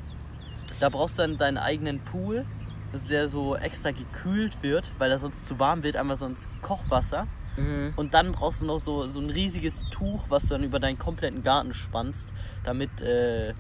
Da 0.81 0.89
brauchst 0.89 1.19
du 1.19 1.23
dann 1.23 1.39
deinen 1.39 1.59
eigenen 1.59 2.01
Pool, 2.01 2.45
der 3.11 3.29
so 3.29 3.57
extra 3.57 3.91
gekühlt 3.91 4.63
wird, 4.63 4.93
weil 4.99 5.11
er 5.11 5.19
sonst 5.19 5.47
zu 5.47 5.59
warm 5.59 5.83
wird, 5.83 5.97
einmal 5.97 6.17
sonst 6.17 6.49
Kochwasser. 6.63 7.27
Mhm. 7.57 7.93
Und 7.97 8.15
dann 8.15 8.33
brauchst 8.33 8.63
du 8.63 8.67
noch 8.67 8.81
so, 8.81 9.09
so 9.09 9.21
ein 9.21 9.31
riesiges 9.31 9.85
Tuch, 9.91 10.27
was 10.29 10.45
du 10.45 10.49
dann 10.51 10.65
über 10.65 10.79
deinen 10.79 10.99
kompletten 10.99 11.43
Garten 11.43 11.73
spannst, 11.73 12.33
damit 12.65 13.01
äh, 13.01 13.55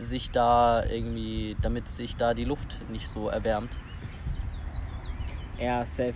sich 0.00 0.30
da 0.30 0.84
irgendwie, 0.84 1.56
damit 1.60 1.88
sich 1.88 2.16
da 2.16 2.34
die 2.34 2.44
Luft 2.44 2.78
nicht 2.88 3.08
so 3.08 3.28
erwärmt. 3.28 3.78
Ja, 5.58 5.84
safe. 5.84 6.14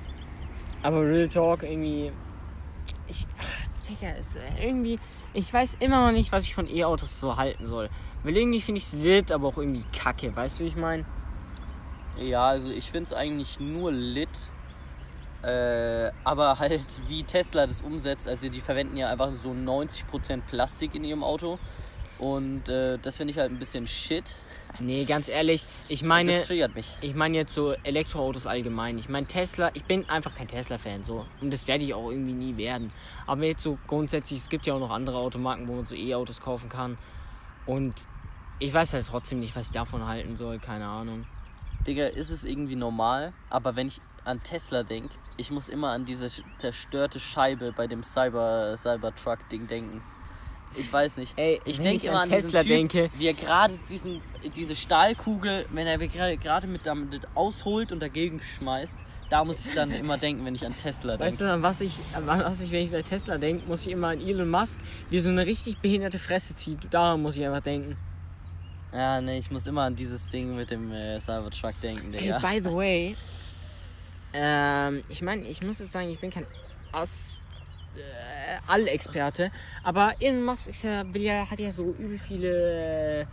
Aber 0.82 1.03
Real 1.03 1.28
Talk 1.28 1.62
irgendwie. 1.62 2.12
Ich. 3.09 3.26
Ach, 3.38 3.88
Digga, 3.88 4.12
ist 4.12 4.36
äh, 4.36 4.68
irgendwie. 4.68 4.99
Ich 5.34 5.53
weiß 5.53 5.76
immer 5.80 6.07
noch 6.07 6.12
nicht, 6.12 6.32
was 6.32 6.44
ich 6.44 6.55
von 6.55 6.68
E-Autos 6.68 7.20
so 7.20 7.36
halten 7.36 7.66
soll. 7.66 7.90
Weil 8.27 8.39
irgendwie 8.39 8.61
finde 8.61 8.79
ich 8.79 8.87
es 8.87 8.93
lit, 8.93 9.31
aber 9.31 9.47
auch 9.47 9.57
irgendwie 9.57 9.85
kacke. 9.97 10.35
Weißt 10.35 10.59
du, 10.59 10.64
wie 10.64 10.68
ich 10.68 10.74
meine? 10.74 11.05
Ja, 12.16 12.49
also 12.49 12.72
ich 12.72 12.91
finde 12.91 13.07
es 13.07 13.12
eigentlich 13.12 13.61
nur 13.61 13.93
lit. 13.93 14.49
Äh, 15.45 16.11
aber 16.24 16.59
halt, 16.59 16.85
wie 17.07 17.22
Tesla 17.22 17.68
das 17.68 17.83
umsetzt, 17.83 18.27
also 18.27 18.49
die 18.49 18.61
verwenden 18.61 18.97
ja 18.97 19.11
einfach 19.11 19.31
so 19.41 19.51
90% 19.51 20.41
Plastik 20.41 20.97
in 20.97 21.05
ihrem 21.05 21.22
Auto. 21.22 21.61
Und 22.18 22.68
äh, 22.68 22.99
das 22.99 23.16
finde 23.16 23.31
ich 23.31 23.39
halt 23.39 23.53
ein 23.53 23.61
bisschen 23.61 23.87
shit. 23.87 24.35
Nee, 24.81 25.05
ganz 25.05 25.29
ehrlich, 25.29 25.64
ich 25.87 26.03
meine. 26.03 26.33
das 26.33 26.49
triggert 26.49 26.74
mich. 26.74 26.97
Ich 27.03 27.14
meine 27.14 27.37
jetzt 27.37 27.55
so 27.55 27.74
Elektroautos 27.85 28.49
allgemein. 28.49 28.99
Ich 28.99 29.09
meine 29.09 29.29
Tesla, 29.29 29.70
ich 29.74 29.85
bin 29.85 30.09
einfach 30.11 30.35
kein 30.35 30.49
Tesla-Fan 30.49 31.05
so. 31.05 31.24
Und 31.41 31.53
das 31.53 31.68
werde 31.68 31.85
ich 31.85 31.95
auch 31.95 32.11
irgendwie 32.11 32.33
nie 32.33 32.57
werden. 32.57 32.93
Aber 33.24 33.45
jetzt 33.45 33.62
so 33.62 33.79
grundsätzlich, 33.87 34.41
es 34.41 34.49
gibt 34.49 34.66
ja 34.66 34.74
auch 34.74 34.81
noch 34.81 34.91
andere 34.91 35.18
Automarken, 35.18 35.68
wo 35.68 35.74
man 35.74 35.87
so 35.87 35.95
E-Autos 35.95 36.41
kaufen 36.41 36.68
kann. 36.68 36.99
Und 37.66 37.95
ich 38.59 38.73
weiß 38.73 38.93
halt 38.95 39.07
trotzdem 39.07 39.41
nicht, 39.41 39.55
was 39.57 39.67
ich 39.67 39.73
davon 39.73 40.07
halten 40.07 40.37
soll, 40.37 40.59
keine 40.59 40.87
Ahnung. 40.87 41.25
Digga, 41.87 42.07
ist 42.07 42.31
es 42.31 42.45
irgendwie 42.45 42.77
normal, 42.77 43.33
aber 43.51 43.77
wenn 43.77 43.89
ich 43.89 44.01
an 44.25 44.43
Tesla 44.43 44.83
denke, 44.83 45.15
ich 45.37 45.51
muss 45.51 45.69
immer 45.69 45.91
an 45.91 46.05
diese 46.05 46.29
zerstörte 46.59 47.21
Scheibe 47.21 47.73
bei 47.77 47.87
dem 47.87 48.03
Cyber 48.03 48.75
Cybertruck-Ding 48.77 49.69
denken. 49.69 50.03
Ich 50.75 50.93
weiß 50.93 51.17
nicht. 51.19 51.33
Ey, 51.37 51.61
ich 51.65 51.79
wenn 51.79 51.85
denke 51.85 52.09
immer 52.09 52.17
an 52.17 52.23
an 52.25 52.29
Tesla 52.31 52.63
diesen 52.63 52.89
typ, 52.89 53.01
denke- 53.03 53.11
wie 53.19 53.27
er 53.29 53.35
gerade 53.35 53.79
diesen 53.89 54.21
diese 54.57 54.75
Stahlkugel, 54.77 55.67
wenn 55.71 55.87
er 55.87 55.99
gerade 55.99 56.67
mit 56.67 56.87
damit 56.87 57.27
ausholt 57.35 57.93
und 57.93 58.01
dagegen 58.01 58.43
schmeißt, 58.43 58.99
da 59.31 59.45
muss 59.45 59.67
ich 59.67 59.75
dann 59.75 59.91
immer 59.93 60.19
denken, 60.19 60.45
wenn 60.45 60.55
ich 60.55 60.67
an 60.67 60.77
Tesla 60.77 61.19
Weißt 61.19 61.41
denke. 61.41 61.45
du, 61.45 61.53
an 61.55 61.63
was 61.63 61.81
ich, 61.81 61.99
an 62.15 62.27
was 62.27 62.61
ich, 62.61 62.71
wenn 62.73 62.85
ich 62.85 62.91
bei 62.91 63.03
Tesla 63.03 63.39
denke, 63.39 63.67
muss 63.67 63.87
ich 63.87 63.93
immer 63.93 64.09
an 64.09 64.21
Elon 64.21 64.51
Musk, 64.51 64.81
wie 65.09 65.21
so 65.21 65.29
eine 65.31 65.47
richtig 65.47 65.79
behinderte 65.79 66.19
Fresse 66.19 66.55
zieht. 66.57 66.79
Daran 66.93 67.23
muss 67.23 67.37
ich 67.37 67.45
einfach 67.47 67.63
denken. 67.63 67.97
Ja, 68.93 69.20
nee, 69.20 69.39
ich 69.39 69.51
muss 69.51 69.66
immer 69.66 69.82
an 69.82 69.97
dieses 69.97 70.28
Ding 70.28 70.57
mit 70.57 70.70
dem 70.70 70.93
äh, 70.93 71.18
Cybertruck 71.20 71.78
denken, 71.82 72.12
Digga. 72.12 72.39
by 72.39 72.61
the 72.62 72.72
way, 72.72 73.16
ähm, 74.32 75.03
ich 75.09 75.22
meine, 75.22 75.43
ich 75.43 75.62
muss 75.62 75.78
jetzt 75.80 75.93
sagen, 75.93 76.09
ich 76.09 76.18
bin 76.20 76.30
kein 76.30 76.47
Ass, 76.93 77.41
äh, 77.97 78.59
Allexperte, 78.72 79.51
aber 79.82 80.14
Elon 80.20 80.45
Musk 80.45 80.68
ist 80.68 80.82
ja, 80.84 81.03
will 81.12 81.22
ja, 81.22 81.51
hat 81.51 81.59
ja 81.59 81.70
so 81.70 81.95
übel 81.99 82.18
viele, 82.18 83.20
äh, 83.22 83.26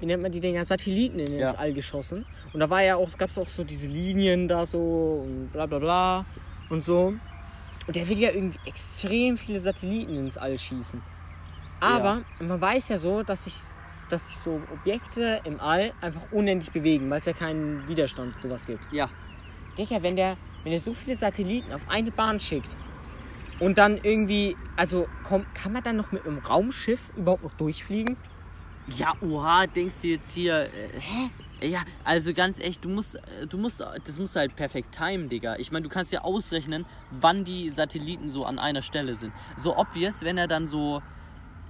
wie 0.00 0.06
nennt 0.06 0.22
man 0.22 0.32
die 0.32 0.40
Dinger, 0.40 0.64
Satelliten 0.64 1.18
in 1.20 1.38
Ja. 1.38 1.50
ins 1.50 1.58
All 1.58 1.72
geschossen. 1.72 2.24
Und 2.52 2.60
da 2.60 2.68
war 2.68 2.82
ja 2.82 2.96
auch, 2.96 3.16
gab 3.16 3.30
es 3.30 3.38
auch 3.38 3.48
so 3.48 3.62
diese 3.64 3.86
Linien 3.86 4.48
da 4.48 4.66
so 4.66 5.24
und 5.24 5.50
bla 5.52 5.66
bla 5.66 5.78
bla 5.78 6.26
und 6.70 6.82
so. 6.82 7.14
Und 7.86 7.96
der 7.96 8.08
will 8.08 8.18
ja 8.18 8.30
irgendwie 8.30 8.58
extrem 8.66 9.36
viele 9.36 9.60
Satelliten 9.60 10.16
ins 10.16 10.36
All 10.36 10.58
schießen. 10.58 11.00
Aber 11.80 12.22
man 12.40 12.60
weiß 12.60 12.88
ja 12.90 12.98
so, 12.98 13.22
dass 13.22 13.44
sich 13.44 13.54
dass 14.08 14.28
sich 14.28 14.36
so 14.36 14.60
Objekte 14.72 15.40
im 15.44 15.60
All 15.60 15.92
einfach 16.00 16.22
unendlich 16.30 16.72
bewegen, 16.72 17.08
weil 17.10 17.20
es 17.20 17.26
ja 17.26 17.32
keinen 17.32 17.86
Widerstand 17.88 18.34
und 18.34 18.42
sowas 18.42 18.66
gibt. 18.66 18.80
Ja. 18.92 19.08
Digga, 19.78 20.02
wenn 20.02 20.16
der, 20.16 20.36
wenn 20.64 20.72
der 20.72 20.80
so 20.80 20.92
viele 20.92 21.16
Satelliten 21.16 21.72
auf 21.72 21.82
eine 21.88 22.10
Bahn 22.10 22.38
schickt 22.38 22.76
und 23.58 23.78
dann 23.78 23.98
irgendwie, 24.02 24.56
also 24.76 25.06
komm, 25.24 25.46
kann 25.54 25.72
man 25.72 25.82
dann 25.82 25.96
noch 25.96 26.12
mit 26.12 26.26
einem 26.26 26.38
Raumschiff 26.38 27.10
überhaupt 27.16 27.42
noch 27.42 27.54
durchfliegen? 27.54 28.16
Ja, 28.88 29.14
oha, 29.20 29.66
denkst 29.66 29.96
du 30.02 30.08
jetzt 30.08 30.32
hier. 30.32 30.64
Äh, 30.64 30.98
hä? 30.98 31.30
Ja, 31.66 31.84
also 32.02 32.34
ganz 32.34 32.58
echt, 32.58 32.84
du 32.84 32.88
musst, 32.88 33.14
äh, 33.14 33.46
du 33.48 33.56
musst, 33.56 33.80
das 33.80 34.18
musst 34.18 34.34
du 34.34 34.40
halt 34.40 34.56
perfekt 34.56 34.96
timen, 34.96 35.28
Digga. 35.28 35.56
Ich 35.56 35.70
meine, 35.70 35.84
du 35.84 35.88
kannst 35.88 36.12
ja 36.12 36.22
ausrechnen, 36.22 36.84
wann 37.12 37.44
die 37.44 37.70
Satelliten 37.70 38.28
so 38.28 38.44
an 38.44 38.58
einer 38.58 38.82
Stelle 38.82 39.14
sind. 39.14 39.32
So 39.62 39.76
obvious, 39.76 40.22
wenn 40.22 40.36
er 40.36 40.48
dann 40.48 40.66
so, 40.66 41.00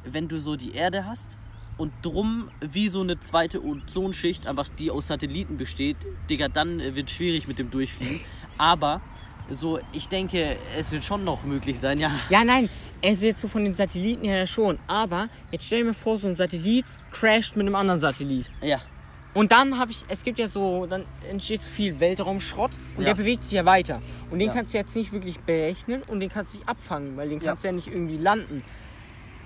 wenn 0.05 0.29
du 0.29 0.39
so 0.39 0.57
die 0.57 0.73
Erde 0.73 1.05
hast 1.07 1.37
und 1.83 1.93
drum 2.03 2.49
wie 2.61 2.89
so 2.89 3.01
eine 3.01 3.19
zweite 3.19 3.61
Ozonschicht, 3.61 4.47
einfach 4.47 4.69
die 4.69 4.93
aus 4.93 5.09
Satelliten 5.09 5.57
besteht, 5.57 5.97
Digga, 6.31 6.47
dann 6.47 6.79
äh, 6.79 6.95
wird 6.95 7.11
schwierig 7.11 7.49
mit 7.49 7.59
dem 7.59 7.71
Durchfliegen. 7.71 8.21
Aber 8.57 9.01
so, 9.51 9.81
ich 9.93 10.09
denke, 10.09 10.57
es 10.79 10.93
wird 10.93 11.05
schon 11.05 11.25
noch 11.25 11.43
möglich 11.43 11.81
sein, 11.81 11.99
ja. 11.99 12.13
Ja, 12.31 12.45
nein, 12.45 12.69
er 13.01 13.11
ist 13.11 13.23
jetzt 13.25 13.41
so 13.41 13.49
von 13.49 13.65
den 13.65 13.75
Satelliten 13.75 14.25
her 14.25 14.47
schon. 14.47 14.79
Aber 14.87 15.27
jetzt 15.51 15.67
stell 15.67 15.81
dir 15.81 15.87
mir 15.87 15.95
vor, 15.95 16.19
so 16.19 16.29
ein 16.29 16.37
Satellit 16.37 16.85
crasht 17.11 17.57
mit 17.57 17.67
einem 17.67 17.75
anderen 17.75 17.99
Satellit. 17.99 18.49
Ja, 18.63 18.81
Und 19.35 19.51
dann 19.51 19.77
habe 19.79 19.91
ich, 19.91 20.05
es 20.09 20.23
gibt 20.23 20.39
ja 20.39 20.47
so, 20.47 20.87
dann 20.87 21.05
entsteht 21.29 21.63
so 21.65 21.71
viel 21.71 21.99
Weltraumschrott 21.99 22.71
und 22.97 23.03
Ja. 23.03 23.09
der 23.09 23.15
bewegt 23.17 23.43
sich 23.43 23.55
ja 23.55 23.65
weiter. 23.65 24.01
Und 24.31 24.39
den 24.39 24.49
Ja. 24.49 24.55
kannst 24.55 24.73
du 24.73 24.79
jetzt 24.79 24.95
nicht 24.95 25.11
wirklich 25.11 25.41
berechnen 25.41 26.03
und 26.07 26.21
den 26.21 26.29
kannst 26.29 26.55
du 26.55 26.59
nicht 26.59 26.69
abfangen, 26.69 27.17
weil 27.17 27.29
den 27.31 27.41
Ja. 27.41 27.47
kannst 27.49 27.65
du 27.65 27.69
ja 27.69 27.73
nicht 27.73 27.89
irgendwie 27.89 28.19
landen. 28.19 28.63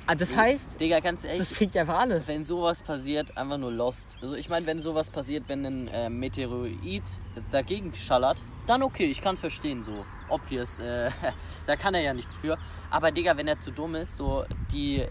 Ah, 0.08 0.14
Das 0.14 0.36
heißt, 0.36 0.80
Digga, 0.80 1.00
ganz 1.00 1.24
ehrlich. 1.24 1.40
das 1.40 1.52
fliegt 1.52 1.76
einfach 1.76 1.98
alles. 1.98 2.28
wenn 2.28 2.44
sowas 2.44 2.80
passiert, 2.82 3.36
einfach 3.36 3.58
nur 3.58 3.72
lost. 3.72 4.16
Also 4.22 4.36
ich 4.36 4.48
meine, 4.48 4.64
wenn 4.66 4.80
sowas 4.80 5.10
passiert, 5.10 5.44
wenn 5.48 5.64
ein 5.66 5.88
äh, 5.88 6.08
Meteoroid 6.08 7.02
dagegen 7.50 7.92
schallert, 7.94 8.40
dann 8.66 8.82
okay, 8.82 9.06
ich 9.06 9.20
kann 9.20 9.34
es 9.34 9.40
verstehen, 9.40 9.82
so. 9.82 10.04
Obvious, 10.28 10.78
äh, 10.78 11.10
da 11.66 11.76
kann 11.76 11.94
er 11.94 12.02
ja 12.02 12.14
nichts 12.14 12.36
für. 12.36 12.56
Aber 12.90 13.10
Digga, 13.10 13.36
wenn 13.36 13.48
er 13.48 13.58
zu 13.60 13.72
dumm 13.72 13.96
ist, 13.96 14.16
so 14.16 14.44
die 14.72 15.04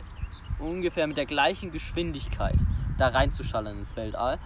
ungefähr 0.59 1.07
mit 1.07 1.17
der 1.17 1.25
gleichen 1.25 1.71
Geschwindigkeit 1.71 2.55
da 2.97 3.09
reinzuschallern 3.09 3.79
ins 3.79 3.95
Weltall. 3.97 4.39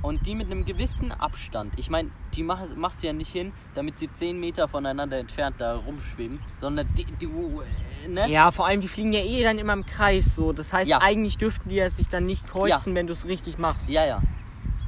Und 0.00 0.26
die 0.26 0.34
mit 0.36 0.46
einem 0.50 0.64
gewissen 0.64 1.10
Abstand. 1.10 1.74
Ich 1.76 1.90
meine, 1.90 2.10
die 2.34 2.44
mach, 2.44 2.60
machst 2.76 3.02
du 3.02 3.08
ja 3.08 3.12
nicht 3.12 3.32
hin, 3.32 3.52
damit 3.74 3.98
sie 3.98 4.12
10 4.12 4.38
Meter 4.38 4.68
voneinander 4.68 5.18
entfernt 5.18 5.56
da 5.58 5.74
rumschwimmen, 5.74 6.38
sondern 6.60 6.88
die, 6.94 7.04
die 7.04 7.26
äh, 7.26 8.08
ne? 8.08 8.30
Ja, 8.30 8.52
vor 8.52 8.66
allem, 8.66 8.80
die 8.80 8.86
fliegen 8.86 9.12
ja 9.12 9.20
eh 9.20 9.42
dann 9.42 9.58
immer 9.58 9.72
im 9.72 9.84
Kreis 9.84 10.36
so. 10.36 10.52
Das 10.52 10.72
heißt, 10.72 10.88
Ja. 10.88 10.98
eigentlich 10.98 11.36
dürften 11.36 11.68
die 11.68 11.76
ja 11.76 11.90
sich 11.90 12.08
dann 12.08 12.26
nicht 12.26 12.46
kreuzen, 12.46 12.94
wenn 12.94 13.08
du 13.08 13.12
es 13.12 13.26
richtig 13.26 13.58
machst. 13.58 13.90
Ja, 13.90 14.04
ja. 14.06 14.22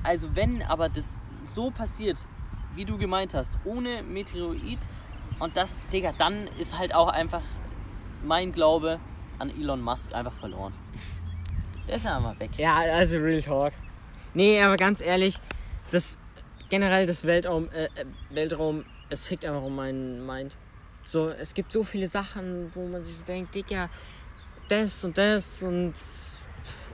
Also 0.04 0.34
wenn 0.36 0.62
aber 0.62 0.88
das 0.88 1.20
so 1.52 1.70
passiert, 1.70 2.16
wie 2.76 2.84
du 2.84 2.96
gemeint 2.96 3.34
hast, 3.34 3.54
ohne 3.64 4.04
Meteorit 4.04 4.78
und 5.40 5.56
das, 5.56 5.70
Digga, 5.92 6.12
dann 6.16 6.46
ist 6.58 6.78
halt 6.78 6.94
auch 6.94 7.08
einfach 7.08 7.42
mein 8.24 8.52
Glaube 8.52 9.00
an 9.40 9.50
Elon 9.50 9.80
Musk 9.82 10.14
einfach 10.14 10.32
verloren. 10.32 10.72
Der 11.88 11.96
ist 11.96 12.04
ja 12.04 12.16
einfach 12.16 12.38
weg. 12.38 12.50
Ja, 12.56 12.76
also 12.76 13.18
Real 13.18 13.42
Talk. 13.42 13.72
Nee, 14.34 14.62
aber 14.62 14.76
ganz 14.76 15.00
ehrlich, 15.00 15.36
das 15.90 16.18
generell 16.68 17.06
das 17.06 17.24
Weltraum, 17.24 17.68
äh, 17.70 17.84
äh, 17.86 18.06
Weltraum, 18.30 18.84
es 19.08 19.26
fickt 19.26 19.44
einfach 19.44 19.62
um 19.62 19.74
meinen 19.74 20.24
Mind. 20.24 20.56
So, 21.04 21.30
es 21.30 21.54
gibt 21.54 21.72
so 21.72 21.82
viele 21.82 22.08
Sachen, 22.08 22.70
wo 22.74 22.86
man 22.86 23.02
sich 23.02 23.16
so 23.16 23.24
denkt, 23.24 23.54
Digga, 23.54 23.88
das 24.68 25.04
und 25.04 25.18
das 25.18 25.62
und 25.62 25.94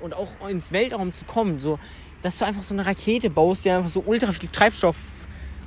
und 0.01 0.15
auch 0.15 0.49
ins 0.49 0.73
Weltraum 0.73 1.15
zu 1.15 1.25
kommen, 1.25 1.59
so, 1.59 1.79
dass 2.23 2.39
du 2.39 2.45
einfach 2.45 2.63
so 2.63 2.75
eine 2.75 2.85
Rakete 2.87 3.31
baust, 3.31 3.65
die 3.65 3.71
einfach 3.71 3.89
so 3.89 4.03
ultra 4.07 4.33
viel 4.33 4.49
Treibstoff 4.49 4.97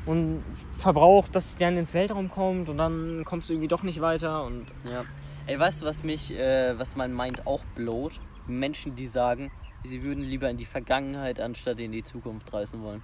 und 0.06 0.44
verbraucht, 0.78 1.36
dass 1.36 1.56
die 1.56 1.60
dann 1.60 1.78
ins 1.78 1.94
Weltraum 1.94 2.30
kommt 2.30 2.70
und 2.70 2.78
dann 2.78 3.24
kommst 3.26 3.50
du 3.50 3.54
irgendwie 3.54 3.68
doch 3.68 3.84
nicht 3.84 4.02
weiter 4.02 4.44
und 4.44 4.68
Ja. 4.84 5.06
Ey, 5.48 5.60
weißt 5.60 5.82
du, 5.82 5.86
was 5.88 6.04
mich, 6.04 6.32
äh, 6.32 6.78
was 6.78 6.96
mein 6.96 7.16
Mind 7.16 7.48
auch 7.48 7.64
blowt? 7.76 8.20
Menschen, 8.46 8.96
die 8.96 9.08
sagen, 9.08 9.52
sie 9.84 10.04
würden 10.04 10.24
lieber 10.24 10.50
in 10.50 10.58
die 10.58 10.66
Vergangenheit 10.66 11.40
anstatt 11.40 11.80
in 11.80 11.92
die 11.92 12.04
Zukunft 12.04 12.52
reisen 12.54 12.82
wollen. 12.84 13.02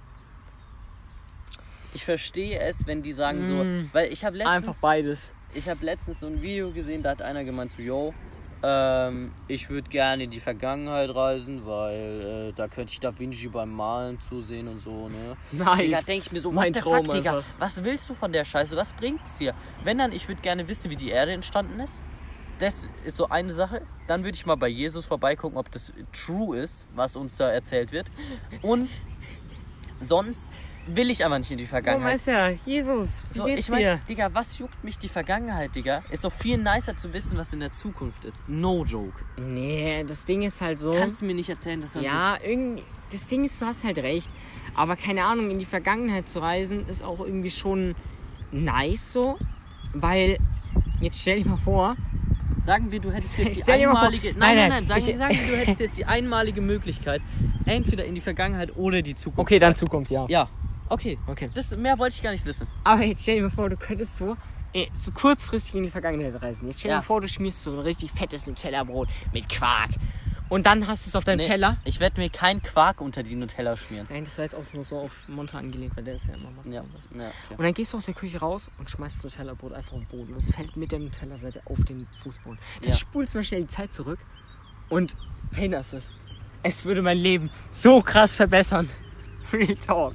Ich 1.94 2.04
verstehe 2.04 2.58
es, 2.60 2.86
wenn 2.86 3.02
die 3.02 3.12
sagen 3.12 3.42
Mm. 3.42 3.46
so, 3.46 3.94
weil 3.94 4.12
ich 4.12 4.24
habe 4.24 4.36
einfach 4.40 4.52
letztens, 4.58 4.76
beides. 4.80 5.34
ich 5.54 5.68
habe 5.68 5.84
letztens 5.84 6.20
so 6.20 6.26
ein 6.26 6.42
Video 6.42 6.70
gesehen, 6.70 7.02
da 7.02 7.10
hat 7.10 7.22
einer 7.22 7.42
gemeint 7.44 7.70
so, 7.70 7.80
yo, 7.80 8.12
ähm, 8.62 9.32
ich 9.48 9.70
würde 9.70 9.88
gerne 9.88 10.24
in 10.24 10.30
die 10.30 10.40
Vergangenheit 10.40 11.14
reisen, 11.14 11.64
weil 11.66 12.48
äh, 12.50 12.52
da 12.52 12.68
könnte 12.68 12.92
ich 12.92 13.00
Da 13.00 13.18
Vinci 13.18 13.48
beim 13.48 13.70
Malen 13.72 14.18
zusehen 14.20 14.68
und 14.68 14.80
so, 14.82 15.08
ne? 15.08 15.36
Nice. 15.52 15.78
Digga, 15.78 16.00
denke 16.02 16.26
ich 16.26 16.32
mir 16.32 16.40
so, 16.40 16.50
Mein 16.52 16.72
Traum 16.72 17.06
fuck, 17.06 17.14
Digga, 17.14 17.36
einfach. 17.38 17.48
was 17.58 17.82
willst 17.84 18.08
du 18.10 18.14
von 18.14 18.32
der 18.32 18.44
Scheiße? 18.44 18.76
Was 18.76 18.92
bringt's 18.94 19.38
dir? 19.38 19.54
Wenn 19.84 19.98
dann, 19.98 20.12
ich 20.12 20.26
würde 20.28 20.40
gerne 20.42 20.68
wissen, 20.68 20.90
wie 20.90 20.96
die 20.96 21.08
Erde 21.10 21.32
entstanden 21.32 21.80
ist. 21.80 22.02
Das 22.58 22.88
ist 23.04 23.16
so 23.16 23.28
eine 23.28 23.52
Sache. 23.52 23.82
Dann 24.06 24.24
würde 24.24 24.36
ich 24.36 24.46
mal 24.46 24.54
bei 24.56 24.68
Jesus 24.68 25.04
vorbeigucken, 25.04 25.58
ob 25.58 25.70
das 25.70 25.92
true 26.12 26.56
ist, 26.58 26.86
was 26.94 27.16
uns 27.16 27.36
da 27.36 27.50
erzählt 27.50 27.92
wird. 27.92 28.10
Und 28.62 28.88
sonst 30.04 30.50
will 30.86 31.10
ich 31.10 31.24
aber 31.26 31.38
nicht 31.38 31.50
in 31.50 31.58
die 31.58 31.64
Oh, 31.64 31.68
Vergangenheit. 31.68 32.12
Meister, 32.12 32.50
Jesus, 32.64 33.24
wie 33.30 33.38
So, 33.38 33.44
geht's 33.44 33.58
ich 33.60 33.68
meine, 33.70 33.82
dir? 33.82 34.00
Digga, 34.08 34.30
was 34.32 34.58
juckt 34.58 34.84
mich 34.84 34.98
die 34.98 35.08
Vergangenheit, 35.08 35.74
Digga? 35.74 36.04
Ist 36.10 36.24
doch 36.24 36.32
viel 36.32 36.58
nicer 36.58 36.96
zu 36.96 37.12
wissen, 37.12 37.36
was 37.36 37.52
in 37.52 37.60
der 37.60 37.72
Zukunft 37.72 38.24
ist. 38.24 38.42
No 38.48 38.84
joke. 38.84 39.24
Nee, 39.36 40.04
das 40.04 40.24
Ding 40.24 40.42
ist 40.42 40.60
halt 40.60 40.78
so. 40.78 40.92
Kannst 40.92 41.22
du 41.22 41.24
mir 41.26 41.34
nicht 41.34 41.48
erzählen, 41.48 41.80
dass 41.80 41.94
dann 41.94 42.04
ja, 42.04 42.38
irgendwie. 42.42 42.84
Das 43.10 43.26
Ding 43.26 43.44
ist, 43.44 43.60
du 43.60 43.66
hast 43.66 43.84
halt 43.84 43.98
recht. 43.98 44.30
Aber 44.74 44.96
keine 44.96 45.24
Ahnung, 45.24 45.50
in 45.50 45.58
die 45.58 45.64
Vergangenheit 45.64 46.28
zu 46.28 46.38
reisen, 46.38 46.88
ist 46.88 47.02
auch 47.02 47.20
irgendwie 47.20 47.50
schon 47.50 47.94
nice 48.52 49.12
so. 49.12 49.38
Weil, 49.92 50.38
jetzt 51.00 51.20
stell 51.20 51.42
dir 51.42 51.48
mal 51.48 51.56
vor, 51.56 51.96
so, 51.96 52.25
sagen 52.66 52.90
wir, 52.90 53.00
du 53.00 53.10
hättest 53.10 53.38
jetzt 53.38 53.66
die 53.66 53.72
einmalige. 53.72 54.28
Nein, 54.36 54.38
Nein, 54.38 54.56
nein, 54.56 54.68
nein. 54.68 54.86
Sagen, 54.86 55.10
ich- 55.10 55.16
sagen 55.16 55.34
wir, 55.34 55.46
du 55.46 55.56
hättest 55.60 55.80
jetzt 55.80 55.96
die 55.98 56.04
einmalige 56.04 56.60
Möglichkeit, 56.60 57.22
entweder 57.64 58.04
in 58.04 58.14
die 58.14 58.20
Vergangenheit 58.20 58.76
oder 58.76 59.00
die 59.00 59.14
Zukunft. 59.14 59.38
okay, 59.40 59.58
dann. 59.58 59.74
Zukunft, 59.74 60.10
ja. 60.10 60.26
Ja, 60.28 60.48
okay. 60.90 61.16
Okay. 61.26 61.48
Das, 61.54 61.74
mehr 61.76 61.98
wollte 61.98 62.14
ich 62.16 62.22
gar 62.22 62.32
nicht 62.32 62.44
wissen. 62.44 62.66
Aber 62.84 63.02
jetzt 63.04 63.22
stell 63.22 63.36
dir 63.36 63.42
mal 63.44 63.50
vor, 63.50 63.70
du 63.70 63.76
könntest 63.76 64.16
so, 64.16 64.36
eh, 64.74 64.86
so 64.92 65.12
kurzfristig 65.12 65.74
in 65.76 65.84
die 65.84 65.90
Vergangenheit 65.90 66.40
reisen. 66.42 66.66
Jetzt 66.68 66.80
stell 66.80 66.90
dir 66.90 66.94
Ja. 66.94 66.98
mal 66.98 67.02
vor, 67.06 67.20
du 67.22 67.28
schmierst 67.28 67.62
so 67.62 67.72
ein 67.72 67.78
richtig 67.78 68.10
fettes 68.10 68.46
Nutella-Brot 68.46 69.08
mit 69.32 69.48
Quark. 69.48 69.90
Und 70.48 70.64
dann 70.66 70.86
hast 70.86 71.04
du 71.04 71.08
es 71.08 71.16
auf 71.16 71.24
deinem 71.24 71.38
Nee, 71.38 71.46
Teller. 71.48 71.76
Ich 71.84 71.98
werde 71.98 72.20
mir 72.20 72.30
keinen 72.30 72.62
Quark 72.62 73.00
unter 73.00 73.22
die 73.24 73.34
Nutella 73.34 73.76
schmieren. 73.76 74.06
Nein, 74.08 74.24
das 74.24 74.36
war 74.38 74.44
jetzt 74.44 74.54
auch 74.54 74.62
nur 74.74 74.84
so 74.84 74.98
auf 75.00 75.26
Monta 75.28 75.58
angelegt, 75.58 75.96
weil 75.96 76.04
der 76.04 76.14
ist 76.14 76.28
ja 76.28 76.34
immer 76.34 76.50
macht 76.52 76.66
Ja, 76.66 76.82
sowas. 76.82 77.08
ja, 77.16 77.30
Und 77.56 77.64
dann 77.64 77.74
gehst 77.74 77.92
du 77.92 77.96
aus 77.96 78.04
der 78.06 78.14
Küche 78.14 78.38
raus 78.38 78.70
und 78.78 78.88
schmeißt 78.88 79.24
das 79.24 79.32
Nutella-Brot 79.36 79.72
einfach 79.72 79.92
auf 79.94 79.98
den 80.00 80.06
Boden. 80.08 80.32
Und 80.34 80.38
es 80.38 80.54
fällt 80.54 80.76
mit 80.76 80.92
der 80.92 81.00
Nutella-Seite 81.00 81.62
auf 81.64 81.82
den 81.84 82.06
Fußboden. 82.22 82.58
Dann 82.82 82.88
Ja. 82.90 82.94
spulst 82.96 83.34
du 83.34 83.38
mal 83.38 83.44
schnell 83.44 83.62
die 83.62 83.66
Zeit 83.66 83.92
zurück 83.92 84.20
und 84.88 85.16
verhinderst 85.52 85.94
es. 85.94 86.10
Es 86.62 86.84
würde 86.84 87.02
mein 87.02 87.18
Leben 87.18 87.50
so 87.72 88.00
krass 88.00 88.34
verbessern. 88.34 88.88
Real 89.52 89.74
Talk. 89.76 90.14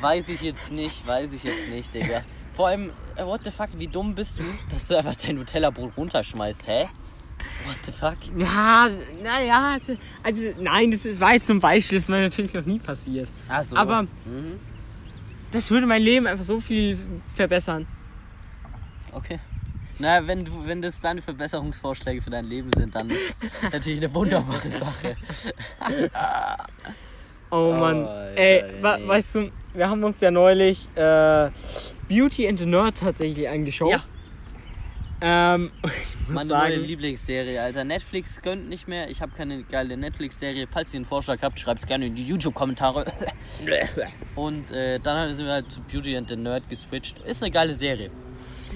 Weiß 0.00 0.28
ich 0.28 0.42
jetzt 0.42 0.70
nicht, 0.70 1.06
weiß 1.06 1.32
ich 1.32 1.42
jetzt 1.42 1.68
nicht, 1.68 1.92
Digga. 1.94 2.22
Vor 2.56 2.68
allem, 2.68 2.90
äh, 3.16 3.24
what 3.24 3.42
the 3.44 3.50
fuck, 3.50 3.68
wie 3.76 3.86
dumm 3.86 4.14
bist 4.14 4.38
du, 4.38 4.44
dass 4.70 4.88
du 4.88 4.96
einfach 4.96 5.14
dein 5.16 5.36
Nutella-Brot 5.36 5.92
runterschmeißt, 5.96 6.66
hä? 6.66 6.88
What 7.66 7.76
the 7.84 7.92
fuck? 7.92 8.16
Ja, 8.38 8.88
naja, 9.22 9.76
also 10.22 10.40
nein, 10.58 10.90
das 10.90 11.04
ist, 11.04 11.20
war 11.20 11.34
jetzt 11.34 11.46
zum 11.46 11.60
Beispiel, 11.60 11.96
das 11.98 12.04
ist 12.04 12.08
mir 12.08 12.22
natürlich 12.22 12.54
noch 12.54 12.64
nie 12.64 12.78
passiert. 12.78 13.30
Ach 13.48 13.62
so. 13.62 13.76
Aber 13.76 14.02
Mhm. 14.24 14.58
das 15.50 15.70
würde 15.70 15.86
mein 15.86 16.02
Leben 16.02 16.26
einfach 16.26 16.44
so 16.44 16.58
viel 16.60 16.98
verbessern. 17.34 17.86
Okay. 19.12 19.38
Na, 19.98 20.26
wenn, 20.26 20.44
du, 20.44 20.66
wenn 20.66 20.82
das 20.82 21.00
deine 21.00 21.22
Verbesserungsvorschläge 21.22 22.20
für 22.20 22.28
dein 22.30 22.44
Leben 22.46 22.70
sind, 22.76 22.94
dann 22.94 23.08
ist 23.10 23.30
es 23.30 23.72
natürlich 23.72 23.98
eine 24.02 24.12
wunderbare 24.14 24.70
Sache. 24.78 25.16
Oh 27.50 27.72
Mann. 27.72 28.04
Oh, 28.06 28.36
Ey, 28.36 28.64
wa- 28.80 28.98
weißt 29.04 29.34
du, 29.36 29.50
wir 29.74 29.88
haben 29.88 30.02
uns 30.04 30.20
ja 30.20 30.30
neulich 30.30 30.88
äh, 30.96 31.50
Beauty 32.08 32.48
and 32.48 32.58
the 32.58 32.66
Nerd 32.66 32.98
tatsächlich 32.98 33.48
angeschaut. 33.48 33.90
Ja. 33.90 34.02
Ähm, 35.20 35.70
ich 35.84 35.90
muss 36.26 36.34
Meine 36.34 36.48
sagen, 36.48 36.68
neue 36.74 36.80
Lieblingsserie, 36.82 37.60
Alter. 37.62 37.84
Netflix 37.84 38.42
gönnt 38.42 38.68
nicht 38.68 38.86
mehr. 38.88 39.08
Ich 39.10 39.22
habe 39.22 39.32
keine 39.34 39.62
geile 39.62 39.96
Netflix-Serie. 39.96 40.66
Falls 40.70 40.92
ihr 40.92 40.98
einen 40.98 41.06
Vorschlag 41.06 41.38
habt, 41.42 41.58
schreibt 41.58 41.80
es 41.80 41.86
gerne 41.86 42.06
in 42.06 42.14
die 42.14 42.24
YouTube-Kommentare. 42.24 43.04
Und 44.34 44.70
äh, 44.72 44.98
dann 45.00 45.34
sind 45.34 45.46
wir 45.46 45.52
halt 45.54 45.72
zu 45.72 45.80
Beauty 45.80 46.16
and 46.16 46.28
the 46.28 46.36
Nerd 46.36 46.68
geswitcht. 46.68 47.18
Ist 47.20 47.42
eine 47.42 47.50
geile 47.50 47.74
Serie. 47.74 48.10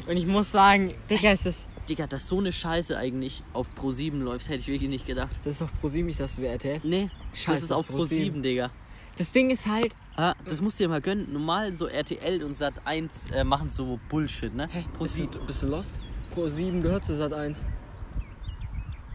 und 0.07 0.17
ich 0.17 0.27
muss 0.27 0.51
sagen, 0.51 0.95
Digga, 1.11 1.33
ist 1.33 1.45
das, 1.45 1.67
Digga, 1.91 2.07
dass 2.07 2.29
so 2.29 2.39
eine 2.39 2.53
Scheiße 2.53 2.97
eigentlich 2.97 3.43
auf 3.53 3.67
Pro7 3.79 4.19
läuft, 4.23 4.49
hätte 4.49 4.61
ich 4.61 4.69
wirklich 4.69 4.89
nicht 4.89 5.07
gedacht. 5.07 5.39
das 5.45 5.55
ist 5.57 5.63
auf 5.63 5.79
ProSieben 5.81 6.07
nicht 6.07 6.21
das 6.21 6.41
WRT. 6.41 6.85
Nee, 6.85 7.11
Scheiße, 7.35 7.51
das 7.53 7.63
ist 7.65 7.73
auf 7.73 7.91
Pro7. 7.91 8.33
Pro7, 8.33 8.41
Digga. 8.43 8.71
Das 9.19 9.33
Ding 9.33 9.51
ist 9.51 9.67
halt, 9.67 9.95
Ah, 10.17 10.35
das 10.45 10.61
musst 10.61 10.79
du 10.79 10.85
dir 10.85 10.89
mal 10.89 11.01
gönnen. 11.01 11.33
Normal 11.33 11.77
so 11.77 11.87
RTL 11.87 12.43
und 12.45 12.55
Sat1 12.57 13.33
äh, 13.33 13.45
machen 13.45 13.71
so 13.71 13.99
Bullshit, 14.09 14.55
ne? 14.55 14.69
hä, 14.71 14.85
bist, 14.99 15.17
Pro7. 15.19 15.31
du, 15.31 15.47
bist 15.47 15.63
du 15.63 15.67
lost? 15.67 16.01
Pro7 16.35 16.81
gehört 16.81 17.05
zu 17.05 17.15
Sat 17.17 17.33
1. 17.33 17.65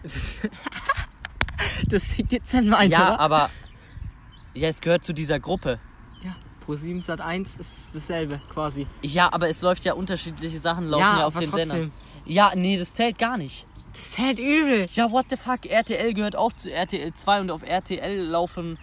Das, 0.04 0.40
das 1.88 2.14
jetzt 2.30 2.54
an 2.54 2.68
meinen, 2.70 2.92
Ja, 2.92 3.14
oder? 3.14 3.20
aber. 3.20 3.50
Ja, 4.54 4.70
es 4.70 4.80
gehört 4.80 5.04
zu 5.04 5.14
dieser 5.14 5.38
Gruppe. 5.40 5.80
Ja, 6.24 6.34
Pro7 6.66 7.02
Sat 7.02 7.20
1 7.20 7.56
ist 7.56 7.70
dasselbe 7.94 8.40
quasi. 8.50 8.88
Ja, 9.02 9.32
aber 9.34 9.50
es 9.50 9.62
läuft 9.62 9.84
ja 9.84 9.94
unterschiedliche 9.94 10.60
Sachen, 10.60 10.86
laufen 10.88 11.02
ja, 11.02 11.26
auf 11.26 11.36
aber 11.36 11.40
den 11.46 11.50
trotzdem. 11.52 11.68
Sendern. 11.70 11.92
Ja, 12.26 12.52
nee, 12.56 12.78
das 12.78 12.94
zählt 12.94 13.20
gar 13.20 13.38
nicht. 13.38 13.68
Das 13.94 14.08
ist 14.08 14.20
halt 14.20 14.40
übel. 14.40 14.88
Ja, 14.94 15.10
what 15.12 15.28
the 15.30 15.38
fuck? 15.38 15.66
RTL 15.66 16.14
gehört 16.14 16.36
auch 16.36 16.52
zu 16.54 16.72
RTL 16.72 17.14
2 17.14 17.42
und 17.42 17.52
auf 17.52 17.62
RTL 17.64 18.20
laufen. 18.24 18.78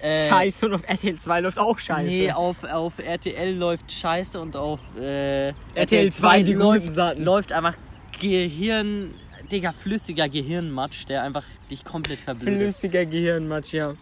Äh, 0.00 0.28
Scheiße, 0.28 0.66
und 0.66 0.74
auf 0.74 0.82
RTL 0.86 1.18
2 1.18 1.40
läuft 1.40 1.58
auch 1.58 1.76
Scheiße. 1.78 2.08
Nee, 2.08 2.30
auf, 2.30 2.62
auf 2.62 2.92
RTL 2.98 3.56
läuft 3.56 3.90
Scheiße 3.90 4.40
und 4.40 4.56
auf 4.56 4.78
äh, 4.96 5.48
RTL 5.74 6.12
2 6.12 6.42
die 6.44 6.52
läuft, 6.52 7.18
läuft 7.18 7.52
einfach 7.52 7.76
Gehirn, 8.20 9.12
Digga, 9.50 9.72
flüssiger 9.72 10.28
Gehirnmatsch, 10.28 11.06
der 11.08 11.24
einfach 11.24 11.44
dich 11.70 11.84
komplett 11.84 12.20
verblödet. 12.20 12.60
Flüssiger 12.60 13.06
Gehirnmatsch, 13.06 13.72
ja. 13.72 13.94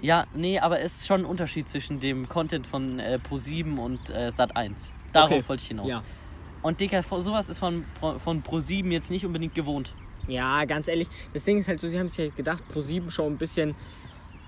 Ja, 0.00 0.26
nee, 0.34 0.58
aber 0.58 0.80
es 0.80 0.96
ist 1.00 1.06
schon 1.06 1.22
ein 1.22 1.24
Unterschied 1.26 1.68
zwischen 1.68 2.00
dem 2.00 2.28
Content 2.28 2.66
von 2.66 2.98
äh, 2.98 3.18
Pro7 3.30 3.76
und 3.78 4.10
äh, 4.10 4.28
Sat1. 4.28 4.72
Darauf 5.12 5.30
Okay. 5.32 5.44
wollte 5.48 5.62
ich 5.62 5.68
hinaus. 5.68 5.88
Ja. 5.88 6.02
Und 6.64 6.80
Digga, 6.80 7.02
sowas 7.02 7.50
ist 7.50 7.58
von, 7.58 7.84
Pro- 8.00 8.18
von 8.18 8.42
Pro7 8.42 8.90
jetzt 8.90 9.10
nicht 9.10 9.24
unbedingt 9.26 9.54
gewohnt. 9.54 9.92
Ja, 10.26 10.64
ganz 10.64 10.88
ehrlich, 10.88 11.08
das 11.34 11.44
Ding 11.44 11.58
ist 11.58 11.68
halt 11.68 11.78
so, 11.78 11.88
sie 11.88 11.98
haben 11.98 12.08
sich 12.08 12.18
halt 12.20 12.36
gedacht, 12.36 12.62
Pro7 12.74 13.10
schon 13.10 13.34
ein 13.34 13.36
bisschen 13.36 13.74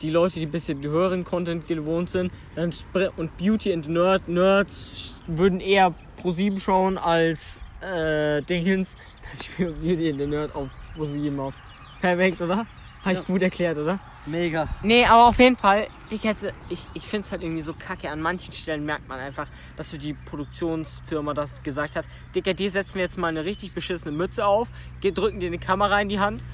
die 0.00 0.08
Leute, 0.08 0.40
die 0.40 0.46
ein 0.46 0.50
bisschen 0.50 0.82
höheren 0.82 1.24
Content 1.24 1.68
gewohnt 1.68 2.08
sind, 2.08 2.32
dann 2.54 2.72
und 3.16 3.36
Beauty 3.36 3.72
and 3.72 3.86
Nerd, 3.88 4.28
Nerds 4.28 5.14
würden 5.26 5.60
eher 5.60 5.94
Pro7 6.22 6.58
schauen 6.58 6.96
als 6.98 7.62
äh, 7.80 8.40
Dingens. 8.42 8.96
Das 9.32 9.44
Spiel 9.44 9.72
Beauty 9.72 10.10
and 10.10 10.18
the 10.20 10.26
Nerd 10.26 10.54
auf 10.54 10.68
Pro7 10.96 11.38
auf. 11.38 11.52
Perfekt, 12.00 12.40
oder? 12.40 12.58
Habe 13.02 13.12
ich 13.12 13.18
Ja. 13.18 13.24
gut 13.26 13.42
erklärt, 13.42 13.76
oder? 13.76 13.98
Mega. 14.26 14.68
Nee, 14.82 15.04
aber 15.04 15.26
auf 15.26 15.38
jeden 15.38 15.56
Fall, 15.56 15.86
Digga, 16.10 16.34
ich, 16.68 16.86
ich 16.94 17.06
finde 17.06 17.24
es 17.24 17.32
halt 17.32 17.42
irgendwie 17.42 17.62
so 17.62 17.74
kacke. 17.74 18.10
An 18.10 18.20
manchen 18.20 18.52
Stellen 18.52 18.84
merkt 18.84 19.08
man 19.08 19.20
einfach, 19.20 19.48
dass 19.76 19.90
so 19.90 19.98
die 19.98 20.14
Produktionsfirma 20.14 21.32
das 21.32 21.62
gesagt 21.62 21.94
hat. 21.94 22.06
Digga, 22.34 22.52
dir 22.52 22.70
setzen 22.70 22.96
wir 22.96 23.02
jetzt 23.02 23.18
mal 23.18 23.28
eine 23.28 23.44
richtig 23.44 23.72
beschissene 23.72 24.16
Mütze 24.16 24.46
auf, 24.46 24.68
drücken 25.00 25.38
dir 25.38 25.46
eine 25.46 25.58
Kamera 25.58 26.00
in 26.00 26.08
die 26.08 26.18
Hand 26.18 26.44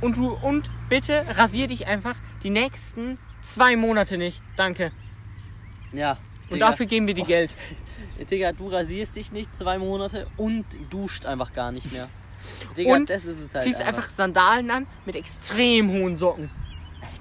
und 0.00 0.16
du, 0.16 0.32
und 0.32 0.70
bitte 0.88 1.24
rasier 1.36 1.68
dich 1.68 1.86
einfach 1.86 2.16
die 2.42 2.50
nächsten 2.50 3.18
zwei 3.42 3.76
Monate 3.76 4.18
nicht. 4.18 4.42
Danke. 4.56 4.90
Ja. 5.92 6.18
Und 6.44 6.54
Digga. 6.54 6.70
dafür 6.70 6.86
geben 6.86 7.06
wir 7.06 7.14
die 7.14 7.22
Geld. 7.22 7.54
Digga, 8.30 8.52
du 8.52 8.68
rasierst 8.68 9.14
dich 9.14 9.30
nicht 9.30 9.56
zwei 9.56 9.78
Monate 9.78 10.26
und 10.36 10.64
duscht 10.90 11.26
einfach 11.26 11.52
gar 11.52 11.70
nicht 11.70 11.92
mehr. 11.92 12.08
Digga, 12.76 12.94
Und 12.94 13.10
das 13.10 13.24
ist 13.24 13.40
es 13.40 13.54
halt. 13.54 13.62
Ziehst 13.62 13.80
einfach 13.80 14.08
Sandalen 14.08 14.70
an 14.70 14.86
mit 15.04 15.14
extrem 15.14 15.90
hohen 15.90 16.16
Socken. 16.16 16.50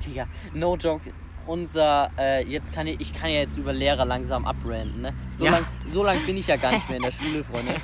Digga, 0.05 0.27
no 0.53 0.75
joke. 0.75 1.11
Unser, 1.47 2.09
äh, 2.17 2.43
jetzt 2.47 2.73
kann 2.73 2.87
ich, 2.87 2.99
ich 2.99 3.13
kann 3.13 3.29
ja 3.29 3.41
jetzt 3.41 3.55
über 3.55 3.71
Lehrer 3.71 4.03
langsam 4.03 4.45
abranden, 4.45 5.01
ne? 5.01 5.13
So 5.31 5.45
Ja. 5.45 5.51
lang, 5.51 5.65
so 5.87 6.03
lang 6.03 6.25
bin 6.25 6.37
ich 6.37 6.47
ja 6.47 6.55
gar 6.55 6.71
nicht 6.71 6.87
mehr 6.89 6.97
in 6.97 7.03
der 7.03 7.11
Schule, 7.19 7.43
Freunde. 7.43 7.75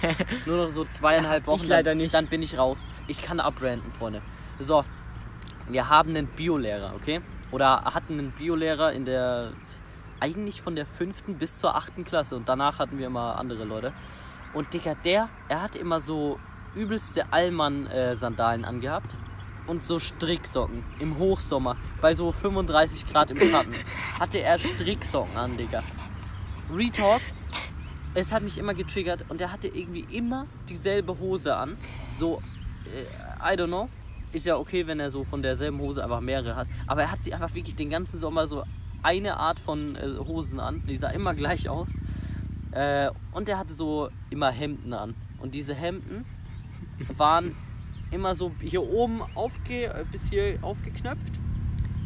Nur 0.48 0.58
noch 0.66 0.70
so 0.72 0.84
zweieinhalb 0.86 1.46
Wochen. 1.46 1.62
Ich 1.62 1.68
leider 1.68 1.92
dann, 1.92 2.00
nicht. 2.00 2.12
Dann 2.14 2.26
bin 2.26 2.42
ich 2.42 2.58
raus. 2.58 2.90
Ich 3.08 3.22
kann 3.22 3.40
abranden, 3.40 3.92
Freunde. 3.92 4.22
So, 4.60 4.84
wir 5.68 5.90
haben 5.90 6.10
einen 6.10 6.26
Biolehrer, 6.26 6.94
okay? 6.96 7.22
Oder 7.52 7.84
hatten 7.84 8.14
einen 8.18 8.32
Biolehrer 8.32 8.94
in 8.94 9.06
der, 9.06 9.52
eigentlich 10.20 10.60
von 10.64 10.76
der 10.76 10.88
fünften 10.88 11.36
bis 11.38 11.60
zur 11.60 11.76
achten 11.76 12.04
Klasse 12.04 12.36
und 12.38 12.50
danach 12.50 12.80
hatten 12.80 12.98
wir 12.98 13.06
immer 13.08 13.38
andere 13.38 13.64
Leute. 13.64 13.94
Und 14.54 14.74
Digga, 14.74 14.96
der, 15.06 15.30
er 15.50 15.62
hatte 15.62 15.78
immer 15.78 16.00
so 16.00 16.40
übelste 16.74 17.32
Allmann-Sandalen 17.32 18.66
angehabt 18.66 19.18
und 19.68 19.84
so 19.84 20.00
Stricksocken 20.00 20.84
im 21.00 21.18
Hochsommer 21.18 21.78
bei 22.02 22.16
so 22.16 22.32
35 22.32 23.06
Grad 23.08 23.32
im 23.32 23.40
Schatten. 23.40 23.76
Hatte 24.20 24.40
er 24.40 24.60
Stricksocken 24.60 25.38
an, 25.38 25.58
Digga. 25.58 25.84
Retalk, 26.74 27.22
es 28.14 28.32
hat 28.32 28.44
mich 28.44 28.58
immer 28.58 28.74
getriggert 28.74 29.26
und 29.30 29.42
er 29.42 29.52
hatte 29.52 29.68
irgendwie 29.68 30.06
immer 30.16 30.46
dieselbe 30.70 31.18
Hose 31.20 31.56
an. 31.56 31.78
So, 32.20 32.42
äh, 32.86 33.54
I 33.54 33.58
don't 33.58 33.68
know. 33.68 33.90
Ist 34.34 34.46
ja 34.46 34.56
okay, 34.58 34.88
wenn 34.88 35.00
er 35.00 35.12
so 35.12 35.24
von 35.24 35.42
derselben 35.42 35.80
Hose 35.80 36.04
einfach 36.04 36.22
mehrere 36.22 36.56
hat. 36.56 36.68
Aber 36.88 37.02
er 37.02 37.12
hat 37.12 37.24
sie 37.24 37.34
einfach 37.34 37.54
wirklich 37.54 37.76
den 37.76 37.90
ganzen 37.90 38.18
Sommer 38.20 38.48
so 38.48 38.64
eine 39.04 39.38
Art 39.38 39.60
von 39.60 39.96
äh, 39.96 40.18
Hosen 40.20 40.60
an. 40.60 40.84
Die 40.88 40.96
sah 40.96 41.10
immer 41.10 41.34
gleich 41.34 41.68
aus. 41.68 41.90
Äh, 42.72 43.12
und 43.34 43.50
er 43.50 43.58
hatte 43.58 43.74
so 43.74 44.10
immer 44.30 44.52
Hemden 44.52 44.94
an. 44.94 45.16
Und 45.40 45.54
diese 45.54 45.74
Hemden 45.74 46.26
waren 47.18 47.56
immer 48.12 48.36
so 48.36 48.52
hier 48.62 48.84
oben 48.84 49.22
aufge, 49.36 49.86
äh, 49.86 50.06
bis 50.12 50.30
hier 50.30 50.60
aufgeknöpft. 50.62 51.34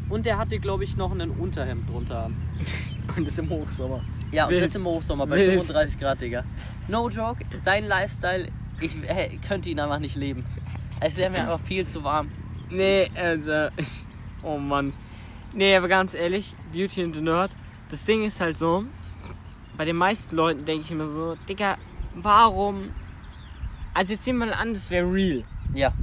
Und 0.10 0.28
er 0.28 0.38
hatte, 0.38 0.60
glaube 0.60 0.84
ich, 0.84 0.96
noch 0.98 1.12
ein 1.12 1.32
Unterhemd 1.32 1.90
drunter. 1.90 2.30
Und 3.18 3.28
das 3.28 3.38
im 3.38 3.50
Hochsommer. 3.50 4.04
Ja, 4.32 4.46
und 4.46 4.52
Wild. 4.52 4.64
das 4.64 4.76
im 4.76 4.86
Hochsommer 4.86 5.28
bei 5.28 5.38
Wild. 5.38 5.64
35 5.64 6.00
Grad, 6.00 6.22
Digga. 6.22 6.44
No 6.88 7.08
joke, 7.10 7.46
sein 7.64 7.86
Lifestyle, 7.86 8.50
ich 8.82 8.98
äh, 9.08 9.38
könnte 9.48 9.70
ihn 9.70 9.80
einfach 9.80 10.00
nicht 10.00 10.16
leben. 10.16 10.44
Es 11.00 11.18
wäre 11.18 11.30
mir 11.30 11.42
einfach 11.42 11.60
viel 11.62 11.86
zu 11.86 12.04
warm. 12.04 12.32
Nee, 12.70 13.10
also. 13.16 13.68
Ich, 13.78 14.04
oh 14.44 14.58
Mann. 14.58 14.94
Nee, 15.54 15.76
aber 15.76 15.88
ganz 15.88 16.14
ehrlich, 16.16 16.56
Beauty 16.74 17.04
and 17.04 17.16
the 17.16 17.22
Nerd. 17.22 17.52
Das 17.90 18.04
Ding 18.04 18.26
ist 18.26 18.42
halt 18.42 18.58
so, 18.58 18.84
bei 19.78 19.86
den 19.86 19.96
meisten 19.96 20.36
Leuten 20.36 20.66
denke 20.66 20.84
ich 20.84 20.92
immer 20.92 21.08
so, 21.08 21.36
Digga, 21.48 21.78
warum. 22.16 22.90
Also 23.94 24.14
jetzt 24.14 24.26
nehmen 24.28 24.40
wir 24.40 24.48
mal 24.48 24.54
an, 24.54 24.74
das 24.74 24.90
wäre 24.90 25.10
real. 25.10 25.44
Ja, 25.76 25.94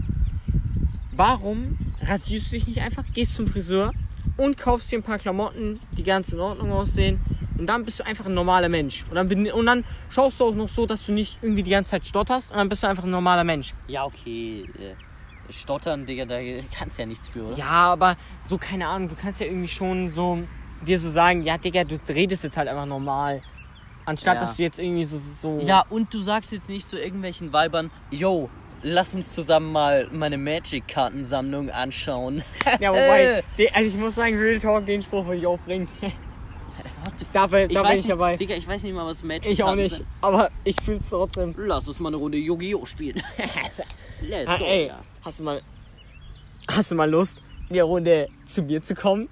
Warum 1.14 1.76
rasierst 2.00 2.46
du 2.46 2.50
dich 2.56 2.66
nicht 2.66 2.80
einfach, 2.80 3.04
gehst 3.12 3.34
zum 3.34 3.46
Friseur 3.46 3.92
und 4.38 4.56
kaufst 4.56 4.90
dir 4.90 4.98
ein 4.98 5.02
paar 5.02 5.18
Klamotten, 5.18 5.78
die 5.92 6.02
ganz 6.02 6.32
in 6.32 6.40
Ordnung 6.40 6.72
aussehen. 6.72 7.20
Und 7.58 7.66
dann 7.66 7.84
bist 7.84 8.00
du 8.00 8.06
einfach 8.06 8.26
ein 8.26 8.34
normaler 8.34 8.70
Mensch. 8.70 9.04
Und 9.08 9.16
dann, 9.16 9.28
bin, 9.28 9.50
und 9.52 9.66
dann 9.66 9.84
schaust 10.08 10.40
du 10.40 10.46
auch 10.46 10.54
noch 10.54 10.68
so, 10.68 10.86
dass 10.86 11.04
du 11.06 11.12
nicht 11.12 11.38
irgendwie 11.42 11.62
die 11.62 11.70
ganze 11.70 11.90
Zeit 11.92 12.06
stotterst. 12.06 12.50
Und 12.50 12.56
dann 12.56 12.68
bist 12.68 12.82
du 12.82 12.86
einfach 12.88 13.04
ein 13.04 13.10
normaler 13.10 13.44
Mensch. 13.44 13.74
ja, 13.88 14.04
okay. 14.04 14.64
Äh, 14.80 15.52
stottern, 15.52 16.06
Digga, 16.06 16.24
da 16.24 16.38
kannst 16.76 16.96
du 16.96 17.02
ja 17.02 17.06
nichts 17.06 17.28
für, 17.28 17.44
oder? 17.44 17.56
Ja, 17.58 17.92
aber 17.92 18.16
so, 18.48 18.56
keine 18.56 18.86
Ahnung, 18.86 19.10
du 19.10 19.14
kannst 19.14 19.38
ja 19.40 19.46
irgendwie 19.46 19.68
schon 19.68 20.10
so 20.10 20.38
dir 20.86 20.98
so 20.98 21.10
sagen, 21.10 21.42
ja, 21.42 21.58
Digga, 21.58 21.84
du 21.84 21.98
redest 22.08 22.42
jetzt 22.44 22.56
halt 22.56 22.68
einfach 22.68 22.86
normal. 22.86 23.42
Anstatt 24.06 24.36
Ja. 24.36 24.40
dass 24.40 24.56
du 24.56 24.62
jetzt 24.62 24.78
irgendwie 24.78 25.04
so. 25.04 25.18
so 25.18 25.58
Ja, 25.60 25.84
und 25.90 26.12
du 26.14 26.22
sagst 26.22 26.52
jetzt 26.52 26.70
nicht 26.70 26.88
zu 26.88 26.98
irgendwelchen 26.98 27.52
Weibern, 27.52 27.90
yo, 28.10 28.48
lass 28.82 29.14
uns 29.14 29.32
zusammen 29.32 29.72
mal 29.72 30.08
meine 30.12 30.38
Magic-Kartensammlung 30.38 31.70
anschauen. 31.70 32.42
ja 32.80 32.90
wobei, 32.90 33.42
die, 33.58 33.70
also 33.72 33.88
ich 33.88 33.96
muss 33.96 34.14
sagen, 34.14 34.36
Real 34.38 34.58
Talk, 34.58 34.86
den 34.86 35.02
Spruch 35.02 35.24
würde 35.24 35.38
ich 35.38 35.46
auch 35.46 35.58
bringen. 35.60 35.88
da 37.32 37.46
bin, 37.46 37.68
Ich 37.70 37.74
da 37.74 37.82
bin 37.82 37.90
weiß 37.90 37.98
ich 37.98 38.04
nicht, 38.04 38.10
dabei. 38.10 38.36
Digga, 38.36 38.54
ich 38.54 38.66
weiß 38.66 38.82
nicht 38.82 38.94
mal, 38.94 39.06
was 39.06 39.22
Magic 39.22 39.50
Ich 39.52 39.62
auch 39.62 39.74
nicht, 39.74 39.94
sind. 39.96 40.06
aber 40.20 40.50
ich 40.64 40.76
fühl's 40.82 41.08
trotzdem. 41.08 41.54
Lass 41.56 41.86
uns 41.88 42.00
mal 42.00 42.08
eine 42.08 42.16
Runde 42.16 42.38
Yu-Gi-Oh! 42.38 42.86
spielen. 42.86 43.22
Let's 44.22 44.48
Ah, 44.48 44.58
go, 44.58 44.64
ey, 44.64 44.90
hast 45.24 45.40
du 45.40 45.44
mal. 45.44 45.60
Hast 46.70 46.90
du 46.90 46.94
mal 46.94 47.10
Lust, 47.10 47.42
in 47.68 47.74
der 47.74 47.84
Runde 47.84 48.28
zu 48.46 48.62
mir 48.62 48.80
zu 48.82 48.94
kommen? 48.94 49.28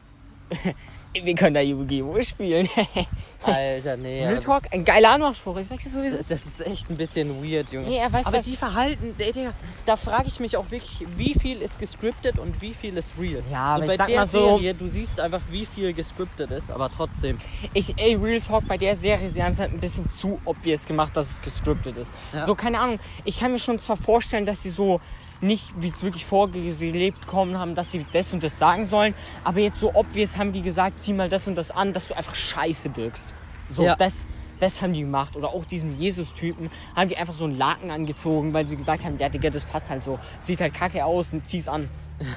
Wir 1.12 1.34
können 1.34 1.54
da 1.54 1.60
Yu-Gi-Oh! 1.60 2.22
spielen. 2.22 2.68
Alter, 3.42 3.96
nee. 3.96 4.24
Real 4.24 4.38
Talk, 4.38 4.64
ein 4.70 4.84
geiler 4.84 5.12
Anmachspruch. 5.12 5.56
Ich 5.58 5.66
sag's 5.66 5.82
dir 5.82 5.90
sowieso. 5.90 6.18
Das, 6.18 6.30
ist 6.30 6.64
echt 6.64 6.88
ein 6.88 6.96
bisschen 6.96 7.42
weird, 7.42 7.72
Junge. 7.72 7.88
Nee, 7.88 7.96
er 7.96 8.12
weiß 8.12 8.26
Aber 8.26 8.38
was. 8.38 8.46
die 8.46 8.56
Verhalten, 8.56 9.12
ey, 9.18 9.32
Digga, 9.32 9.52
da 9.86 9.96
frage 9.96 10.28
ich 10.28 10.38
mich 10.38 10.56
auch 10.56 10.70
wirklich, 10.70 11.04
wie 11.16 11.34
viel 11.34 11.62
ist 11.62 11.80
gescriptet 11.80 12.38
und 12.38 12.60
wie 12.60 12.74
viel 12.74 12.96
ist 12.96 13.08
real. 13.18 13.42
Ja, 13.50 13.58
aber 13.74 13.78
so 13.78 13.82
ich 13.84 13.88
bei 13.88 13.96
sag 13.96 14.06
der 14.06 14.20
mal 14.20 14.28
so- 14.28 14.56
Serie, 14.58 14.74
du 14.74 14.86
siehst 14.86 15.18
einfach, 15.18 15.40
wie 15.50 15.66
viel 15.66 15.92
gescriptet 15.94 16.50
ist, 16.52 16.70
aber 16.70 16.88
trotzdem. 16.90 17.38
Ich, 17.74 17.92
ey, 17.98 18.14
Real 18.14 18.40
Talk 18.40 18.68
bei 18.68 18.76
der 18.78 18.94
Serie, 18.96 19.30
sie 19.30 19.42
haben 19.42 19.52
es 19.52 19.58
halt 19.58 19.72
ein 19.72 19.80
bisschen 19.80 20.08
zu 20.12 20.38
obvious 20.44 20.86
gemacht, 20.86 21.16
dass 21.16 21.30
es 21.30 21.42
gescriptet 21.42 21.96
ist. 21.96 22.12
Ja. 22.32 22.44
So, 22.46 22.54
keine 22.54 22.78
Ahnung. 22.78 23.00
Ich 23.24 23.40
kann 23.40 23.50
mir 23.50 23.58
schon 23.58 23.80
zwar 23.80 23.96
vorstellen, 23.96 24.46
dass 24.46 24.62
sie 24.62 24.70
so 24.70 25.00
nicht, 25.40 25.70
wie 25.80 25.88
es 25.94 26.02
wirklich 26.02 26.24
vorgelebt 26.26 27.20
bekommen 27.22 27.58
haben, 27.58 27.74
dass 27.74 27.90
sie 27.92 28.04
das 28.12 28.32
und 28.32 28.42
das 28.42 28.58
sagen 28.58 28.86
sollen, 28.86 29.14
aber 29.44 29.60
jetzt 29.60 29.80
so 29.80 29.94
obvious 29.94 30.36
haben 30.36 30.52
die 30.52 30.62
gesagt, 30.62 31.00
zieh 31.00 31.12
mal 31.12 31.28
das 31.28 31.46
und 31.46 31.54
das 31.54 31.70
an, 31.70 31.92
dass 31.92 32.08
du 32.08 32.16
einfach 32.16 32.34
scheiße 32.34 32.94
wirkst. 32.96 33.34
So, 33.70 33.84
Ja. 33.84 33.96
das, 33.96 34.24
das 34.58 34.82
haben 34.82 34.92
die 34.92 35.00
gemacht. 35.00 35.36
Oder 35.36 35.48
auch 35.48 35.64
diesem 35.64 35.96
Jesus-Typen 35.96 36.70
haben 36.94 37.08
die 37.08 37.16
einfach 37.16 37.32
so 37.34 37.44
einen 37.44 37.56
Laken 37.56 37.90
angezogen, 37.90 38.52
weil 38.52 38.66
sie 38.66 38.76
gesagt 38.76 39.04
haben, 39.04 39.16
ja, 39.18 39.28
Digga, 39.28 39.48
das 39.50 39.64
passt 39.64 39.88
halt 39.88 40.04
so. 40.04 40.18
Sieht 40.38 40.60
halt 40.60 40.74
kacke 40.74 41.04
aus 41.04 41.32
und 41.32 41.48
zieh's 41.48 41.68
an. 41.68 41.88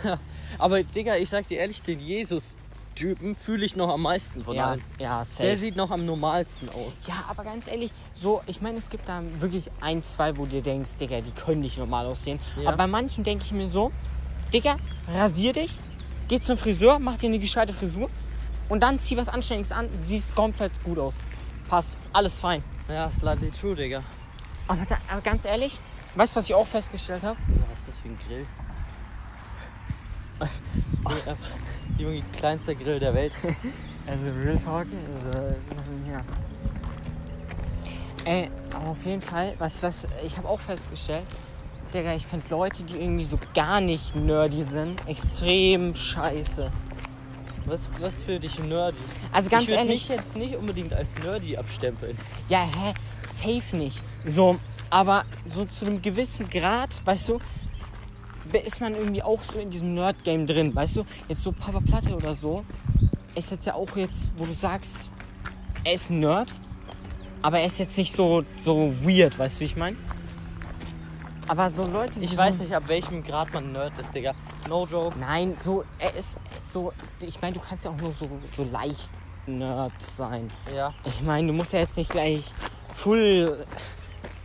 Aber, 0.57 0.83
Digga, 0.83 1.15
ich 1.17 1.29
sag 1.29 1.47
dir 1.47 1.57
ehrlich, 1.59 1.81
den 1.81 1.99
Jesus-Typen 2.97 3.35
fühle 3.35 3.65
ich 3.65 3.75
noch 3.75 3.89
am 3.93 4.01
meisten 4.01 4.43
von 4.43 4.55
Ja, 4.55 4.71
allen. 4.71 4.83
ja, 4.99 5.23
safe. 5.23 5.43
Der 5.43 5.57
sieht 5.57 5.75
noch 5.75 5.91
am 5.91 6.05
normalsten 6.05 6.69
aus. 6.69 7.07
Ja, 7.07 7.25
aber 7.27 7.43
ganz 7.43 7.67
ehrlich, 7.67 7.91
so, 8.13 8.41
ich 8.47 8.61
meine, 8.61 8.77
es 8.77 8.89
gibt 8.89 9.07
da 9.09 9.21
wirklich 9.39 9.69
ein, 9.81 10.03
zwei, 10.03 10.37
wo 10.37 10.45
du 10.45 10.51
dir 10.51 10.61
denkst, 10.61 10.97
Digga, 10.99 11.21
die 11.21 11.31
können 11.31 11.61
nicht 11.61 11.77
normal 11.77 12.05
aussehen. 12.05 12.39
Ja. 12.57 12.69
Aber 12.69 12.77
bei 12.77 12.87
manchen 12.87 13.23
denke 13.23 13.45
ich 13.45 13.51
mir 13.51 13.67
so, 13.67 13.91
Digga, 14.53 14.77
rasier 15.07 15.53
dich, 15.53 15.79
geh 16.27 16.39
zum 16.39 16.57
Friseur, 16.57 16.99
mach 16.99 17.17
dir 17.17 17.27
eine 17.27 17.39
gescheite 17.39 17.73
Frisur 17.73 18.09
und 18.69 18.81
dann 18.81 18.99
zieh 18.99 19.17
was 19.17 19.27
Anständiges 19.29 19.71
an, 19.71 19.89
siehst 19.97 20.35
komplett 20.35 20.71
gut 20.83 20.99
aus. 20.99 21.19
Passt, 21.67 21.97
alles 22.11 22.37
fein. 22.39 22.63
Ja, 22.87 23.09
slightly 23.11 23.49
true, 23.51 23.75
Digga. 23.75 24.03
Aber, 24.67 24.81
aber 25.11 25.21
ganz 25.21 25.45
ehrlich, 25.45 25.79
weißt 26.15 26.33
du, 26.35 26.37
was 26.37 26.45
ich 26.45 26.53
auch 26.53 26.67
festgestellt 26.67 27.23
habe? 27.23 27.37
Was 27.71 27.79
ist 27.79 27.87
das 27.89 27.99
für 27.99 28.09
ein 28.09 28.17
Grill? 28.27 28.45
Junge, 31.97 32.23
kleinster 32.37 32.75
Grill 32.75 32.99
der 32.99 33.13
Welt. 33.13 33.35
Also 34.05 34.25
Real 34.37 34.57
Talk 34.57 34.87
ist 35.15 35.27
äh, 35.27 36.11
ja. 36.11 36.21
Ey, 38.25 38.49
aber 38.75 38.87
auf 38.89 39.05
jeden 39.05 39.21
Fall, 39.21 39.53
was, 39.59 39.81
was, 39.81 40.09
ich 40.25 40.37
habe 40.37 40.49
auch 40.49 40.59
festgestellt, 40.59 41.25
Digga, 41.93 42.13
ich 42.13 42.25
finde 42.25 42.45
Leute, 42.49 42.83
die 42.83 42.95
irgendwie 42.95 43.23
so 43.23 43.39
gar 43.53 43.79
nicht 43.79 44.13
nerdy 44.13 44.63
sind, 44.63 45.07
extrem 45.07 45.95
scheiße. 45.95 46.69
Was, 47.65 47.87
was 47.99 48.13
für 48.23 48.39
dich 48.39 48.59
nerdy? 48.59 48.97
Also 49.31 49.49
ganz 49.49 49.69
ich 49.69 49.69
ehrlich, 49.69 49.89
mich 49.89 50.07
jetzt 50.09 50.35
nicht 50.35 50.57
unbedingt 50.57 50.93
als 50.93 51.17
nerdy 51.19 51.55
abstempeln. 51.55 52.17
ja, 52.49 52.63
hä, 52.63 52.93
safe 53.25 53.77
nicht. 53.77 54.01
So, 54.25 54.59
aber 54.89 55.23
so 55.45 55.63
zu 55.65 55.85
einem 55.85 56.01
gewissen 56.01 56.49
Grad, 56.49 56.89
weißt 57.05 57.29
du, 57.29 57.39
ist 58.61 58.81
man 58.81 58.95
irgendwie 58.95 59.23
auch 59.23 59.41
so 59.41 59.59
in 59.59 59.69
diesem 59.69 59.93
Nerd-Game 59.93 60.45
drin, 60.45 60.75
weißt 60.75 60.97
du? 60.97 61.05
Jetzt 61.27 61.43
so 61.43 61.51
Papa 61.51 61.79
Platte 61.79 62.15
oder 62.15 62.35
so, 62.35 62.63
ist 63.35 63.51
jetzt 63.51 63.65
ja 63.65 63.73
auch 63.73 63.95
jetzt, 63.95 64.31
wo 64.37 64.45
du 64.45 64.53
sagst, 64.53 65.09
er 65.83 65.93
ist 65.93 66.09
ein 66.09 66.19
Nerd, 66.19 66.53
aber 67.41 67.59
er 67.59 67.65
ist 67.65 67.79
jetzt 67.79 67.97
nicht 67.97 68.13
so, 68.13 68.43
so 68.55 68.93
weird, 69.01 69.37
weißt 69.37 69.57
du, 69.57 69.61
wie 69.61 69.65
ich 69.65 69.75
meine? 69.75 69.97
Aber 71.47 71.69
so 71.69 71.83
Leute, 71.83 72.19
die 72.19 72.25
Ich 72.25 72.31
so, 72.31 72.37
weiß 72.37 72.59
nicht, 72.59 72.73
ab 72.73 72.83
welchem 72.87 73.23
Grad 73.23 73.53
man 73.53 73.71
Nerd 73.71 73.97
ist, 73.99 74.13
Digga. 74.15 74.33
No 74.69 74.85
joke. 74.85 75.17
Nein, 75.19 75.57
so, 75.61 75.83
er 75.99 76.15
ist 76.15 76.37
so, 76.63 76.93
ich 77.21 77.41
meine, 77.41 77.53
du 77.55 77.59
kannst 77.59 77.83
ja 77.85 77.91
auch 77.91 77.97
nur 77.97 78.11
so, 78.11 78.29
so 78.55 78.63
leicht 78.63 79.09
Nerd 79.45 80.01
sein. 80.01 80.49
Ja. 80.73 80.93
Ich 81.03 81.21
meine, 81.21 81.47
du 81.47 81.53
musst 81.53 81.73
ja 81.73 81.79
jetzt 81.79 81.97
nicht 81.97 82.09
gleich 82.09 82.43
full, 82.93 83.65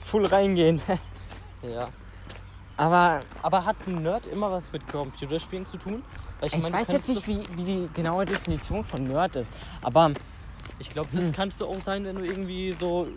full 0.01 0.27
reingehen. 0.27 0.81
Ja. 1.61 1.89
Aber 2.79 3.21
Aber 3.43 3.65
hat 3.67 3.77
ein 3.87 4.03
Nerd 4.03 4.25
immer 4.27 4.51
was 4.51 4.73
mit 4.73 4.87
Computerspielen 4.89 5.67
zu 5.67 5.77
tun? 5.77 6.03
Weil 6.41 6.49
ich, 6.49 6.53
meine, 6.55 6.67
du 6.71 6.73
weiß 6.73 6.89
jetzt 6.89 7.09
nicht, 7.09 7.27
wie, 7.27 7.43
wie 7.57 7.65
die 7.65 7.89
genaue 7.93 8.25
Definition 8.25 8.85
von 8.85 9.05
Nerd 9.05 9.37
ist. 9.37 9.53
Aber 9.83 10.13
Ich 10.79 10.89
glaube, 10.91 11.09
das 11.13 11.25
Hm. 11.25 11.33
kannst 11.33 11.61
du 11.61 11.67
auch 11.67 11.81
sein, 11.81 12.05
wenn 12.05 12.17
du 12.17 12.25
irgendwie 12.25 12.75
so, 12.79 13.09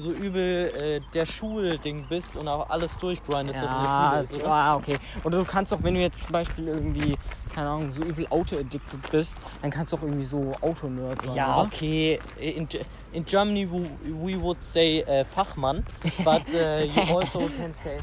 so 0.00 0.10
übel 0.10 0.72
äh, 0.74 1.00
der 1.14 1.26
Schulding 1.26 2.06
bist 2.08 2.36
und 2.36 2.48
auch 2.48 2.68
alles 2.70 2.96
durchgrindest, 2.96 3.62
was 3.62 3.72
in 3.72 3.78
der 3.78 3.86
ja, 3.86 4.10
Schule 4.10 4.22
ist, 4.22 4.34
oder? 4.34 4.52
ah, 4.52 4.76
okay. 4.76 4.98
Oder 5.24 5.38
du 5.38 5.44
kannst 5.44 5.72
auch, 5.72 5.82
wenn 5.82 5.94
du 5.94 6.00
jetzt 6.00 6.22
zum 6.22 6.32
Beispiel 6.32 6.68
irgendwie, 6.68 7.16
keine 7.54 7.68
Ahnung, 7.68 7.90
so 7.90 8.02
übel 8.02 8.26
Auto-addicted 8.30 9.10
bist, 9.10 9.36
dann 9.62 9.70
kannst 9.70 9.92
du 9.92 9.96
auch 9.96 10.02
irgendwie 10.02 10.24
so 10.24 10.52
Auto-Nerd 10.60 11.22
sein. 11.22 11.34
Ja, 11.34 11.56
oder? 11.56 11.66
okay. 11.66 12.18
In, 12.38 12.68
in 13.12 13.24
Germany 13.24 13.70
we, 13.70 13.88
we 14.04 14.40
would 14.40 14.58
say 14.72 15.00
äh, 15.00 15.24
Fachmann, 15.24 15.84
but 16.24 16.42
äh, 16.54 16.84
you 16.84 17.02
also 17.16 17.50
can 17.56 17.74
say 17.82 17.96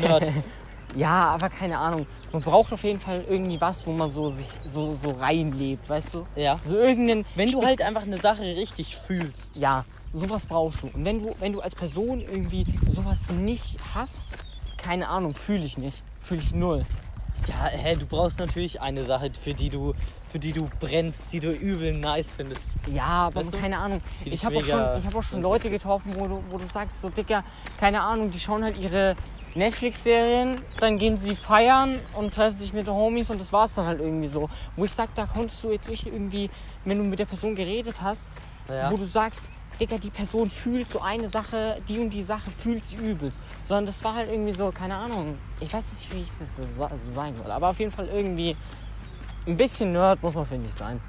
Nerd. 0.00 0.24
Ja, 0.94 1.28
aber 1.28 1.50
keine 1.50 1.78
Ahnung. 1.78 2.06
Man 2.32 2.42
braucht 2.42 2.72
auf 2.72 2.82
jeden 2.82 3.00
Fall 3.00 3.24
irgendwie 3.28 3.60
was, 3.60 3.86
wo 3.86 3.92
man 3.92 4.10
so 4.10 4.30
sich 4.30 4.46
so, 4.64 4.92
so 4.92 5.10
reinlebt, 5.10 5.88
weißt 5.88 6.14
du? 6.14 6.26
Ja. 6.36 6.58
So 6.62 6.76
irgendeinen. 6.76 7.26
Wenn 7.34 7.50
du 7.50 7.64
halt 7.64 7.82
einfach 7.82 8.02
eine 8.02 8.18
Sache 8.18 8.42
richtig 8.42 8.96
fühlst. 8.96 9.56
Ja, 9.56 9.84
sowas 10.16 10.46
brauchst 10.46 10.82
du. 10.82 10.86
Und 10.88 11.04
wenn 11.04 11.18
du, 11.22 11.34
wenn 11.38 11.52
du 11.52 11.60
als 11.60 11.74
Person 11.74 12.20
irgendwie 12.20 12.64
sowas 12.86 13.30
nicht 13.30 13.76
hast, 13.94 14.36
keine 14.76 15.08
Ahnung, 15.08 15.34
fühle 15.34 15.64
ich 15.64 15.78
nicht. 15.78 16.02
Fühle 16.20 16.40
ich 16.40 16.54
null. 16.54 16.84
Ja, 17.46 17.66
hä, 17.66 17.94
du 17.96 18.06
brauchst 18.06 18.38
natürlich 18.38 18.80
eine 18.80 19.04
Sache, 19.04 19.30
für 19.40 19.52
die 19.52 19.68
du, 19.68 19.94
für 20.30 20.38
die 20.38 20.52
du 20.52 20.68
brennst, 20.80 21.32
die 21.32 21.38
du 21.40 21.50
übel 21.52 21.92
nice 21.92 22.32
findest. 22.34 22.70
Ja, 22.90 23.26
aber 23.26 23.40
Weißt 23.40 23.52
du, 23.54 23.58
keine 23.58 23.78
Ahnung. 23.78 24.00
Ich 24.24 24.44
habe 24.44 24.56
auch 24.56 24.64
schon, 24.64 24.98
ich 24.98 25.06
hab 25.06 25.14
auch 25.14 25.22
schon 25.22 25.42
Leute 25.42 25.70
getroffen, 25.70 26.12
wo 26.16 26.26
du, 26.26 26.42
wo 26.50 26.58
du 26.58 26.66
sagst, 26.66 27.00
so 27.00 27.10
Dicker, 27.10 27.44
keine 27.78 28.00
Ahnung, 28.00 28.30
die 28.30 28.38
schauen 28.38 28.64
halt 28.64 28.78
ihre 28.78 29.16
Netflix-Serien, 29.54 30.60
dann 30.80 30.98
gehen 30.98 31.16
sie 31.16 31.36
feiern 31.36 31.98
und 32.14 32.32
treffen 32.34 32.58
sich 32.58 32.72
mit 32.72 32.86
den 32.86 32.94
Homies 32.94 33.30
und 33.30 33.40
das 33.40 33.52
war's 33.52 33.74
dann 33.74 33.86
halt 33.86 34.00
irgendwie 34.00 34.28
so. 34.28 34.48
Wo 34.74 34.84
ich 34.84 34.92
sag, 34.92 35.14
da 35.14 35.26
konntest 35.26 35.62
du 35.64 35.70
jetzt 35.70 35.88
nicht 35.90 36.06
irgendwie, 36.06 36.50
wenn 36.84 36.98
du 36.98 37.04
mit 37.04 37.18
der 37.18 37.26
Person 37.26 37.54
geredet 37.54 37.96
hast, 38.00 38.30
Ja. 38.70 38.90
wo 38.90 38.96
du 38.96 39.04
sagst, 39.04 39.46
Digga, 39.80 39.98
die 39.98 40.10
Person 40.10 40.48
fühlt 40.48 40.88
so 40.88 41.00
eine 41.00 41.28
Sache, 41.28 41.80
die 41.88 41.98
und 41.98 42.10
die 42.10 42.22
Sache 42.22 42.50
fühlt 42.50 42.84
sie 42.84 42.96
übelst. 42.96 43.40
Sondern 43.64 43.86
das 43.86 44.02
war 44.02 44.14
halt 44.14 44.30
irgendwie 44.30 44.52
so, 44.52 44.70
keine 44.72 44.96
Ahnung, 44.96 45.36
ich 45.60 45.72
weiß 45.72 45.92
nicht, 45.92 46.14
wie 46.14 46.22
ich 46.22 46.28
das 46.28 46.56
so, 46.56 46.64
sagen 46.64 47.34
soll, 47.36 47.50
aber 47.50 47.68
auf 47.70 47.78
jeden 47.78 47.90
Fall 47.90 48.08
irgendwie 48.08 48.56
ein 49.46 49.56
bisschen 49.56 49.92
Nerd 49.92 50.22
muss 50.22 50.34
man, 50.34 50.46
finde 50.46 50.68
ich, 50.68 50.74
sein. 50.74 51.00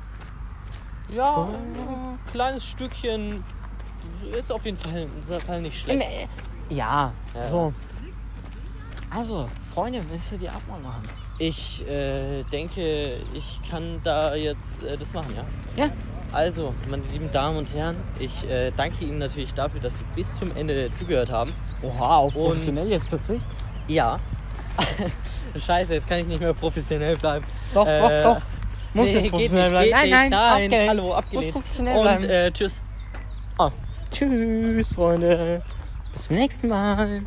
Ja, 1.09 1.45
ein 1.45 2.19
kleines 2.31 2.65
Stückchen 2.65 3.43
ist 4.37 4.51
auf 4.51 4.65
jeden 4.65 4.77
Fall, 4.77 5.07
Fall 5.45 5.61
nicht 5.61 5.79
schlecht. 5.81 6.01
äh, 6.01 6.27
ja, 6.73 7.13
Ja. 7.33 7.47
so. 7.47 7.73
Also, 9.09 9.47
Freunde, 9.73 10.01
willst 10.09 10.33
du 10.33 10.37
die 10.37 10.49
Abmord 10.49 10.83
machen? 10.83 11.03
Ich 11.39 11.87
äh, 11.87 12.43
denke, 12.51 13.21
ich 13.33 13.59
kann 13.69 14.01
da 14.03 14.35
jetzt 14.35 14.83
äh, 14.83 14.97
das 14.97 15.13
machen, 15.13 15.33
ja? 15.35 15.85
Ja. 15.85 15.91
Also, 16.33 16.73
meine 16.89 17.03
lieben 17.11 17.31
Damen 17.31 17.57
und 17.57 17.73
Herren, 17.73 17.95
ich 18.19 18.47
äh, 18.49 18.71
danke 18.75 19.05
Ihnen 19.05 19.17
natürlich 19.17 19.53
dafür, 19.53 19.79
dass 19.79 19.97
Sie 19.97 20.03
bis 20.15 20.35
zum 20.37 20.55
Ende 20.55 20.89
zugehört 20.93 21.31
haben. 21.31 21.53
Oha, 21.81 22.17
auf 22.17 22.35
Und- 22.35 22.43
professionell 22.45 22.89
jetzt 22.89 23.07
plötzlich? 23.09 23.41
Ja. 23.87 24.19
Scheiße, 25.55 25.93
jetzt 25.95 26.07
kann 26.07 26.19
ich 26.19 26.27
nicht 26.27 26.41
mehr 26.41 26.53
professionell 26.53 27.15
bleiben. 27.17 27.45
Doch, 27.73 27.87
Äh, 27.87 28.23
doch, 28.23 28.35
doch. 28.35 28.41
Muss 28.93 29.05
nee, 29.09 29.13
jetzt 29.19 29.29
professionell 29.29 29.71
nicht, 29.71 29.89
bleiben. 29.91 29.91
nein, 29.91 30.09
nein, 30.09 30.29
nein, 30.29 30.63
abgelehnt. 30.63 30.89
hallo, 30.89 31.03
Muss 31.07 31.15
abgelehnt. 31.15 31.53
professionell 31.53 31.95
Und 31.97 32.03
bleiben. 32.03 32.23
äh, 32.25 32.51
tschüss. 32.51 32.81
Tschüss, 34.11 34.93
Freunde. 34.93 35.61
Bis 36.13 36.23
zum 36.25 36.35
nächsten 36.37 36.69
Mal. 36.69 37.21